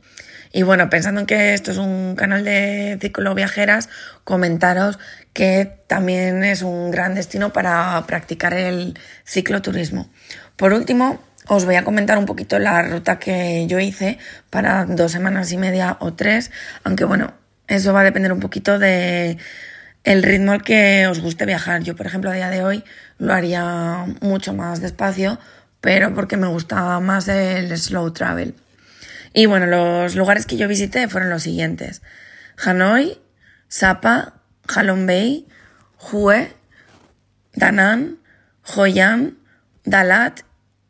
Y 0.59 0.64
bueno, 0.64 0.90
pensando 0.90 1.20
en 1.20 1.26
que 1.28 1.54
esto 1.54 1.70
es 1.70 1.78
un 1.78 2.16
canal 2.16 2.42
de 2.42 2.98
cicloviajeras, 3.00 3.88
comentaros 4.24 4.98
que 5.32 5.84
también 5.86 6.42
es 6.42 6.62
un 6.62 6.90
gran 6.90 7.14
destino 7.14 7.52
para 7.52 8.04
practicar 8.09 8.54
el 8.54 8.98
cicloturismo. 9.24 10.11
Por 10.56 10.72
último, 10.72 11.22
os 11.46 11.64
voy 11.64 11.76
a 11.76 11.84
comentar 11.84 12.18
un 12.18 12.26
poquito 12.26 12.59
la 12.59 12.82
ruta 12.82 13.20
que 13.20 13.68
yo 13.68 13.78
hice 13.78 14.18
para 14.50 14.84
dos 14.84 15.12
semanas 15.12 15.52
y 15.52 15.59
media 15.59 15.96
o 16.00 16.14
tres, 16.14 16.50
aunque 16.82 17.04
bueno, 17.04 17.34
eso 17.68 17.92
va 17.92 18.00
a 18.00 18.04
depender 18.04 18.32
un 18.32 18.40
poquito 18.40 18.80
de 18.80 19.38
el 20.02 20.24
ritmo 20.24 20.50
al 20.50 20.64
que 20.64 21.06
os 21.06 21.20
guste 21.20 21.46
viajar. 21.46 21.84
Yo, 21.84 21.94
por 21.94 22.06
ejemplo, 22.06 22.32
a 22.32 22.34
día 22.34 22.50
de 22.50 22.64
hoy 22.64 22.82
lo 23.18 23.32
haría 23.32 24.06
mucho 24.22 24.54
más 24.54 24.80
despacio, 24.80 25.38
pero 25.80 26.14
porque 26.14 26.36
me 26.36 26.48
gusta 26.48 26.98
más 26.98 27.28
el 27.28 27.78
slow 27.78 28.11
travel. 28.11 28.56
Y 29.39 29.47
bueno, 29.47 29.66
los 29.66 30.16
lugares 30.16 30.47
que 30.47 30.57
yo 30.57 30.66
visité 30.66 31.07
fueron 31.07 31.30
los 31.30 31.45
siguientes. 31.45 32.03
Hanoi, 32.57 33.20
Sapa, 33.68 34.43
Halong 34.66 35.07
Bay, 35.07 35.47
Hue, 35.97 36.53
Da 37.55 37.70
Nang, 37.70 38.18
Hoi 38.74 38.99
An, 38.99 39.39
Dalat 39.84 40.41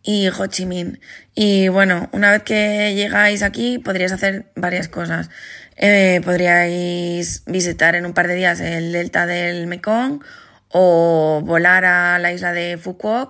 y 0.03 0.29
Ho 0.29 0.47
Chi 0.47 0.65
Minh. 0.65 0.99
Y 1.35 1.69
bueno, 1.69 2.09
una 2.13 2.31
vez 2.31 2.43
que 2.43 2.95
llegáis 2.95 3.43
aquí 3.43 3.79
podríais 3.79 4.13
hacer 4.13 4.47
varias 4.57 4.89
cosas. 4.89 5.29
Eh, 5.77 6.23
podríais 6.25 7.43
visitar 7.45 7.97
en 7.97 8.07
un 8.07 8.15
par 8.15 8.29
de 8.29 8.35
días 8.35 8.61
el 8.61 8.93
delta 8.93 9.27
del 9.27 9.67
Mekong 9.67 10.25
o 10.71 11.43
volar 11.45 11.85
a 11.85 12.19
la 12.19 12.33
isla 12.33 12.55
de 12.55 12.79
Phuket 12.79 13.29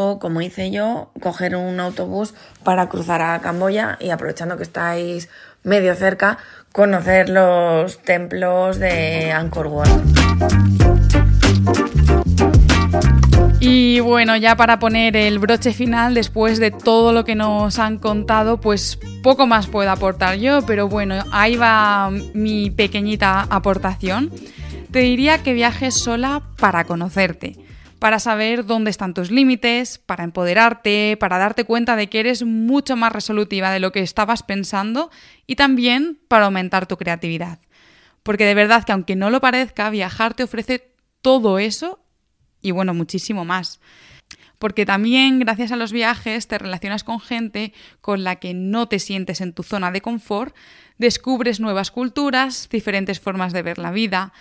o 0.00 0.20
como 0.20 0.40
hice 0.40 0.70
yo, 0.70 1.10
coger 1.20 1.56
un 1.56 1.80
autobús 1.80 2.32
para 2.62 2.88
cruzar 2.88 3.20
a 3.20 3.40
Camboya 3.40 3.96
y 3.98 4.10
aprovechando 4.10 4.56
que 4.56 4.62
estáis 4.62 5.28
medio 5.64 5.92
cerca, 5.96 6.38
conocer 6.70 7.28
los 7.28 8.00
templos 8.02 8.78
de 8.78 9.32
Angkor 9.32 9.66
Wat. 9.66 9.88
Y 13.58 13.98
bueno, 13.98 14.36
ya 14.36 14.54
para 14.54 14.78
poner 14.78 15.16
el 15.16 15.40
broche 15.40 15.72
final, 15.72 16.14
después 16.14 16.60
de 16.60 16.70
todo 16.70 17.12
lo 17.12 17.24
que 17.24 17.34
nos 17.34 17.80
han 17.80 17.98
contado, 17.98 18.60
pues 18.60 19.00
poco 19.24 19.48
más 19.48 19.66
puedo 19.66 19.90
aportar 19.90 20.36
yo, 20.36 20.64
pero 20.64 20.86
bueno, 20.86 21.24
ahí 21.32 21.56
va 21.56 22.12
mi 22.34 22.70
pequeñita 22.70 23.48
aportación. 23.50 24.30
Te 24.92 25.00
diría 25.00 25.42
que 25.42 25.54
viajes 25.54 25.94
sola 25.94 26.42
para 26.56 26.84
conocerte 26.84 27.67
para 27.98 28.20
saber 28.20 28.64
dónde 28.64 28.90
están 28.90 29.14
tus 29.14 29.30
límites, 29.30 29.98
para 29.98 30.24
empoderarte, 30.24 31.16
para 31.18 31.38
darte 31.38 31.64
cuenta 31.64 31.96
de 31.96 32.08
que 32.08 32.20
eres 32.20 32.44
mucho 32.44 32.96
más 32.96 33.12
resolutiva 33.12 33.70
de 33.70 33.80
lo 33.80 33.92
que 33.92 34.00
estabas 34.00 34.42
pensando 34.42 35.10
y 35.46 35.56
también 35.56 36.20
para 36.28 36.44
aumentar 36.44 36.86
tu 36.86 36.96
creatividad. 36.96 37.58
Porque 38.22 38.44
de 38.44 38.54
verdad 38.54 38.84
que 38.84 38.92
aunque 38.92 39.16
no 39.16 39.30
lo 39.30 39.40
parezca, 39.40 39.90
viajar 39.90 40.34
te 40.34 40.44
ofrece 40.44 40.92
todo 41.22 41.58
eso 41.58 42.00
y 42.60 42.70
bueno, 42.70 42.94
muchísimo 42.94 43.44
más. 43.44 43.80
Porque 44.58 44.84
también 44.84 45.38
gracias 45.38 45.70
a 45.70 45.76
los 45.76 45.92
viajes 45.92 46.48
te 46.48 46.58
relacionas 46.58 47.04
con 47.04 47.20
gente 47.20 47.72
con 48.00 48.24
la 48.24 48.36
que 48.36 48.54
no 48.54 48.88
te 48.88 48.98
sientes 48.98 49.40
en 49.40 49.52
tu 49.52 49.62
zona 49.62 49.92
de 49.92 50.00
confort, 50.00 50.54
descubres 50.98 51.60
nuevas 51.60 51.90
culturas, 51.92 52.68
diferentes 52.68 53.20
formas 53.20 53.52
de 53.52 53.62
ver 53.62 53.78
la 53.78 53.92
vida, 53.92 54.32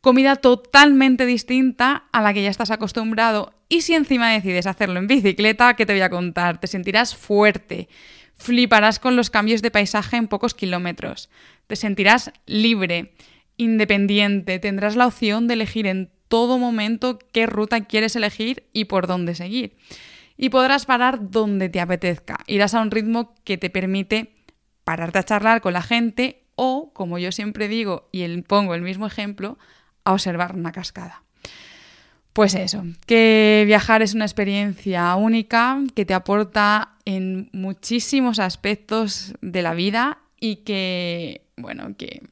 comida 0.00 0.36
totalmente 0.36 1.26
distinta 1.26 2.04
a 2.12 2.22
la 2.22 2.32
que 2.32 2.42
ya 2.42 2.50
estás 2.50 2.70
acostumbrado. 2.70 3.52
Y 3.68 3.82
si 3.82 3.94
encima 3.94 4.30
decides 4.30 4.66
hacerlo 4.66 4.98
en 4.98 5.06
bicicleta, 5.06 5.74
¿qué 5.74 5.86
te 5.86 5.92
voy 5.92 6.02
a 6.02 6.10
contar? 6.10 6.60
Te 6.60 6.66
sentirás 6.66 7.16
fuerte, 7.16 7.88
fliparás 8.36 8.98
con 8.98 9.16
los 9.16 9.30
cambios 9.30 9.62
de 9.62 9.70
paisaje 9.70 10.16
en 10.16 10.28
pocos 10.28 10.54
kilómetros, 10.54 11.30
te 11.66 11.76
sentirás 11.76 12.32
libre, 12.46 13.14
independiente, 13.56 14.58
tendrás 14.58 14.96
la 14.96 15.06
opción 15.06 15.48
de 15.48 15.54
elegir 15.54 15.86
en 15.86 16.10
todo 16.28 16.58
momento 16.58 17.18
qué 17.32 17.46
ruta 17.46 17.84
quieres 17.84 18.16
elegir 18.16 18.64
y 18.72 18.86
por 18.86 19.06
dónde 19.06 19.34
seguir. 19.34 19.76
Y 20.36 20.50
podrás 20.50 20.84
parar 20.84 21.30
donde 21.30 21.68
te 21.68 21.80
apetezca, 21.80 22.38
irás 22.46 22.74
a 22.74 22.82
un 22.82 22.90
ritmo 22.90 23.34
que 23.44 23.56
te 23.56 23.70
permite 23.70 24.34
pararte 24.84 25.18
a 25.18 25.24
charlar 25.24 25.60
con 25.60 25.72
la 25.72 25.82
gente 25.82 26.44
o, 26.56 26.92
como 26.92 27.18
yo 27.18 27.32
siempre 27.32 27.68
digo 27.68 28.08
y 28.12 28.26
pongo 28.42 28.74
el 28.74 28.82
mismo 28.82 29.06
ejemplo, 29.06 29.58
a 30.06 30.12
observar 30.12 30.54
una 30.54 30.72
cascada. 30.72 31.22
Pues 32.32 32.54
eso, 32.54 32.84
que 33.06 33.64
viajar 33.66 34.02
es 34.02 34.14
una 34.14 34.24
experiencia 34.24 35.14
única 35.16 35.82
que 35.94 36.04
te 36.04 36.14
aporta 36.14 36.90
en 37.04 37.48
muchísimos 37.52 38.38
aspectos 38.38 39.34
de 39.40 39.62
la 39.62 39.74
vida 39.74 40.18
y 40.38 40.56
que, 40.56 41.42
bueno, 41.56 41.96
que 41.96 42.22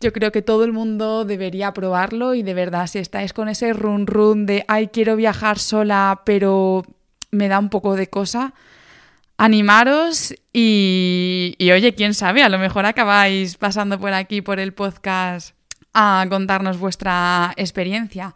yo 0.00 0.12
creo 0.12 0.32
que 0.32 0.42
todo 0.42 0.64
el 0.64 0.72
mundo 0.72 1.24
debería 1.24 1.72
probarlo 1.72 2.34
y 2.34 2.42
de 2.42 2.54
verdad, 2.54 2.86
si 2.88 2.98
estáis 2.98 3.32
con 3.32 3.48
ese 3.48 3.72
run 3.72 4.06
run 4.06 4.46
de, 4.46 4.64
ay, 4.68 4.88
quiero 4.88 5.16
viajar 5.16 5.58
sola, 5.60 6.22
pero 6.26 6.84
me 7.30 7.48
da 7.48 7.60
un 7.60 7.70
poco 7.70 7.94
de 7.94 8.08
cosa, 8.08 8.52
animaros 9.38 10.34
y, 10.52 11.54
y 11.58 11.70
oye, 11.70 11.94
quién 11.94 12.14
sabe, 12.14 12.42
a 12.42 12.48
lo 12.48 12.58
mejor 12.58 12.84
acabáis 12.84 13.56
pasando 13.56 13.98
por 13.98 14.12
aquí 14.12 14.42
por 14.42 14.58
el 14.58 14.74
podcast 14.74 15.54
a 15.94 16.26
contarnos 16.28 16.78
vuestra 16.78 17.52
experiencia. 17.56 18.34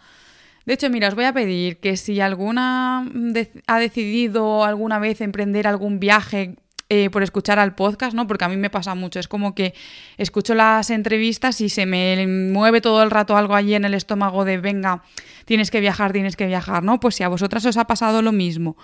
De 0.64 0.74
hecho, 0.74 0.90
mira, 0.90 1.08
os 1.08 1.14
voy 1.14 1.24
a 1.24 1.32
pedir 1.32 1.78
que 1.78 1.96
si 1.96 2.20
alguna 2.20 3.06
ha 3.66 3.78
decidido 3.78 4.64
alguna 4.64 4.98
vez 4.98 5.20
emprender 5.20 5.66
algún 5.66 5.98
viaje 5.98 6.56
eh, 6.90 7.10
por 7.10 7.22
escuchar 7.22 7.58
al 7.58 7.74
podcast, 7.74 8.14
¿no? 8.14 8.26
Porque 8.26 8.46
a 8.46 8.48
mí 8.48 8.56
me 8.56 8.70
pasa 8.70 8.94
mucho. 8.94 9.20
Es 9.20 9.28
como 9.28 9.54
que 9.54 9.74
escucho 10.16 10.54
las 10.54 10.88
entrevistas 10.88 11.60
y 11.60 11.68
se 11.68 11.84
me 11.84 12.26
mueve 12.26 12.80
todo 12.80 13.02
el 13.02 13.10
rato 13.10 13.36
algo 13.36 13.54
allí 13.54 13.74
en 13.74 13.84
el 13.84 13.92
estómago 13.92 14.46
de 14.46 14.56
venga, 14.56 15.02
tienes 15.44 15.70
que 15.70 15.80
viajar, 15.80 16.12
tienes 16.12 16.36
que 16.36 16.46
viajar, 16.46 16.82
¿no? 16.82 16.98
Pues 16.98 17.16
si 17.16 17.24
a 17.24 17.28
vosotras 17.28 17.66
os 17.66 17.76
ha 17.76 17.86
pasado 17.86 18.22
lo 18.22 18.32
mismo 18.32 18.76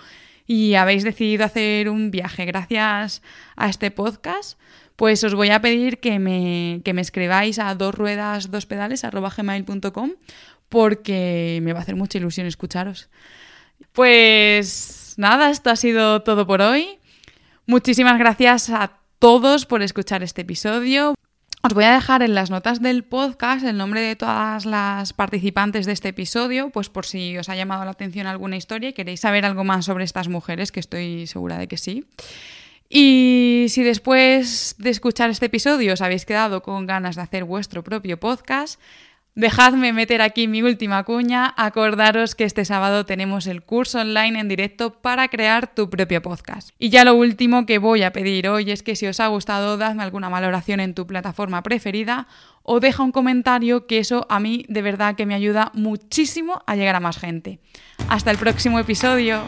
y 0.47 0.75
habéis 0.75 1.03
decidido 1.03 1.45
hacer 1.45 1.89
un 1.89 2.11
viaje 2.11 2.45
gracias 2.45 3.21
a 3.55 3.69
este 3.69 3.89
podcast, 3.89 4.59
pues 4.95 5.23
os 5.23 5.33
voy 5.35 5.49
a 5.49 5.61
pedir 5.61 5.99
que 5.99 6.19
me, 6.19 6.81
me 6.85 7.01
escribáis 7.01 7.59
a 7.59 7.75
dos 7.75 7.93
ruedas, 7.93 8.51
dos 8.51 8.65
pedales, 8.65 9.03
gmail.com, 9.03 10.11
porque 10.69 11.59
me 11.61 11.73
va 11.73 11.79
a 11.79 11.81
hacer 11.81 11.95
mucha 11.95 12.17
ilusión 12.17 12.47
escucharos. 12.47 13.09
Pues 13.91 15.15
nada, 15.17 15.49
esto 15.49 15.69
ha 15.69 15.75
sido 15.75 16.21
todo 16.21 16.47
por 16.47 16.61
hoy. 16.61 16.99
Muchísimas 17.65 18.17
gracias 18.17 18.69
a 18.69 18.99
todos 19.19 19.65
por 19.65 19.81
escuchar 19.81 20.23
este 20.23 20.41
episodio. 20.41 21.15
Os 21.65 21.73
voy 21.73 21.85
a 21.85 21.93
dejar 21.93 22.21
en 22.21 22.35
las 22.35 22.51
notas 22.51 22.79
del 22.79 23.03
podcast 23.03 23.65
el 23.65 23.75
nombre 23.75 23.99
de 23.99 24.15
todas 24.15 24.67
las 24.67 25.13
participantes 25.13 25.87
de 25.87 25.93
este 25.93 26.09
episodio, 26.09 26.69
pues 26.69 26.89
por 26.89 27.07
si 27.07 27.35
os 27.39 27.49
ha 27.49 27.55
llamado 27.55 27.83
la 27.85 27.91
atención 27.91 28.27
alguna 28.27 28.55
historia 28.55 28.89
y 28.89 28.93
queréis 28.93 29.21
saber 29.21 29.45
algo 29.45 29.63
más 29.63 29.85
sobre 29.85 30.03
estas 30.03 30.27
mujeres, 30.27 30.71
que 30.71 30.79
estoy 30.79 31.25
segura 31.25 31.57
de 31.57 31.67
que 31.67 31.77
sí. 31.77 32.05
Y 32.89 33.65
si 33.69 33.83
después 33.83 34.75
de 34.77 34.89
escuchar 34.89 35.29
este 35.29 35.47
episodio 35.47 35.93
os 35.93 36.01
habéis 36.01 36.25
quedado 36.25 36.61
con 36.61 36.85
ganas 36.85 37.15
de 37.15 37.23
hacer 37.23 37.43
vuestro 37.43 37.83
propio 37.83 38.19
podcast, 38.19 38.79
dejadme 39.33 39.91
meter 39.91 40.21
aquí 40.21 40.47
mi 40.47 40.61
última 40.61 41.03
cuña. 41.03 41.53
Acordaros 41.57 42.35
que 42.35 42.43
este 42.43 42.63
sábado 42.63 43.05
tenemos 43.05 43.47
el 43.47 43.63
curso 43.63 43.99
online 43.99 44.39
en 44.39 44.47
directo 44.47 45.01
para 45.01 45.27
crear 45.27 45.73
tu 45.73 45.89
propio 45.89 46.21
podcast. 46.21 46.69
Y 46.79 46.89
ya 46.89 47.03
lo 47.03 47.15
último 47.15 47.65
que 47.65 47.79
voy 47.79 48.03
a 48.03 48.13
pedir 48.13 48.47
hoy 48.47 48.71
es 48.71 48.83
que 48.83 48.95
si 48.95 49.07
os 49.07 49.19
ha 49.19 49.27
gustado, 49.27 49.77
dadme 49.77 50.03
alguna 50.03 50.29
valoración 50.29 50.79
en 50.79 50.93
tu 50.93 51.07
plataforma 51.07 51.63
preferida 51.63 52.27
o 52.63 52.79
deja 52.79 53.03
un 53.03 53.11
comentario 53.11 53.87
que 53.87 53.99
eso 53.99 54.25
a 54.29 54.39
mí 54.39 54.65
de 54.69 54.81
verdad 54.81 55.15
que 55.15 55.25
me 55.25 55.35
ayuda 55.35 55.71
muchísimo 55.73 56.61
a 56.65 56.75
llegar 56.75 56.95
a 56.95 56.99
más 56.99 57.17
gente. 57.17 57.59
Hasta 58.09 58.31
el 58.31 58.37
próximo 58.37 58.79
episodio. 58.79 59.41